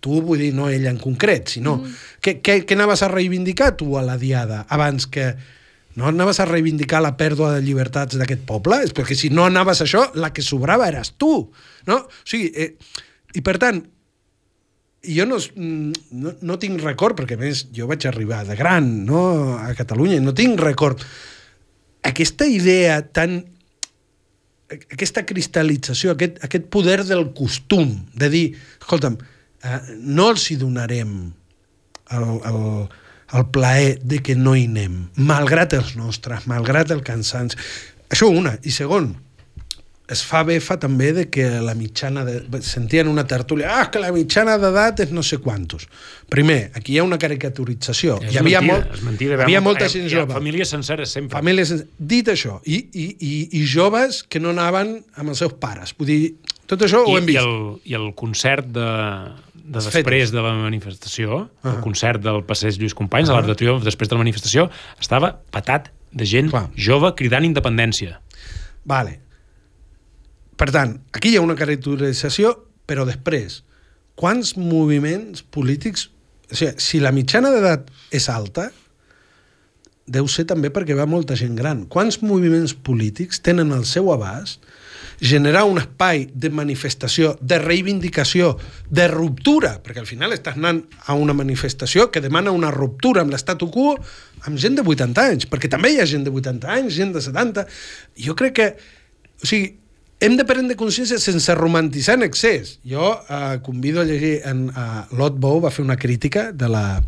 tu 0.00 0.20
vull 0.24 0.40
dir, 0.40 0.52
no 0.56 0.68
ella 0.72 0.90
en 0.90 0.98
concret, 1.00 1.52
sinó 1.56 1.76
mm. 1.78 1.96
què, 2.24 2.36
què, 2.40 2.60
què 2.64 2.76
anaves 2.76 3.04
a 3.04 3.10
reivindicar 3.12 3.74
tu 3.78 3.94
a 4.00 4.04
la 4.04 4.16
diada 4.20 4.64
abans 4.72 5.06
que 5.12 5.34
no 6.00 6.08
anaves 6.08 6.40
a 6.40 6.46
reivindicar 6.48 7.02
la 7.04 7.16
pèrdua 7.20 7.54
de 7.56 7.62
llibertats 7.66 8.16
d'aquest 8.18 8.46
poble? 8.48 8.80
És 8.86 8.94
perquè 8.96 9.16
si 9.18 9.30
no 9.34 9.44
anaves 9.46 9.82
a 9.82 9.88
això, 9.88 10.06
la 10.16 10.32
que 10.32 10.44
sobrava 10.46 10.88
eres 10.88 11.14
tu. 11.20 11.34
No? 11.90 12.02
O 12.06 12.28
sigui, 12.28 12.50
eh, 12.54 12.74
I 13.36 13.42
per 13.46 13.58
tant, 13.62 13.82
jo 15.00 15.24
no, 15.28 15.38
no, 15.56 16.32
no 16.40 16.56
tinc 16.60 16.82
record, 16.84 17.16
perquè 17.20 17.36
més 17.40 17.66
jo 17.76 17.86
vaig 17.88 18.04
arribar 18.08 18.42
de 18.48 18.56
gran 18.56 18.88
no, 19.08 19.22
a 19.60 19.72
Catalunya, 19.76 20.20
no 20.20 20.34
tinc 20.36 20.60
record 20.60 21.04
aquesta 22.06 22.46
idea 22.48 23.00
tan 23.02 23.42
aquesta 24.70 25.24
cristal·lització, 25.26 26.14
aquest, 26.14 26.38
aquest 26.46 26.68
poder 26.70 27.00
del 27.06 27.30
costum, 27.34 27.90
de 28.14 28.28
dir, 28.30 28.44
escolta'm, 28.78 29.16
eh, 29.66 29.80
no 29.98 30.28
els 30.30 30.46
hi 30.50 30.56
donarem 30.60 31.14
el, 32.14 32.28
el, 32.50 32.60
el 33.34 33.46
plaer 33.54 33.96
de 34.02 34.20
que 34.22 34.36
no 34.38 34.54
hi 34.58 34.68
anem, 34.70 35.08
malgrat 35.18 35.74
els 35.78 35.96
nostres, 35.98 36.46
malgrat 36.50 36.92
el 36.94 37.02
cansans. 37.06 37.58
Això 38.10 38.30
una. 38.30 38.56
I 38.66 38.74
segon, 38.74 39.12
es 40.10 40.22
fa 40.26 40.42
befa 40.46 40.76
també 40.82 41.12
de 41.14 41.24
que 41.30 41.46
la 41.62 41.76
mitjana... 41.78 42.24
De, 42.26 42.60
sentien 42.66 43.08
una 43.08 43.24
tertúlia, 43.30 43.70
ah, 43.78 43.86
que 43.92 44.02
la 44.02 44.10
mitjana 44.14 44.56
d'edat 44.60 45.04
és 45.06 45.12
no 45.14 45.22
sé 45.26 45.38
quantos. 45.42 45.86
Primer, 46.30 46.72
aquí 46.74 46.96
hi 46.96 46.98
ha 47.00 47.06
una 47.06 47.18
caricaturització. 47.20 48.18
És 48.24 48.34
hi 48.34 48.40
havia, 48.40 48.60
mentida, 48.60 48.80
molt, 48.80 48.96
és 48.98 49.04
mentida, 49.06 49.38
hi 49.38 49.46
havia 49.46 49.62
molta 49.64 49.88
gent 49.92 50.08
jove. 50.10 50.34
Famílies 50.34 50.72
senceres, 50.74 51.14
sempre. 51.14 51.38
Famílies 51.38 51.70
senceres. 51.72 51.94
Dit 52.14 52.32
això, 52.32 52.58
i, 52.66 52.80
i, 52.90 53.06
i, 53.14 53.34
i 53.60 53.62
joves 53.70 54.24
que 54.26 54.42
no 54.42 54.50
anaven 54.54 54.96
amb 55.14 55.32
els 55.34 55.44
seus 55.44 55.54
pares. 55.62 55.94
Vull 55.98 56.10
dir, 56.10 56.20
tot 56.70 56.82
això 56.86 57.04
I, 57.06 57.12
ho 57.12 57.16
hem 57.20 57.30
vist. 57.30 57.38
I 57.38 57.44
el, 57.44 57.56
i 57.92 57.96
el 58.00 58.10
concert 58.18 58.74
de, 58.74 58.90
de 59.54 59.78
després 59.78 60.02
Fetes. 60.02 60.34
de 60.34 60.42
la 60.42 60.56
manifestació, 60.58 61.44
uh 61.44 61.46
-huh. 61.46 61.76
el 61.76 61.80
concert 61.86 62.22
del 62.26 62.42
passeig 62.44 62.82
Lluís 62.82 62.98
Companys, 62.98 63.28
uh 63.28 63.34
-huh. 63.34 63.38
a 63.38 63.40
l'Arc 63.40 63.54
de 63.54 63.58
Triomf, 63.62 63.84
després 63.84 64.08
de 64.08 64.14
la 64.14 64.22
manifestació, 64.26 64.70
estava 64.98 65.38
patat 65.50 65.92
de 66.10 66.26
gent 66.26 66.50
Clar. 66.50 66.68
jove 66.74 67.14
cridant 67.14 67.44
independència. 67.44 68.20
Vale 68.84 69.29
per 70.60 70.68
tant, 70.74 70.98
aquí 71.16 71.32
hi 71.32 71.38
ha 71.40 71.44
una 71.44 71.56
caracterització, 71.56 72.52
però 72.84 73.06
després, 73.08 73.62
quants 74.20 74.56
moviments 74.60 75.44
polítics... 75.56 76.10
O 76.50 76.56
sigui, 76.58 76.74
si 76.82 76.98
la 77.00 77.12
mitjana 77.14 77.52
d'edat 77.54 77.86
és 78.12 78.26
alta, 78.28 78.66
deu 80.10 80.26
ser 80.28 80.44
també 80.50 80.72
perquè 80.74 80.96
va 80.98 81.06
molta 81.06 81.36
gent 81.38 81.54
gran. 81.56 81.84
Quants 81.88 82.18
moviments 82.26 82.74
polítics 82.74 83.38
tenen 83.46 83.70
al 83.72 83.86
seu 83.86 84.10
abast 84.12 84.66
generar 85.20 85.66
un 85.68 85.78
espai 85.78 86.24
de 86.32 86.50
manifestació, 86.50 87.34
de 87.40 87.60
reivindicació, 87.60 88.54
de 88.88 89.06
ruptura, 89.12 89.74
perquè 89.84 90.02
al 90.02 90.08
final 90.08 90.32
estàs 90.34 90.56
anant 90.58 90.80
a 91.06 91.16
una 91.16 91.36
manifestació 91.36 92.08
que 92.10 92.22
demana 92.24 92.54
una 92.56 92.72
ruptura 92.74 93.22
amb 93.22 93.32
l'estatu 93.32 93.68
quo 93.70 93.94
amb 94.48 94.58
gent 94.58 94.80
de 94.80 94.84
80 94.84 95.26
anys, 95.28 95.48
perquè 95.50 95.70
també 95.70 95.92
hi 95.92 96.00
ha 96.00 96.08
gent 96.08 96.24
de 96.26 96.32
80 96.32 96.72
anys, 96.80 96.96
gent 96.96 97.14
de 97.16 97.22
70... 97.24 97.68
Jo 98.26 98.36
crec 98.36 98.56
que... 98.56 98.72
O 99.40 99.48
sigui, 99.48 99.76
hem 100.20 100.36
de 100.36 100.44
prendre 100.44 100.76
consciència 100.76 101.18
sense 101.18 101.54
romantitzar 101.56 102.18
en 102.18 102.26
excés. 102.28 102.78
Jo 102.86 103.14
eh, 103.24 103.58
convido 103.64 104.02
a 104.02 104.08
llegir... 104.08 104.40
En, 104.44 104.68
uh, 104.68 105.04
Lot 105.16 105.38
Bow 105.40 105.62
va 105.64 105.72
fer 105.72 105.84
una 105.84 105.96
crítica 105.96 106.50
de 106.52 106.68
la, 106.68 107.02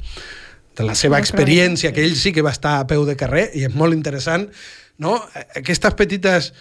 de 0.77 0.87
la 0.89 0.97
seva 0.99 1.21
experiència, 1.21 1.93
que 1.93 2.05
ell 2.05 2.17
sí 2.17 2.33
que 2.33 2.45
va 2.45 2.55
estar 2.55 2.79
a 2.81 2.87
peu 2.89 3.05
de 3.09 3.17
carrer, 3.21 3.51
i 3.55 3.67
és 3.69 3.77
molt 3.77 3.95
interessant, 3.97 4.49
no? 5.03 5.19
Aquestes 5.61 5.99
petites 5.99 6.53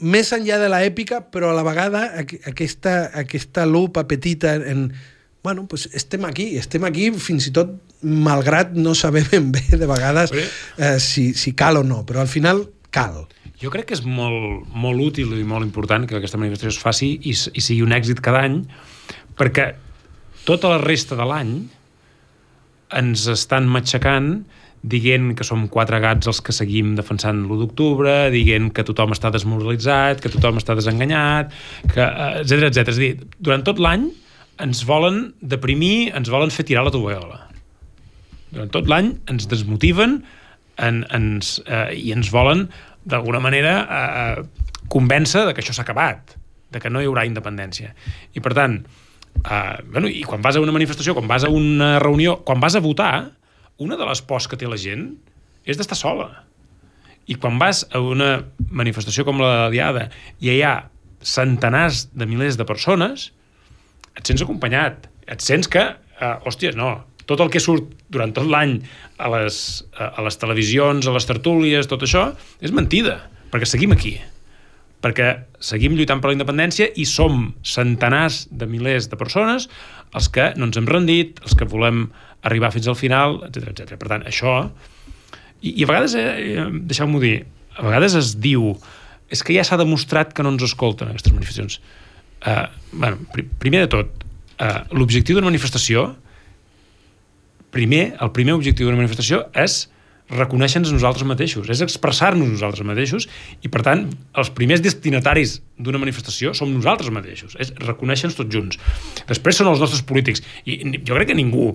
més 0.00 0.32
enllà 0.32 0.58
de 0.60 0.68
l'èpica, 0.72 1.20
però 1.30 1.52
a 1.52 1.56
la 1.56 1.64
vegada 1.66 2.06
aquesta, 2.18 3.10
aquesta 3.14 3.66
lupa 3.68 4.06
petita 4.08 4.56
en... 4.56 4.90
Bueno, 5.42 5.64
pues 5.66 5.86
estem 5.96 6.26
aquí, 6.28 6.50
estem 6.60 6.84
aquí 6.84 7.06
fins 7.16 7.46
i 7.48 7.52
tot 7.56 7.70
malgrat 8.04 8.74
no 8.76 8.92
saber 8.94 9.22
ben 9.30 9.48
bé 9.54 9.62
de 9.72 9.86
vegades 9.88 10.34
eh, 10.36 10.98
si, 11.00 11.30
si 11.32 11.54
cal 11.56 11.80
o 11.80 11.84
no, 11.84 12.02
però 12.04 12.20
al 12.20 12.28
final 12.28 12.66
cal. 12.92 13.24
Jo 13.60 13.68
crec 13.72 13.90
que 13.90 13.96
és 13.98 14.04
molt, 14.06 14.64
molt 14.72 15.02
útil 15.04 15.34
i 15.36 15.44
molt 15.44 15.66
important 15.66 16.06
que 16.08 16.16
aquesta 16.16 16.40
manifestació 16.40 16.72
es 16.72 16.80
faci 16.80 17.10
i, 17.20 17.34
i 17.34 17.60
sigui 17.60 17.82
un 17.84 17.92
èxit 17.92 18.22
cada 18.24 18.46
any, 18.48 18.62
perquè 19.36 19.74
tota 20.46 20.70
la 20.72 20.80
resta 20.80 21.18
de 21.18 21.26
l'any 21.28 21.52
ens 22.96 23.26
estan 23.30 23.68
matxacant 23.70 24.32
dient 24.80 25.34
que 25.36 25.44
som 25.44 25.66
quatre 25.68 26.00
gats 26.00 26.30
els 26.30 26.40
que 26.40 26.54
seguim 26.56 26.94
defensant 26.96 27.42
l'1 27.44 27.60
d'octubre, 27.60 28.14
dient 28.32 28.70
que 28.72 28.84
tothom 28.88 29.12
està 29.12 29.28
desmoralitzat, 29.32 30.22
que 30.24 30.32
tothom 30.32 30.56
està 30.56 30.74
desenganyat, 30.78 31.52
que, 31.92 32.06
etc 32.40 32.70
etc. 32.70 32.88
És 32.88 32.96
a 32.96 33.04
dir, 33.04 33.12
durant 33.38 33.64
tot 33.66 33.82
l'any 33.82 34.08
ens 34.60 34.84
volen 34.88 35.34
deprimir, 35.40 36.10
ens 36.16 36.32
volen 36.32 36.52
fer 36.52 36.64
tirar 36.68 36.86
la 36.88 36.94
tovallola. 36.94 37.42
Durant 38.54 38.72
tot 38.72 38.88
l'any 38.88 39.12
ens 39.30 39.48
desmotiven 39.52 40.22
en, 40.80 41.04
ens, 41.12 41.58
eh, 41.68 41.90
i 42.00 42.16
ens 42.16 42.32
volen, 42.32 42.70
d'alguna 43.04 43.40
manera, 43.40 43.74
eh, 43.84 44.42
convèncer 44.90 45.46
de 45.46 45.54
que 45.54 45.62
això 45.62 45.74
s'ha 45.76 45.86
acabat, 45.86 46.36
de 46.70 46.80
que 46.82 46.90
no 46.90 47.02
hi 47.02 47.08
haurà 47.08 47.24
independència. 47.28 47.94
I, 48.34 48.40
per 48.40 48.54
tant, 48.58 48.78
eh, 49.44 49.78
bueno, 49.86 50.08
i 50.08 50.22
quan 50.26 50.42
vas 50.42 50.56
a 50.56 50.62
una 50.64 50.74
manifestació, 50.74 51.14
quan 51.14 51.28
vas 51.30 51.44
a 51.44 51.50
una 51.50 51.98
reunió, 52.02 52.40
quan 52.44 52.60
vas 52.60 52.76
a 52.76 52.84
votar, 52.84 53.30
una 53.78 53.96
de 53.96 54.06
les 54.06 54.22
pors 54.22 54.46
que 54.48 54.58
té 54.60 54.68
la 54.68 54.78
gent 54.80 55.14
és 55.64 55.78
d'estar 55.78 55.96
sola. 55.96 56.44
I 57.30 57.36
quan 57.40 57.58
vas 57.60 57.84
a 57.92 58.00
una 58.02 58.44
manifestació 58.70 59.24
com 59.24 59.40
la 59.40 59.52
de 59.64 59.76
Diada 59.76 60.08
i 60.40 60.50
hi 60.50 60.62
ha 60.66 60.90
centenars 61.22 62.08
de 62.16 62.26
milers 62.26 62.56
de 62.56 62.66
persones, 62.68 63.30
et 64.16 64.26
sents 64.26 64.42
acompanyat. 64.42 65.06
Et 65.30 65.40
sents 65.40 65.68
que, 65.68 65.82
eh, 66.20 66.36
hòstia, 66.44 66.74
no, 66.76 67.04
tot 67.28 67.40
el 67.44 67.50
que 67.52 67.62
surt 67.62 67.88
durant 68.12 68.32
tot 68.36 68.48
l'any 68.48 68.78
a, 69.18 69.30
les, 69.36 69.60
a 69.94 70.24
les 70.24 70.40
televisions, 70.40 71.06
a 71.06 71.14
les 71.14 71.28
tertúlies, 71.28 71.88
tot 71.90 72.04
això, 72.06 72.30
és 72.60 72.74
mentida, 72.74 73.20
perquè 73.52 73.68
seguim 73.68 73.96
aquí 73.96 74.18
perquè 75.00 75.30
seguim 75.64 75.94
lluitant 75.96 76.20
per 76.20 76.28
la 76.30 76.36
independència 76.36 76.90
i 77.00 77.06
som 77.08 77.54
centenars 77.64 78.42
de 78.52 78.68
milers 78.68 79.08
de 79.08 79.16
persones 79.20 79.70
els 80.16 80.28
que 80.32 80.50
no 80.58 80.68
ens 80.68 80.76
hem 80.76 80.88
rendit, 80.90 81.40
els 81.44 81.56
que 81.56 81.68
volem 81.68 82.08
arribar 82.46 82.72
fins 82.74 82.88
al 82.90 82.98
final, 82.98 83.40
etc 83.48 83.72
etc. 83.72 83.96
Per 84.00 84.10
tant, 84.10 84.26
això... 84.28 84.54
I, 85.60 85.74
i 85.74 85.84
a 85.84 85.88
vegades, 85.90 86.16
eh, 86.16 86.66
deixeu-m'ho 86.88 87.20
dir, 87.22 87.42
a 87.76 87.84
vegades 87.84 88.16
es 88.16 88.34
diu 88.40 88.74
és 89.30 89.44
que 89.46 89.54
ja 89.54 89.64
s'ha 89.66 89.78
demostrat 89.78 90.32
que 90.34 90.42
no 90.42 90.54
ens 90.54 90.64
escolten 90.66 91.10
aquestes 91.10 91.34
manifestacions. 91.34 91.78
Uh, 92.40 92.66
bueno, 92.90 93.20
pr 93.30 93.44
primer 93.60 93.84
de 93.84 93.90
tot, 93.92 94.24
uh, 94.56 94.80
l'objectiu 94.96 95.36
d'una 95.36 95.50
manifestació, 95.50 96.08
primer, 97.74 98.14
el 98.20 98.34
primer 98.36 98.56
objectiu 98.58 98.88
d'una 98.88 99.00
manifestació 99.00 99.44
és 99.58 99.84
reconèixer-nos 100.30 100.92
nosaltres 100.94 101.26
mateixos, 101.26 101.68
és 101.72 101.80
expressar-nos 101.82 102.52
nosaltres 102.52 102.86
mateixos 102.86 103.26
i, 103.64 103.70
per 103.72 103.82
tant, 103.86 104.04
els 104.38 104.50
primers 104.54 104.82
destinataris 104.84 105.56
d'una 105.78 105.98
manifestació 105.98 106.52
som 106.54 106.70
nosaltres 106.70 107.10
mateixos, 107.14 107.56
és 107.58 107.72
reconèixer-nos 107.82 108.38
tots 108.38 108.54
junts. 108.54 108.78
Després 109.26 109.58
són 109.58 109.72
els 109.72 109.82
nostres 109.82 110.04
polítics 110.06 110.44
i 110.70 110.78
jo 111.02 111.18
crec 111.18 111.32
que 111.32 111.38
ningú 111.38 111.72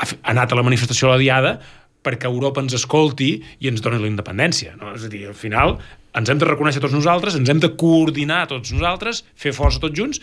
ha 0.00 0.08
anat 0.32 0.52
a 0.52 0.58
la 0.58 0.64
manifestació 0.64 1.10
a 1.10 1.16
la 1.16 1.20
Diada 1.20 1.58
perquè 2.00 2.28
Europa 2.30 2.62
ens 2.64 2.72
escolti 2.78 3.34
i 3.60 3.68
ens 3.68 3.82
doni 3.84 4.00
la 4.00 4.08
independència. 4.08 4.72
No? 4.80 4.94
És 4.96 5.04
a 5.04 5.12
dir, 5.12 5.26
al 5.28 5.36
final 5.36 5.76
ens 6.16 6.32
hem 6.32 6.40
de 6.40 6.48
reconèixer 6.48 6.80
tots 6.80 6.96
nosaltres, 6.96 7.36
ens 7.36 7.52
hem 7.52 7.60
de 7.60 7.74
coordinar 7.78 8.46
tots 8.48 8.72
nosaltres, 8.72 9.22
fer 9.36 9.52
força 9.54 9.82
tots 9.82 9.98
junts 9.98 10.22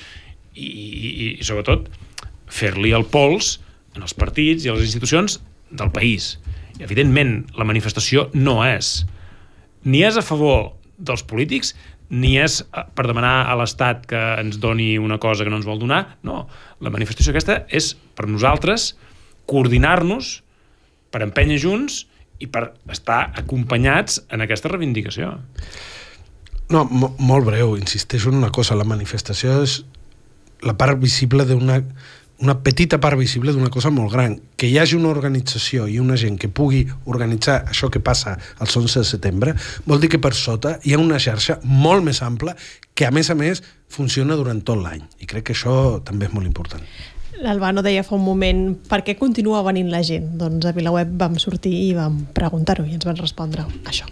i, 0.57 0.65
i, 0.65 1.11
i 1.37 1.45
sobretot, 1.45 1.91
fer-li 2.49 2.95
el 2.97 3.05
pols 3.11 3.59
en 3.97 4.05
els 4.05 4.15
partits 4.17 4.65
i 4.65 4.71
a 4.71 4.77
les 4.77 4.87
institucions 4.87 5.39
del 5.69 5.91
país 5.91 6.35
i, 6.77 6.85
evidentment, 6.85 7.41
la 7.57 7.67
manifestació 7.67 8.29
no 8.37 8.61
és 8.65 9.01
ni 9.87 10.03
és 10.05 10.17
a 10.17 10.25
favor 10.25 10.73
dels 10.97 11.23
polítics 11.27 11.73
ni 12.09 12.37
és 12.39 12.61
eh, 12.61 12.83
per 12.95 13.07
demanar 13.09 13.47
a 13.51 13.55
l'Estat 13.59 14.05
que 14.09 14.19
ens 14.41 14.59
doni 14.63 14.95
una 15.01 15.19
cosa 15.21 15.43
que 15.43 15.51
no 15.51 15.59
ens 15.59 15.67
vol 15.67 15.79
donar. 15.81 16.17
No, 16.23 16.45
la 16.83 16.91
manifestació 16.93 17.33
aquesta 17.33 17.61
és 17.67 17.93
per 18.15 18.29
nosaltres 18.29 18.93
coordinar-nos 19.47 20.37
per 21.11 21.23
empènyer 21.25 21.59
junts 21.63 22.05
i 22.43 22.47
per 22.51 22.69
estar 22.93 23.31
acompanyats 23.39 24.21
en 24.31 24.43
aquesta 24.45 24.71
reivindicació. 24.71 25.33
No, 26.71 26.83
molt 26.87 27.47
breu, 27.47 27.77
insisteixo 27.79 28.31
en 28.31 28.41
una 28.41 28.51
cosa, 28.55 28.75
la 28.75 28.87
manifestació 28.87 29.61
és 29.63 29.79
la 30.67 30.75
part 30.79 30.99
visible 30.99 31.45
d'una 31.47 31.79
una 32.39 32.57
petita 32.61 32.99
part 33.01 33.17
visible 33.17 33.51
d'una 33.51 33.71
cosa 33.73 33.89
molt 33.89 34.11
gran. 34.13 34.37
Que 34.57 34.69
hi 34.69 34.77
hagi 34.77 34.97
una 34.97 35.09
organització 35.09 35.87
i 35.89 35.97
una 35.99 36.17
gent 36.17 36.37
que 36.37 36.49
pugui 36.49 36.85
organitzar 37.05 37.63
això 37.65 37.89
que 37.93 37.99
passa 37.99 38.37
el 38.59 38.67
11 38.67 38.99
de 38.99 39.05
setembre 39.05 39.55
vol 39.85 40.01
dir 40.01 40.09
que 40.13 40.21
per 40.21 40.33
sota 40.37 40.77
hi 40.83 40.93
ha 40.93 41.01
una 41.01 41.19
xarxa 41.19 41.59
molt 41.63 42.05
més 42.05 42.21
ampla 42.21 42.55
que, 42.93 43.05
a 43.05 43.11
més 43.11 43.29
a 43.29 43.35
més, 43.35 43.63
funciona 43.89 44.35
durant 44.35 44.61
tot 44.61 44.81
l'any. 44.81 45.03
I 45.21 45.29
crec 45.29 45.49
que 45.49 45.57
això 45.57 45.99
també 46.05 46.27
és 46.27 46.33
molt 46.33 46.49
important. 46.49 46.83
L'Albano 47.37 47.83
deia 47.85 48.01
fa 48.01 48.15
un 48.17 48.25
moment 48.25 48.63
per 48.89 49.03
què 49.05 49.13
continua 49.17 49.61
venint 49.65 49.91
la 49.93 50.01
gent? 50.05 50.31
Doncs 50.39 50.65
a 50.65 50.73
VilaWeb 50.73 51.13
vam 51.21 51.37
sortir 51.41 51.75
i 51.85 51.93
vam 51.97 52.23
preguntar-ho 52.33 52.87
i 52.87 52.97
ens 52.97 53.05
van 53.05 53.21
respondre 53.21 53.67
això. 53.85 54.09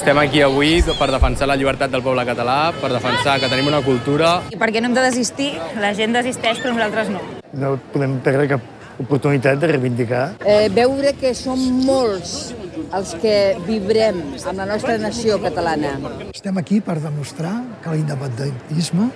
Estem 0.00 0.16
aquí 0.16 0.40
avui 0.40 0.78
per 0.96 1.10
defensar 1.12 1.44
la 1.44 1.54
llibertat 1.60 1.90
del 1.92 2.00
poble 2.00 2.22
català, 2.24 2.70
per 2.72 2.88
defensar 2.88 3.34
que 3.36 3.50
tenim 3.52 3.66
una 3.68 3.82
cultura... 3.84 4.30
I 4.48 4.56
perquè 4.56 4.80
no 4.80 4.88
hem 4.88 4.94
de 4.96 5.02
desistir, 5.04 5.50
la 5.76 5.90
gent 5.92 6.14
desisteix 6.16 6.62
però 6.62 6.70
nosaltres 6.72 7.10
no. 7.12 7.20
No 7.52 7.74
podem 7.92 8.14
perdre 8.24 8.46
cap 8.48 8.64
oportunitat 9.04 9.60
de 9.60 9.68
reivindicar. 9.74 10.22
Eh, 10.40 10.70
veure 10.72 11.12
que 11.20 11.34
som 11.36 11.60
molts 11.84 12.54
els 12.96 13.12
que 13.20 13.34
vibrem 13.66 14.22
amb 14.40 14.62
la 14.62 14.70
nostra 14.70 14.96
nació 15.02 15.36
catalana. 15.42 15.92
Estem 16.32 16.56
aquí 16.62 16.80
per 16.80 16.96
demostrar 17.04 17.58
que 17.84 17.92
l'independentisme, 17.92 19.10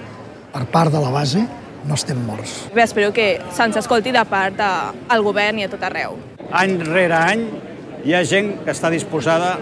per 0.53 0.67
part 0.75 0.93
de 0.93 1.01
la 1.01 1.15
base, 1.15 1.47
no 1.89 1.97
estem 1.97 2.21
morts. 2.29 2.59
Bé, 2.77 2.85
espero 2.85 3.09
que 3.17 3.39
se'ns 3.57 3.81
escolti 3.81 4.13
de 4.13 4.27
part 4.29 4.61
del 4.61 5.25
govern 5.25 5.63
i 5.63 5.65
a 5.65 5.73
tot 5.73 5.89
arreu. 5.89 6.21
Any 6.53 6.77
rere 6.85 7.17
any 7.23 7.49
hi 8.05 8.13
ha 8.13 8.21
gent 8.29 8.59
que 8.67 8.77
està 8.77 8.93
disposada 8.93 9.55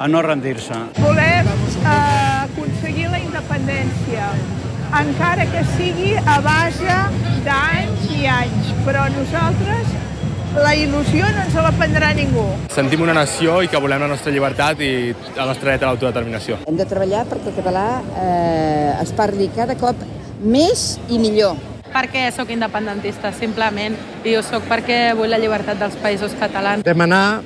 a 0.00 0.08
no 0.08 0.22
rendir-se. 0.24 0.72
Volem 0.96 1.46
eh, 1.46 1.88
aconseguir 2.48 3.10
la 3.12 3.18
independència, 3.20 4.30
encara 4.96 5.44
que 5.52 5.60
sigui 5.74 6.14
a 6.16 6.38
base 6.40 6.94
d'anys 7.44 8.06
i 8.16 8.24
anys, 8.32 8.70
però 8.86 9.02
nosaltres 9.12 9.90
la 10.56 10.70
il·lusió 10.74 11.28
no 11.34 11.42
ens 11.44 11.58
la 11.62 11.72
prendrà 11.76 12.14
ningú. 12.16 12.46
Sentim 12.72 13.04
una 13.04 13.12
nació 13.14 13.58
i 13.62 13.68
que 13.68 13.78
volem 13.78 14.00
la 14.00 14.08
nostra 14.10 14.32
llibertat 14.32 14.80
i 14.80 14.88
el 15.12 15.44
nostre 15.44 15.68
dret 15.68 15.84
a 15.84 15.90
l'autodeterminació. 15.90 16.62
Hem 16.66 16.80
de 16.80 16.86
treballar 16.88 17.26
perquè 17.28 17.52
el 17.52 17.58
català 17.60 17.84
eh, 18.22 19.02
es 19.02 19.12
parli 19.18 19.50
cada 19.52 19.76
cop 19.78 20.00
més 20.40 20.94
i 21.12 21.20
millor. 21.20 21.60
Perquè 21.90 22.24
sóc 22.32 22.48
independentista, 22.54 23.34
simplement, 23.36 23.98
i 24.24 24.32
ho 24.38 24.40
sóc 24.46 24.64
perquè 24.70 25.10
vull 25.18 25.28
la 25.28 25.42
llibertat 25.42 25.76
dels 25.76 26.00
països 26.00 26.32
catalans. 26.40 26.86
Demanar 26.86 27.42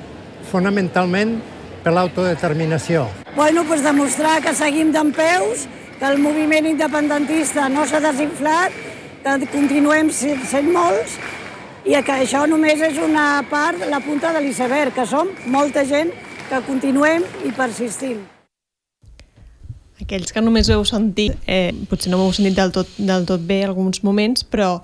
fonamentalment 0.52 1.40
per 1.84 1.92
l'autodeterminació. 1.92 3.06
Bueno, 3.36 3.64
pues 3.68 3.84
demostrar 3.84 4.40
que 4.42 4.54
seguim 4.56 4.90
d'en 4.92 5.12
peus, 5.12 5.68
que 5.98 6.08
el 6.08 6.18
moviment 6.18 6.66
independentista 6.66 7.68
no 7.68 7.84
s'ha 7.86 8.00
desinflat, 8.00 8.72
que 9.24 9.48
continuem 9.52 10.10
sent 10.10 10.70
molts 10.72 11.18
i 11.84 11.96
que 12.00 12.14
això 12.24 12.46
només 12.48 12.80
és 12.80 12.98
una 13.00 13.44
part, 13.50 13.84
la 13.88 14.00
punta 14.00 14.32
de 14.32 14.40
l'iceberg, 14.40 14.94
que 14.96 15.04
som 15.06 15.28
molta 15.46 15.84
gent 15.84 16.12
que 16.48 16.60
continuem 16.66 17.24
i 17.44 17.52
persistim. 17.52 18.24
aquells 20.04 20.34
que 20.34 20.40
només 20.42 20.68
ho 20.68 20.74
heu 20.74 20.84
sentit, 20.84 21.32
eh, 21.46 21.72
potser 21.88 22.10
no 22.12 22.18
ho 22.18 22.26
heu 22.26 22.32
sentit 22.36 22.56
del 22.58 22.72
tot, 22.72 22.88
del 22.98 23.24
tot 23.24 23.40
bé 23.40 23.62
en 23.62 23.70
alguns 23.70 24.02
moments, 24.04 24.44
però 24.44 24.82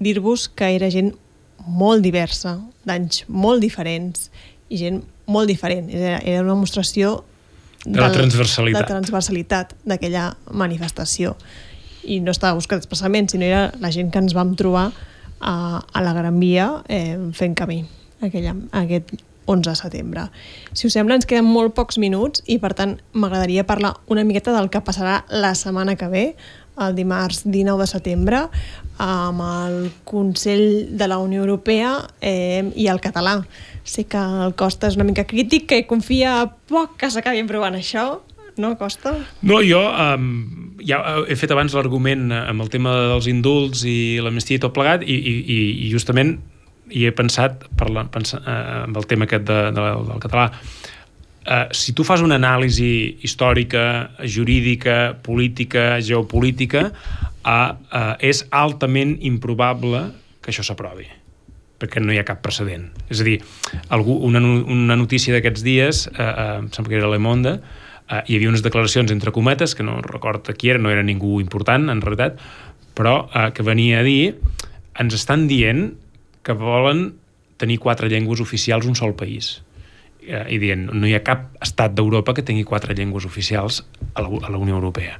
dir-vos 0.00 0.48
que 0.48 0.70
era 0.76 0.88
gent 0.88 1.12
molt 1.66 2.00
diversa, 2.02 2.54
d'anys 2.88 3.26
molt 3.28 3.60
diferents, 3.60 4.30
i 4.70 4.78
gent 4.80 5.02
molt 5.28 5.50
diferent. 5.50 5.90
Era, 5.92 6.18
era 6.24 6.42
una 6.42 6.56
demostració 6.56 7.22
De 7.84 8.00
la 8.00 8.10
transversalitat. 8.12 8.82
de 8.82 8.88
transversalitat 8.90 9.76
d'aquella 9.86 10.32
manifestació. 10.50 11.36
I 12.08 12.18
no 12.24 12.32
estava 12.32 12.56
buscat 12.56 12.80
expressament, 12.80 13.28
sinó 13.30 13.46
era 13.46 13.68
la 13.80 13.92
gent 13.94 14.10
que 14.10 14.18
ens 14.18 14.34
vam 14.34 14.56
trobar 14.56 14.88
a, 15.40 15.54
a 15.92 16.02
la 16.02 16.12
Gran 16.16 16.40
Via 16.40 16.82
eh, 16.88 17.16
fent 17.36 17.54
camí 17.54 17.84
aquella, 18.24 18.56
aquest 18.72 19.12
11 19.48 19.70
de 19.70 19.76
setembre. 19.76 20.24
Si 20.72 20.86
us 20.86 20.92
sembla, 20.92 21.16
ens 21.16 21.26
queden 21.28 21.46
molt 21.48 21.72
pocs 21.76 21.98
minuts 21.98 22.42
i, 22.46 22.58
per 22.60 22.74
tant, 22.76 22.98
m'agradaria 23.16 23.64
parlar 23.66 23.94
una 24.12 24.24
miqueta 24.28 24.52
del 24.56 24.68
que 24.68 24.82
passarà 24.84 25.22
la 25.30 25.54
setmana 25.56 25.96
que 25.96 26.08
ve, 26.12 26.24
el 26.78 26.94
dimarts 26.94 27.42
19 27.46 27.80
de 27.82 27.88
setembre, 27.90 28.42
amb 29.02 29.42
el 29.46 29.78
Consell 30.04 30.96
de 30.98 31.08
la 31.08 31.18
Unió 31.18 31.42
Europea 31.42 31.96
eh, 32.20 32.68
i 32.76 32.86
el 32.92 33.00
català. 33.00 33.40
Sé 33.88 34.04
que 34.04 34.20
el 34.20 34.52
Costa 34.58 34.90
és 34.90 34.98
una 34.98 35.06
mica 35.08 35.24
crític, 35.24 35.64
que 35.70 35.84
confia 35.88 36.42
poc 36.68 36.98
que 37.00 37.08
s'acabi 37.08 37.40
aprovant 37.40 37.78
això, 37.78 38.18
no, 38.58 38.74
Costa? 38.76 39.14
No, 39.46 39.60
jo 39.64 39.80
um, 39.80 40.76
ja 40.84 40.98
he 41.30 41.36
fet 41.38 41.54
abans 41.54 41.72
l'argument 41.78 42.28
eh, 42.34 42.42
amb 42.50 42.64
el 42.64 42.70
tema 42.72 42.92
dels 43.14 43.28
indults 43.30 43.84
i 43.88 44.18
l'amnistia 44.22 44.58
i 44.58 44.62
tot 44.62 44.74
plegat 44.76 45.04
i, 45.06 45.16
i, 45.16 45.58
i 45.86 45.90
justament 45.92 46.36
hi 46.90 47.06
he 47.06 47.12
pensat, 47.14 47.64
parla, 47.78 48.04
pensa, 48.12 48.40
uh, 48.42 48.84
amb 48.88 48.98
el 48.98 49.06
tema 49.08 49.28
aquest 49.28 49.46
de, 49.48 49.58
de, 49.76 49.86
del 50.10 50.22
català 50.24 50.48
uh, 50.50 51.68
si 51.76 51.94
tu 51.94 52.04
fas 52.08 52.24
una 52.24 52.38
anàlisi 52.40 52.90
històrica, 53.24 53.84
jurídica, 54.24 54.98
política, 55.22 55.86
geopolítica, 56.02 56.88
uh, 56.90 57.54
uh, 57.54 58.12
és 58.18 58.42
altament 58.50 59.16
improbable 59.30 60.08
que 60.42 60.52
això 60.52 60.66
s'aprovi 60.66 61.08
perquè 61.78 62.02
no 62.02 62.12
hi 62.12 62.18
ha 62.18 62.26
cap 62.26 62.40
precedent. 62.42 62.88
És 63.08 63.22
a 63.22 63.26
dir, 63.26 63.38
algú, 63.94 64.16
una, 64.26 64.42
una 64.42 64.96
notícia 64.98 65.34
d'aquests 65.34 65.62
dies, 65.66 66.06
eh, 66.10 66.24
uh, 66.24 66.56
em 66.64 66.72
sembla 66.74 66.94
que 66.94 66.98
era 66.98 67.10
Le 67.12 67.20
Monde, 67.22 67.58
eh, 68.08 68.22
hi 68.26 68.38
havia 68.38 68.50
unes 68.50 68.64
declaracions 68.64 69.12
entre 69.14 69.32
cometes, 69.32 69.74
que 69.74 69.86
no 69.86 70.00
recordo 70.02 70.54
qui 70.54 70.72
era, 70.72 70.82
no 70.82 70.90
era 70.90 71.04
ningú 71.06 71.40
important 71.40 71.88
en 71.92 72.02
realitat, 72.02 72.40
però 72.98 73.28
eh, 73.30 73.50
que 73.54 73.62
venia 73.62 74.00
a 74.00 74.06
dir 74.06 74.34
ens 74.98 75.14
estan 75.14 75.46
dient 75.50 75.92
que 76.42 76.56
volen 76.58 77.12
tenir 77.58 77.78
quatre 77.82 78.08
llengües 78.10 78.40
oficials 78.40 78.86
un 78.86 78.96
sol 78.98 79.14
país 79.18 79.58
eh, 80.22 80.44
i 80.50 80.58
dient 80.62 80.88
no 80.92 81.06
hi 81.06 81.14
ha 81.14 81.22
cap 81.26 81.50
estat 81.64 81.94
d'Europa 81.94 82.34
que 82.34 82.46
tingui 82.46 82.66
quatre 82.66 82.96
llengües 82.98 83.26
oficials 83.28 83.84
a 84.14 84.24
la, 84.24 84.28
a 84.28 84.50
la 84.50 84.58
Unió 84.58 84.78
Europea. 84.78 85.18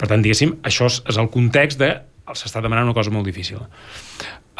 Per 0.00 0.08
tant, 0.08 0.22
diguéssim, 0.24 0.56
això 0.64 0.88
és, 0.88 1.00
és 1.12 1.20
el 1.20 1.28
context 1.32 1.80
de 1.80 1.94
s'està 2.30 2.62
demanant 2.62 2.86
una 2.88 2.96
cosa 2.96 3.10
molt 3.10 3.26
difícil. 3.26 3.58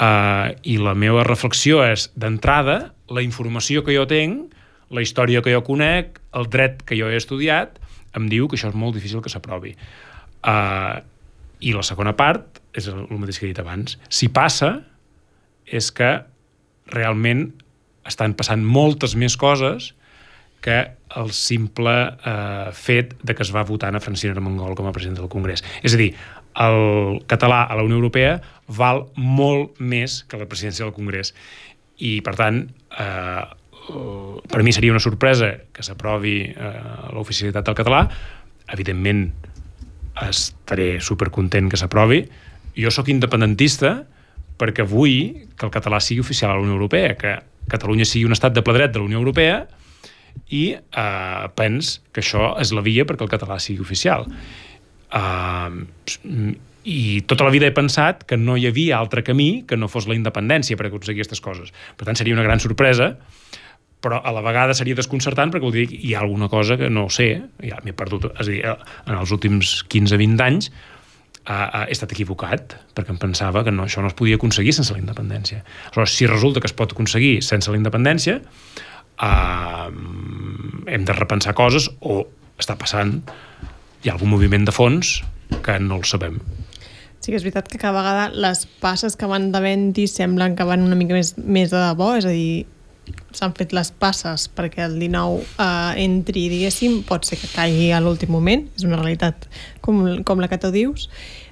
Uh, 0.01 0.57
I 0.65 0.79
la 0.81 0.95
meva 0.97 1.27
reflexió 1.27 1.83
és, 1.85 2.09
d'entrada, 2.17 2.95
la 3.13 3.25
informació 3.25 3.85
que 3.85 3.93
jo 3.93 4.07
tinc, 4.09 4.55
la 4.91 5.05
història 5.05 5.43
que 5.45 5.53
jo 5.53 5.61
conec, 5.67 6.19
el 6.35 6.49
dret 6.51 6.81
que 6.89 6.97
jo 6.99 7.11
he 7.11 7.19
estudiat, 7.21 7.77
em 8.17 8.27
diu 8.33 8.49
que 8.49 8.57
això 8.57 8.73
és 8.73 8.79
molt 8.79 8.97
difícil 8.97 9.21
que 9.23 9.31
s'aprovi. 9.33 9.75
Uh, 10.41 11.05
I 11.61 11.77
la 11.77 11.85
segona 11.85 12.17
part 12.17 12.63
és 12.73 12.89
el, 12.89 13.05
el 13.11 13.21
mateix 13.21 13.39
que 13.39 13.47
he 13.47 13.53
dit 13.53 13.61
abans. 13.61 13.99
Si 14.09 14.31
passa, 14.33 14.79
és 15.71 15.91
que 15.95 16.11
realment 16.91 17.51
estan 18.09 18.35
passant 18.35 18.63
moltes 18.65 19.15
més 19.19 19.37
coses 19.39 19.93
que 20.65 20.81
el 21.17 21.33
simple 21.35 21.93
eh, 21.93 22.71
fet 22.77 23.15
de 23.25 23.35
que 23.35 23.43
es 23.43 23.53
va 23.55 23.65
votar 23.67 23.95
a 23.95 24.03
Francina 24.03 24.35
Armengol 24.37 24.77
com 24.79 24.87
a 24.87 24.93
president 24.93 25.19
del 25.19 25.31
Congrés. 25.33 25.65
És 25.83 25.97
a 25.97 26.01
dir, 26.01 26.11
el 26.59 27.21
català 27.31 27.63
a 27.65 27.77
la 27.79 27.85
Unió 27.87 27.99
Europea 28.01 28.41
val 28.67 29.07
molt 29.17 29.79
més 29.79 30.23
que 30.29 30.39
la 30.39 30.49
presidència 30.51 30.87
del 30.87 30.95
Congrés. 30.95 31.35
I, 31.99 32.21
per 32.25 32.35
tant, 32.39 32.63
eh, 32.99 33.43
per 34.51 34.63
mi 34.63 34.73
seria 34.73 34.93
una 34.95 35.03
sorpresa 35.03 35.53
que 35.73 35.85
s'aprovi 35.87 36.37
eh, 36.51 36.73
l'oficialitat 37.15 37.67
del 37.67 37.79
català. 37.79 38.05
Evidentment, 38.71 39.27
estaré 40.27 40.99
supercontent 41.01 41.71
que 41.71 41.81
s'aprovi. 41.81 42.25
Jo 42.79 42.93
sóc 42.95 43.11
independentista 43.11 44.01
perquè 44.61 44.85
vull 44.87 45.47
que 45.57 45.67
el 45.67 45.73
català 45.73 46.01
sigui 46.05 46.23
oficial 46.23 46.53
a 46.53 46.59
la 46.59 46.65
Unió 46.65 46.77
Europea, 46.77 47.15
que 47.17 47.39
Catalunya 47.71 48.07
sigui 48.09 48.27
un 48.27 48.35
estat 48.35 48.55
de 48.57 48.65
ple 48.67 48.75
dret 48.75 48.93
de 48.93 48.99
la 48.99 49.07
Unió 49.07 49.21
Europea 49.21 49.63
i 50.51 50.65
eh, 50.75 51.47
pens 51.59 51.99
que 52.15 52.23
això 52.23 52.55
és 52.63 52.73
la 52.75 52.83
via 52.87 53.07
perquè 53.07 53.27
el 53.27 53.33
català 53.33 53.61
sigui 53.63 53.85
oficial. 53.85 54.27
Uh, 55.11 56.55
i 56.85 57.21
tota 57.29 57.45
la 57.45 57.53
vida 57.53 57.69
he 57.69 57.77
pensat 57.77 58.25
que 58.25 58.39
no 58.41 58.57
hi 58.57 58.65
havia 58.71 58.99
altre 58.99 59.23
camí 59.27 59.65
que 59.69 59.77
no 59.77 59.89
fos 59.91 60.07
la 60.09 60.17
independència 60.17 60.79
per 60.81 60.89
aconseguir 60.89 61.21
aquestes 61.21 61.43
coses. 61.45 61.75
Per 61.97 62.09
tant, 62.09 62.17
seria 62.17 62.37
una 62.37 62.47
gran 62.47 62.63
sorpresa, 62.63 63.13
però 64.01 64.23
a 64.25 64.33
la 64.33 64.41
vegada 64.41 64.75
seria 64.75 64.97
desconcertant 64.97 65.53
perquè 65.53 65.67
vol 65.67 65.77
dir 65.77 65.85
hi 65.93 66.15
ha 66.15 66.23
alguna 66.25 66.49
cosa 66.49 66.79
que 66.81 66.89
no 66.89 67.09
sé, 67.13 67.35
ja 67.61 67.83
m'he 67.85 67.93
perdut, 67.93 68.31
és 68.33 68.47
a 68.47 68.49
dir, 68.49 68.63
en 68.65 69.19
els 69.19 69.35
últims 69.37 69.75
15-20 69.93 70.45
anys 70.47 70.71
uh, 70.71 71.85
he 71.85 71.93
estat 71.93 72.15
equivocat, 72.17 72.79
perquè 72.97 73.13
em 73.13 73.21
pensava 73.21 73.65
que 73.67 73.75
no, 73.75 73.85
això 73.85 74.01
no 74.01 74.09
es 74.09 74.17
podia 74.17 74.41
aconseguir 74.41 74.73
sense 74.77 74.97
la 74.97 75.03
independència. 75.03 75.61
Aleshores, 75.91 76.17
si 76.17 76.31
resulta 76.31 76.65
que 76.65 76.71
es 76.71 76.77
pot 76.77 76.97
aconseguir 76.97 77.43
sense 77.45 77.69
la 77.69 77.77
independència, 77.81 78.41
uh, 79.21 79.93
hem 80.89 81.05
de 81.05 81.21
repensar 81.21 81.53
coses 81.59 81.91
o 82.01 82.23
està 82.61 82.77
passant 82.81 83.19
hi 84.03 84.09
ha 84.09 84.17
algun 84.17 84.33
moviment 84.33 84.65
de 84.65 84.73
fons 84.73 85.21
que 85.65 85.79
no 85.83 86.01
el 86.01 86.07
sabem. 86.09 86.41
Sí 87.21 87.33
que 87.33 87.37
és 87.37 87.45
veritat 87.45 87.69
que 87.69 87.79
cada 87.81 87.99
vegada 87.99 88.29
les 88.33 88.65
passes 88.81 89.17
que 89.21 89.29
van 89.29 89.51
davant-hi 89.53 90.07
semblen 90.09 90.57
que 90.57 90.65
van 90.65 90.87
una 90.87 90.97
mica 90.97 91.17
més, 91.17 91.35
més 91.37 91.73
de 91.73 91.81
debò, 91.83 92.15
és 92.17 92.25
a 92.25 92.33
dir, 92.33 92.65
s'han 93.37 93.53
fet 93.59 93.75
les 93.77 93.91
passes 93.93 94.47
perquè 94.57 94.87
el 94.87 94.97
19 95.03 95.43
eh, 95.43 96.05
entri, 96.07 96.47
diguéssim, 96.53 97.03
pot 97.09 97.29
ser 97.29 97.37
que 97.43 97.51
caigui 97.53 97.91
a 97.93 98.01
l'últim 98.01 98.33
moment, 98.33 98.65
és 98.79 98.87
una 98.89 98.99
realitat 99.03 99.51
com, 99.85 100.01
com 100.25 100.41
la 100.41 100.49
que 100.49 100.61
tu 100.63 100.73
dius, 100.75 101.11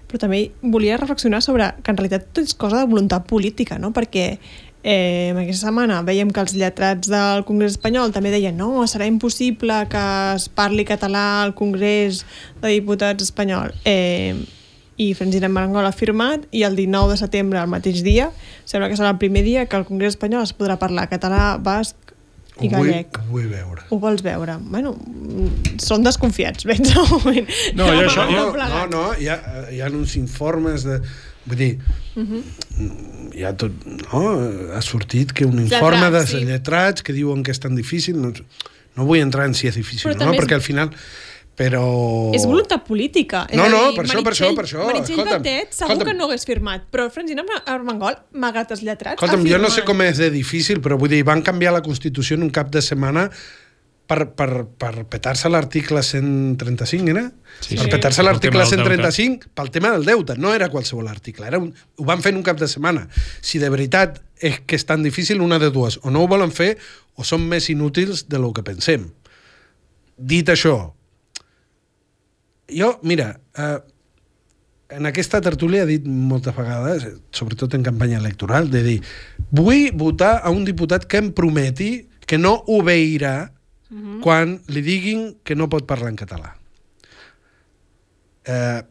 però 0.08 0.22
també 0.22 0.46
volia 0.62 0.96
reflexionar 0.96 1.42
sobre 1.44 1.68
que 1.84 1.92
en 1.92 2.00
realitat 2.00 2.30
tot 2.32 2.46
és 2.46 2.56
cosa 2.56 2.80
de 2.80 2.88
voluntat 2.88 3.28
política, 3.28 3.76
no? 3.76 3.92
perquè 3.92 4.38
Eh, 4.84 5.32
aquesta 5.34 5.66
setmana 5.66 6.02
veiem 6.06 6.30
que 6.30 6.40
els 6.40 6.54
lletrats 6.54 7.10
del 7.10 7.42
Congrés 7.48 7.74
espanyol 7.74 8.12
també 8.14 8.30
deien 8.30 8.56
no, 8.56 8.84
serà 8.86 9.08
impossible 9.10 9.80
que 9.90 10.02
es 10.36 10.46
parli 10.48 10.84
català 10.86 11.42
al 11.42 11.54
Congrés 11.58 12.22
de 12.62 12.70
Diputats 12.76 13.26
espanyol. 13.26 13.74
Eh, 13.84 14.36
I 14.98 15.12
Francina 15.14 15.46
Marangol 15.50 15.86
ha 15.86 15.92
firmat 15.94 16.46
i 16.50 16.64
el 16.66 16.74
19 16.78 17.12
de 17.14 17.18
setembre, 17.20 17.60
el 17.60 17.70
mateix 17.70 18.00
dia, 18.06 18.30
sembla 18.66 18.88
que 18.90 18.96
serà 18.98 19.10
el 19.14 19.18
primer 19.18 19.44
dia 19.46 19.66
que 19.66 19.76
al 19.78 19.84
Congrés 19.86 20.14
espanyol 20.16 20.42
es 20.46 20.54
podrà 20.58 20.78
parlar 20.78 21.08
català, 21.10 21.56
basc 21.62 21.94
i 22.58 22.66
ho 22.66 22.72
vull, 22.72 22.88
gallec. 22.90 23.18
ho 23.18 23.28
vull 23.30 23.46
veure. 23.46 23.84
Ho 23.94 23.98
vols 24.02 24.22
veure? 24.26 24.56
Bueno, 24.62 24.96
són 25.78 26.02
desconfiats, 26.06 26.66
veig 26.70 26.86
al 26.90 27.06
moment. 27.12 27.46
No, 27.78 27.86
jo 27.86 28.06
això- 28.08 28.26
No, 28.30 28.48
no, 28.58 28.86
no, 28.90 29.04
hi 29.18 29.28
ha, 29.30 29.38
hi 29.74 29.80
ha 29.82 29.90
uns 29.94 30.16
informes 30.18 30.82
de... 30.86 30.98
Vull 31.48 31.56
dir, 31.58 31.78
Uh 32.18 32.22
-huh. 32.26 32.42
hi 33.34 33.44
ha 33.44 33.52
tot... 33.56 33.72
No? 34.12 34.22
Ha 34.74 34.82
sortit 34.82 35.32
que 35.32 35.44
un 35.46 35.56
Lletrats, 35.56 35.72
informe 35.80 36.10
de 36.10 36.26
sí. 36.26 36.44
lletrats 36.44 37.02
que 37.02 37.12
diuen 37.12 37.42
que 37.42 37.50
és 37.52 37.58
tan 37.60 37.74
difícil... 37.76 38.20
No, 38.20 38.32
no 38.96 39.04
vull 39.06 39.18
entrar 39.22 39.46
en 39.46 39.54
si 39.54 39.68
és 39.68 39.74
difícil 39.76 40.10
Però 40.10 40.14
no, 40.14 40.18
també 40.18 40.36
és- 40.36 40.42
perquè 40.44 40.54
al 40.54 40.62
final... 40.62 40.90
Però... 41.58 42.30
És 42.34 42.44
voluntat 42.46 42.84
política. 42.86 43.44
És 43.50 43.56
No, 43.58 43.68
no, 43.68 43.88
dir, 43.90 43.96
per 43.96 44.04
això, 44.04 44.22
per 44.22 44.32
això, 44.32 44.54
per 44.54 44.64
això. 44.64 44.86
Meritxell 44.86 45.16
Batet 45.24 45.72
segur 45.74 45.90
escolta'm. 45.90 46.06
que 46.06 46.14
no 46.14 46.24
hagués 46.28 46.44
firmat, 46.46 46.84
però 46.88 47.08
Francina 47.10 47.42
Armengol, 47.66 48.14
malgrat 48.32 48.70
els 48.70 48.82
lletrats, 48.86 49.20
Escolta'm, 49.20 49.44
jo 49.50 49.58
no 49.58 49.68
sé 49.68 49.82
com 49.82 50.00
és 50.02 50.18
de 50.18 50.30
difícil, 50.30 50.78
però 50.80 50.96
vull 50.96 51.08
dir, 51.10 51.24
van 51.24 51.42
canviar 51.42 51.72
la 51.72 51.82
Constitució 51.82 52.36
en 52.36 52.44
un 52.44 52.50
cap 52.50 52.70
de 52.70 52.80
setmana 52.80 53.30
per, 54.08 54.30
per, 54.32 54.64
per 54.80 55.04
petar-se 55.04 55.50
l'article 55.52 56.00
135, 56.02 57.12
era? 57.12 57.26
Sí, 57.60 57.76
per 57.76 57.84
sí. 57.84 57.90
petar-se 57.92 58.22
Pel 58.22 58.30
l'article 58.30 58.64
tema 58.64 58.70
del 58.70 58.78
deute. 58.78 59.12
135 59.12 59.50
pel 59.58 59.70
tema 59.74 59.90
del 59.92 60.06
deute, 60.08 60.36
no 60.40 60.54
era 60.56 60.70
qualsevol 60.72 61.10
article, 61.12 61.44
era 61.50 61.60
un, 61.60 61.68
ho 61.70 62.06
van 62.08 62.24
fer 62.24 62.32
en 62.32 62.40
un 62.40 62.46
cap 62.46 62.56
de 62.60 62.70
setmana. 62.70 63.04
Si 63.44 63.60
de 63.60 63.68
veritat 63.74 64.16
és 64.40 64.62
que 64.64 64.78
és 64.78 64.86
tan 64.88 65.04
difícil, 65.04 65.42
una 65.44 65.58
de 65.60 65.68
dues, 65.74 65.98
o 66.02 66.14
no 66.14 66.24
ho 66.24 66.30
volen 66.30 66.54
fer 66.54 66.72
o 67.18 67.26
són 67.26 67.44
més 67.50 67.68
inútils 67.68 68.24
de 68.32 68.40
lo 68.40 68.54
que 68.56 68.64
pensem. 68.64 69.10
Dit 70.16 70.48
això, 70.48 70.78
jo, 72.72 72.90
mira, 73.02 73.34
eh, 73.58 73.78
en 74.96 75.10
aquesta 75.10 75.42
tertúlia 75.44 75.84
he 75.84 75.90
dit 75.90 76.08
moltes 76.08 76.56
vegades, 76.56 77.04
sobretot 77.36 77.76
en 77.76 77.84
campanya 77.84 78.22
electoral, 78.22 78.70
de 78.72 78.82
dir, 78.86 78.98
vull 79.52 79.92
votar 80.00 80.38
a 80.40 80.54
un 80.54 80.64
diputat 80.64 81.04
que 81.04 81.20
em 81.20 81.32
prometi 81.36 82.08
que 82.28 82.40
no 82.40 82.56
obeirà 82.72 83.50
Mhm. 83.90 84.20
quan 84.20 84.60
li 84.68 84.82
diguin 84.82 85.36
que 85.44 85.56
no 85.56 85.68
pot 85.68 85.86
parlar 85.86 86.10
en 86.10 86.16
català. 86.16 86.56
Eh, 88.44 88.82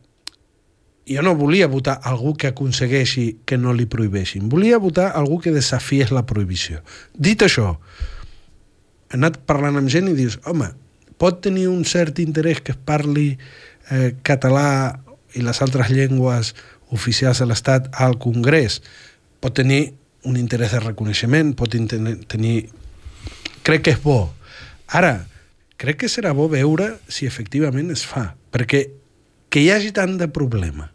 jo 1.08 1.22
no 1.22 1.36
volia 1.36 1.68
votar 1.68 2.00
algú 2.04 2.36
que 2.36 2.48
aconsegueixi 2.48 3.39
que 3.45 3.58
no 3.58 3.74
li 3.74 3.86
prohibeixin. 3.86 4.50
Volia 4.50 4.78
votar 4.78 5.14
algú 5.16 5.39
que 5.39 5.54
desafiés 5.56 6.12
la 6.12 6.26
prohibició. 6.26 6.82
Dit 7.14 7.41
això, 7.45 7.78
he 9.10 9.16
anat 9.16 9.39
parlant 9.48 9.78
amb 9.80 9.89
gent 9.89 10.10
i 10.12 10.16
dius, 10.18 10.39
home, 10.45 10.74
pot 11.18 11.41
tenir 11.41 11.68
un 11.72 11.86
cert 11.86 12.20
interès 12.20 12.60
que 12.62 12.74
es 12.76 12.78
parli 12.78 13.38
eh, 13.89 14.16
català 14.22 15.00
i 15.34 15.43
les 15.45 15.62
altres 15.62 15.89
llengües 15.93 16.54
oficials 16.91 17.39
de 17.39 17.48
l'Estat 17.48 17.88
al 17.93 18.18
Congrés, 18.20 18.82
pot 19.39 19.56
tenir 19.56 19.93
un 20.28 20.36
interès 20.36 20.74
de 20.76 20.82
reconeixement, 20.84 21.54
pot 21.56 21.72
tenir... 21.72 22.58
Crec 23.64 23.84
que 23.84 23.95
és 23.95 24.04
bo. 24.04 24.37
Ara, 24.88 25.28
crec 25.78 26.04
que 26.04 26.12
serà 26.12 26.34
bo 26.34 26.48
veure 26.52 26.94
si 27.08 27.28
efectivament 27.28 27.92
es 27.94 28.06
fa, 28.08 28.32
perquè 28.54 28.88
que 29.50 29.64
hi 29.64 29.72
hagi 29.72 29.92
tant 29.96 30.18
de 30.20 30.28
problema, 30.32 30.90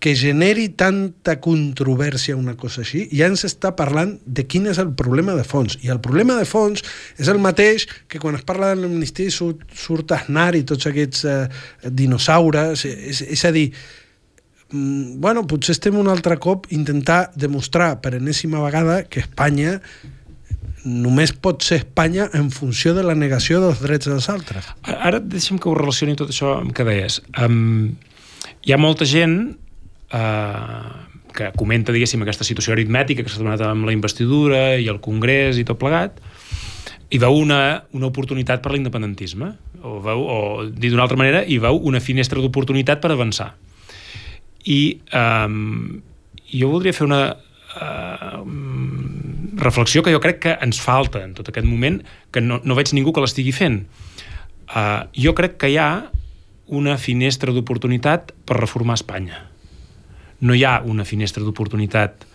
que 0.00 0.14
generi 0.16 0.70
tanta 0.80 1.36
controvèrsia 1.44 2.34
una 2.36 2.54
cosa 2.56 2.80
així, 2.80 3.04
ja 3.12 3.28
ens 3.28 3.44
està 3.44 3.74
parlant 3.76 4.14
de 4.24 4.46
quin 4.48 4.70
és 4.70 4.80
el 4.80 4.94
problema 4.96 5.34
de 5.36 5.44
fons. 5.44 5.76
I 5.84 5.92
el 5.92 6.00
problema 6.00 6.38
de 6.38 6.46
fons 6.48 6.80
és 7.20 7.28
el 7.28 7.40
mateix 7.44 7.84
que 8.08 8.18
quan 8.22 8.38
es 8.38 8.46
parla 8.48 8.72
de 8.72 8.80
l'amnistia 8.80 9.30
surt, 9.34 9.66
surt 9.76 10.14
Aznar 10.16 10.54
i 10.56 10.64
tots 10.64 10.88
aquests 10.88 11.26
eh, 11.28 11.42
dinosaures. 11.84 12.86
És, 12.88 13.20
és 13.28 13.44
a 13.44 13.52
dir, 13.52 13.66
mm, 14.72 15.20
bueno, 15.20 15.44
potser 15.44 15.76
estem 15.76 16.00
un 16.00 16.08
altre 16.08 16.40
cop 16.40 16.70
intentar 16.72 17.26
demostrar 17.36 17.98
per 18.00 18.16
enèsima 18.16 18.64
vegada 18.64 19.02
que 19.04 19.20
Espanya 19.20 19.82
només 20.84 21.32
pot 21.32 21.64
ser 21.64 21.80
Espanya 21.82 22.28
en 22.36 22.50
funció 22.54 22.94
de 22.96 23.04
la 23.04 23.16
negació 23.18 23.60
dels 23.62 23.82
drets 23.82 24.08
dels 24.08 24.28
altres. 24.32 24.68
Ara 24.84 25.20
deixa'm 25.20 25.60
que 25.60 25.68
ho 25.68 25.74
relacioni 25.76 26.16
tot 26.18 26.32
això 26.32 26.56
amb 26.60 26.72
que 26.76 26.86
deies. 26.88 27.20
Um, 27.40 27.96
hi 28.64 28.72
ha 28.72 28.80
molta 28.80 29.06
gent 29.08 29.36
eh, 30.12 30.90
que 31.36 31.50
comenta, 31.56 31.92
diguéssim, 31.94 32.22
aquesta 32.24 32.46
situació 32.46 32.74
aritmètica 32.74 33.24
que 33.24 33.32
s'ha 33.32 33.42
donat 33.42 33.62
amb 33.64 33.88
la 33.88 33.94
investidura 33.94 34.76
i 34.80 34.88
el 34.92 35.00
Congrés 35.04 35.60
i 35.60 35.66
tot 35.68 35.80
plegat, 35.80 36.20
i 37.10 37.18
veu 37.18 37.34
una, 37.34 37.82
una 37.96 38.08
oportunitat 38.10 38.62
per 38.62 38.72
l'independentisme, 38.74 39.52
o, 39.82 39.98
veu, 40.04 40.22
o 40.22 40.38
dit 40.70 40.92
d'una 40.92 41.04
altra 41.06 41.18
manera, 41.18 41.42
i 41.42 41.58
veu 41.62 41.80
una 41.90 42.02
finestra 42.02 42.40
d'oportunitat 42.42 43.02
per 43.02 43.12
avançar. 43.14 43.52
I 44.70 44.80
eh, 45.10 45.48
jo 46.52 46.70
voldria 46.70 46.94
fer 46.94 47.08
una 47.08 47.22
eh, 47.32 48.36
reflexió 49.60 50.02
que 50.02 50.14
jo 50.14 50.22
crec 50.24 50.40
que 50.42 50.56
ens 50.60 50.80
falta 50.80 51.24
en 51.24 51.36
tot 51.36 51.48
aquest 51.52 51.68
moment, 51.68 52.00
que 52.32 52.40
no, 52.40 52.60
no 52.64 52.78
veig 52.78 52.94
ningú 52.96 53.12
que 53.12 53.22
l'estigui 53.24 53.52
fent. 53.52 53.84
Uh, 54.70 55.06
jo 55.16 55.34
crec 55.36 55.58
que 55.60 55.70
hi 55.72 55.78
ha 55.82 56.10
una 56.70 56.96
finestra 56.98 57.52
d'oportunitat 57.52 58.34
per 58.46 58.60
reformar 58.60 58.98
Espanya 59.00 59.50
no 60.40 60.56
hi 60.56 60.64
ha 60.64 60.80
una 60.84 61.04
finestra 61.04 61.44
d'oportunitat 61.44 62.26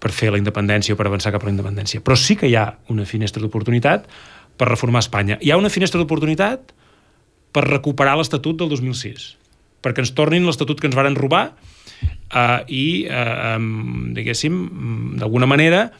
per 0.00 0.12
fer 0.16 0.30
la 0.32 0.40
independència 0.40 0.94
o 0.94 0.98
per 0.98 1.06
avançar 1.08 1.32
cap 1.34 1.44
a 1.44 1.48
la 1.48 1.52
independència, 1.52 2.00
però 2.00 2.16
sí 2.16 2.36
que 2.40 2.48
hi 2.48 2.56
ha 2.56 2.66
una 2.92 3.04
finestra 3.04 3.42
d'oportunitat 3.42 4.06
per 4.56 4.68
reformar 4.70 5.04
Espanya. 5.04 5.36
Hi 5.40 5.52
ha 5.52 5.58
una 5.60 5.72
finestra 5.72 6.00
d'oportunitat 6.00 6.72
per 7.52 7.66
recuperar 7.66 8.16
l'Estatut 8.16 8.56
del 8.56 8.72
2006, 8.72 9.34
perquè 9.84 10.04
ens 10.04 10.14
tornin 10.16 10.46
l'Estatut 10.48 10.80
que 10.80 10.88
ens 10.88 10.96
varen 10.96 11.18
robar 11.18 11.50
eh, 11.52 12.60
i, 12.68 12.84
eh, 13.04 13.58
diguéssim, 14.16 14.56
d'alguna 15.20 15.48
manera 15.50 15.90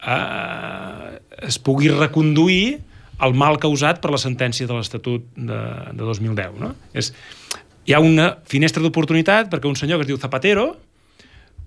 es 0.00 1.58
pugui 1.60 1.90
reconduir 1.92 2.80
el 3.20 3.34
mal 3.36 3.58
causat 3.60 4.00
per 4.00 4.12
la 4.14 4.20
sentència 4.20 4.68
de 4.68 4.76
l'Estatut 4.76 5.26
de, 5.36 5.60
de 5.92 6.06
2010. 6.08 6.56
No? 6.60 6.72
És, 6.96 7.12
hi 7.84 7.96
ha 7.96 8.00
una 8.04 8.32
finestra 8.48 8.82
d'oportunitat 8.84 9.50
perquè 9.52 9.68
un 9.68 9.76
senyor 9.76 10.00
que 10.00 10.08
es 10.08 10.12
diu 10.12 10.20
Zapatero 10.20 10.70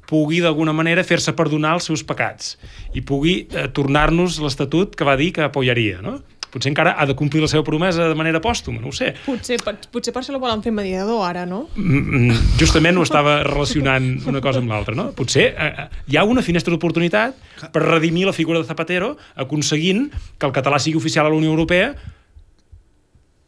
pugui 0.09 0.41
d'alguna 0.43 0.73
manera 0.75 1.05
fer-se 1.07 1.34
perdonar 1.38 1.77
els 1.77 1.88
seus 1.89 2.03
pecats 2.05 2.55
i 2.93 3.01
pugui 3.05 3.43
eh, 3.45 3.67
tornar-nos 3.73 4.39
l'Estatut 4.43 4.97
que 4.97 5.07
va 5.07 5.15
dir 5.19 5.31
que 5.36 5.45
apoyaria, 5.45 6.01
no? 6.03 6.19
Potser 6.53 6.69
encara 6.69 6.93
ha 7.01 7.07
de 7.09 7.15
complir 7.17 7.41
la 7.41 7.49
seva 7.49 7.63
promesa 7.65 8.05
de 8.11 8.17
manera 8.17 8.37
pòstuma, 8.41 8.77
no 8.81 8.91
ho 8.91 8.93
sé. 8.93 9.09
Potser, 9.25 9.57
potser 9.89 10.13
per 10.13 10.21
això 10.21 10.35
la 10.35 10.41
volen 10.41 10.61
fer 10.61 10.73
mediador 10.75 11.23
ara, 11.25 11.47
no? 11.49 11.63
Mm, 11.73 12.01
mm, 12.03 12.43
justament 12.61 12.99
ho 12.99 13.05
estava 13.07 13.39
relacionant 13.47 14.11
una 14.29 14.41
cosa 14.43 14.61
amb 14.61 14.69
l'altra, 14.69 14.93
no? 14.97 15.07
Potser 15.17 15.47
eh, 15.49 15.71
eh, 15.71 15.87
hi 16.13 16.19
ha 16.19 16.27
una 16.29 16.45
finestra 16.45 16.75
d'oportunitat 16.75 17.65
per 17.73 17.81
redimir 17.87 18.27
la 18.29 18.35
figura 18.37 18.61
de 18.61 18.69
Zapatero 18.69 19.15
aconseguint 19.41 20.05
que 20.37 20.45
el 20.45 20.53
català 20.53 20.77
sigui 20.77 21.01
oficial 21.01 21.25
a 21.25 21.33
la 21.33 21.41
Unió 21.41 21.49
Europea 21.55 21.95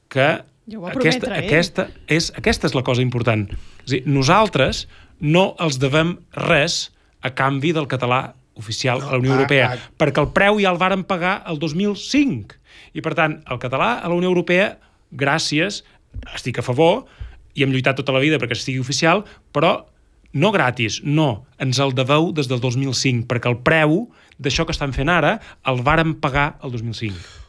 que 0.09 0.27
ja 0.65 0.79
ho 0.79 0.87
aquesta, 0.89 1.27
prometre, 1.27 1.37
eh? 1.37 1.45
aquesta, 1.45 1.87
és, 2.09 2.31
aquesta 2.41 2.69
és 2.71 2.73
la 2.73 2.83
cosa 2.87 3.05
important. 3.05 3.45
És 3.85 3.97
dir, 3.99 4.01
nosaltres 4.09 4.87
no 5.21 5.51
els 5.61 5.77
devem 5.81 6.15
res 6.47 6.87
a 7.21 7.31
canvi 7.37 7.73
del 7.75 7.85
català 7.91 8.31
oficial 8.55 9.01
no, 9.03 9.09
a 9.09 9.13
la 9.13 9.21
Unió 9.21 9.35
Europea, 9.35 9.69
ah, 9.69 9.77
ah. 9.77 9.95
perquè 9.99 10.23
el 10.23 10.31
preu 10.33 10.61
ja 10.63 10.71
el 10.73 10.79
varen 10.81 11.05
pagar 11.05 11.41
el 11.51 11.59
2005. 11.61 12.57
I, 12.93 13.03
per 13.05 13.15
tant, 13.17 13.39
el 13.51 13.61
català 13.61 13.99
a 13.99 14.11
la 14.11 14.17
Unió 14.17 14.31
Europea, 14.31 14.75
gràcies, 15.11 15.83
estic 16.33 16.59
a 16.59 16.65
favor, 16.65 17.03
i 17.55 17.63
hem 17.63 17.71
lluitat 17.71 17.99
tota 17.99 18.15
la 18.15 18.23
vida 18.23 18.39
perquè 18.41 18.57
sigui 18.59 18.81
oficial, 18.83 19.23
però 19.55 19.77
no 20.35 20.51
gratis, 20.51 20.99
no, 21.03 21.45
ens 21.63 21.79
el 21.79 21.95
deveu 21.95 22.31
des 22.35 22.51
del 22.51 22.59
2005, 22.63 23.27
perquè 23.31 23.51
el 23.51 23.61
preu 23.63 24.03
d'això 24.35 24.67
que 24.67 24.75
estan 24.75 24.91
fent 24.95 25.11
ara 25.11 25.37
el 25.71 25.79
varen 25.85 26.17
pagar 26.19 26.55
el 26.63 26.75
2005 26.75 27.43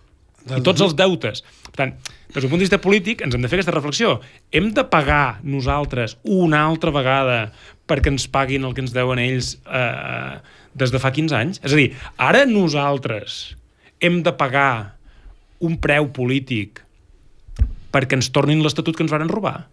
i 0.54 0.62
tots 0.62 0.82
els 0.84 0.94
deutes. 0.94 1.42
Per 1.66 1.74
tant, 1.80 1.94
des 2.30 2.42
d'un 2.42 2.50
punt 2.50 2.60
de 2.60 2.66
vista 2.66 2.78
polític, 2.82 3.22
ens 3.24 3.34
hem 3.34 3.42
de 3.42 3.50
fer 3.50 3.58
aquesta 3.58 3.74
reflexió. 3.74 4.16
Hem 4.54 4.70
de 4.76 4.84
pagar 4.86 5.40
nosaltres 5.42 6.16
una 6.22 6.62
altra 6.68 6.92
vegada 6.94 7.38
perquè 7.88 8.12
ens 8.12 8.28
paguin 8.30 8.66
el 8.66 8.74
que 8.76 8.84
ens 8.84 8.94
deuen 8.94 9.20
ells 9.22 9.56
eh, 9.66 10.38
des 10.78 10.92
de 10.94 11.02
fa 11.02 11.12
15 11.14 11.38
anys? 11.38 11.62
És 11.64 11.74
a 11.74 11.80
dir, 11.80 11.88
ara 12.18 12.44
nosaltres 12.46 13.56
hem 14.04 14.22
de 14.22 14.34
pagar 14.36 14.95
un 15.64 15.78
preu 15.80 16.10
polític 16.12 16.82
perquè 17.94 18.18
ens 18.18 18.28
tornin 18.34 18.60
l'Estatut 18.64 18.96
que 18.96 19.04
ens 19.04 19.12
varen 19.12 19.30
robar? 19.32 19.68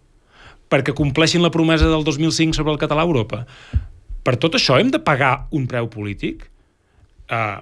Perquè 0.72 0.94
compleixin 0.96 1.44
la 1.44 1.52
promesa 1.52 1.90
del 1.90 2.06
2005 2.06 2.56
sobre 2.56 2.72
el 2.72 2.80
català 2.80 3.04
a 3.04 3.08
Europa? 3.08 3.44
Per 4.24 4.36
tot 4.40 4.56
això 4.56 4.78
hem 4.80 4.90
de 4.94 5.02
pagar 5.04 5.46
un 5.52 5.66
preu 5.68 5.90
polític? 5.92 6.46
Uh, 7.28 7.60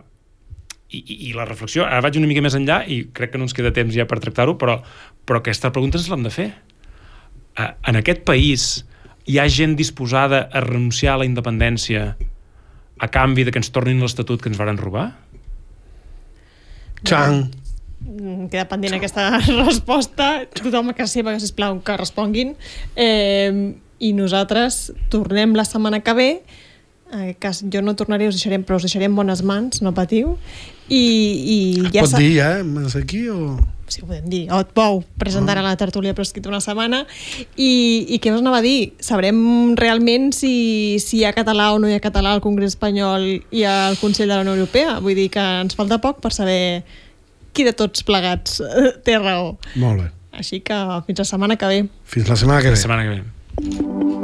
i, 0.93 1.01
i, 1.01 1.17
i 1.29 1.33
la 1.35 1.47
reflexió, 1.49 1.87
ara 1.87 2.03
vaig 2.05 2.19
una 2.21 2.29
mica 2.31 2.43
més 2.45 2.55
enllà 2.59 2.83
i 2.87 3.03
crec 3.17 3.33
que 3.33 3.41
no 3.41 3.49
ens 3.49 3.57
queda 3.57 3.73
temps 3.75 3.95
ja 3.97 4.07
per 4.07 4.21
tractar-ho, 4.23 4.55
però, 4.61 4.79
però 5.27 5.41
aquesta 5.41 5.73
pregunta 5.75 5.99
ens 5.99 6.11
l'hem 6.13 6.27
de 6.27 6.33
fer. 6.35 6.49
Uh, 7.59 7.73
en 7.91 7.99
aquest 7.99 8.23
país 8.29 8.69
hi 9.27 9.39
ha 9.39 9.49
gent 9.51 9.75
disposada 9.79 10.47
a 10.53 10.63
renunciar 10.65 11.17
a 11.17 11.23
la 11.23 11.27
independència 11.29 12.13
a 13.03 13.09
canvi 13.11 13.47
de 13.47 13.55
que 13.55 13.59
ens 13.63 13.73
tornin 13.75 14.03
l'Estatut 14.03 14.43
que 14.43 14.51
ens 14.53 14.61
varen 14.61 14.79
robar? 14.79 15.09
Xang! 17.03 17.49
Mm, 18.03 18.49
queda 18.53 18.67
pendent 18.71 18.99
aquesta 18.99 19.39
resposta. 19.69 20.33
Tothom 20.59 20.93
a 20.93 20.97
casa 20.99 21.19
seva, 21.21 21.37
sisplau, 21.41 21.81
que 21.85 21.97
responguin. 22.01 22.57
Eh, 22.97 23.75
I 24.03 24.13
nosaltres 24.19 24.91
tornem 25.13 25.55
la 25.55 25.65
setmana 25.69 26.03
que 26.03 26.15
ve 26.19 26.31
aquest 27.13 27.39
cas 27.39 27.61
jo 27.69 27.83
no 27.85 27.93
tornaré, 27.95 28.29
us 28.29 28.39
deixarem, 28.39 28.63
però 28.65 28.79
us 28.81 28.87
deixarem 28.87 29.13
bones 29.15 29.43
mans, 29.45 29.83
no 29.85 29.93
patiu. 29.93 30.39
I, 30.89 30.99
i 30.99 31.57
ja 31.93 32.05
pot 32.05 32.17
dir, 32.19 32.33
ja, 32.39 32.49
eh? 32.61 32.99
aquí 32.99 33.27
o...? 33.29 33.59
Sí, 33.93 34.01
ho 34.01 34.07
podem 34.09 34.25
dir. 34.33 34.41
Ot 34.57 34.71
Pou 34.73 35.03
presentarà 35.21 35.61
oh. 35.61 35.67
la 35.67 35.77
tertúlia 35.77 36.15
però 36.17 36.25
escrit 36.25 36.47
una 36.49 36.63
setmana 36.65 37.03
i, 37.61 37.73
i 38.15 38.19
què 38.23 38.33
us 38.33 38.41
anava 38.41 38.63
a 38.63 38.65
dir? 38.65 38.95
Sabrem 39.05 39.37
realment 39.77 40.31
si, 40.33 40.97
si 41.03 41.21
hi 41.21 41.27
ha 41.29 41.35
català 41.37 41.69
o 41.75 41.81
no 41.83 41.91
hi 41.91 41.99
ha 41.99 42.01
català 42.01 42.33
al 42.33 42.41
Congrés 42.41 42.73
Espanyol 42.73 43.27
i 43.53 43.67
al 43.69 43.99
Consell 44.01 44.33
de 44.33 44.39
la 44.39 44.47
Unió 44.47 44.57
Europea. 44.57 44.97
Vull 45.05 45.19
dir 45.19 45.29
que 45.35 45.45
ens 45.61 45.77
falta 45.77 46.01
poc 46.01 46.23
per 46.25 46.33
saber 46.33 46.63
qui 47.53 47.67
de 47.69 47.75
tots 47.77 48.05
plegats 48.09 48.61
té 49.07 49.19
raó. 49.21 49.57
Molt 49.77 50.05
bé. 50.05 50.11
Així 50.33 50.63
que 50.65 50.77
fins 51.07 51.23
la 51.25 51.29
setmana 51.29 51.61
que 51.61 51.69
ve. 51.69 51.85
Fins 52.09 52.29
la 52.33 52.41
setmana 52.41 52.65
que 52.65 52.73
ve. 52.73 52.79
La 52.79 52.85
setmana 52.87 53.09
que 53.09 53.21
ve. 53.21 54.22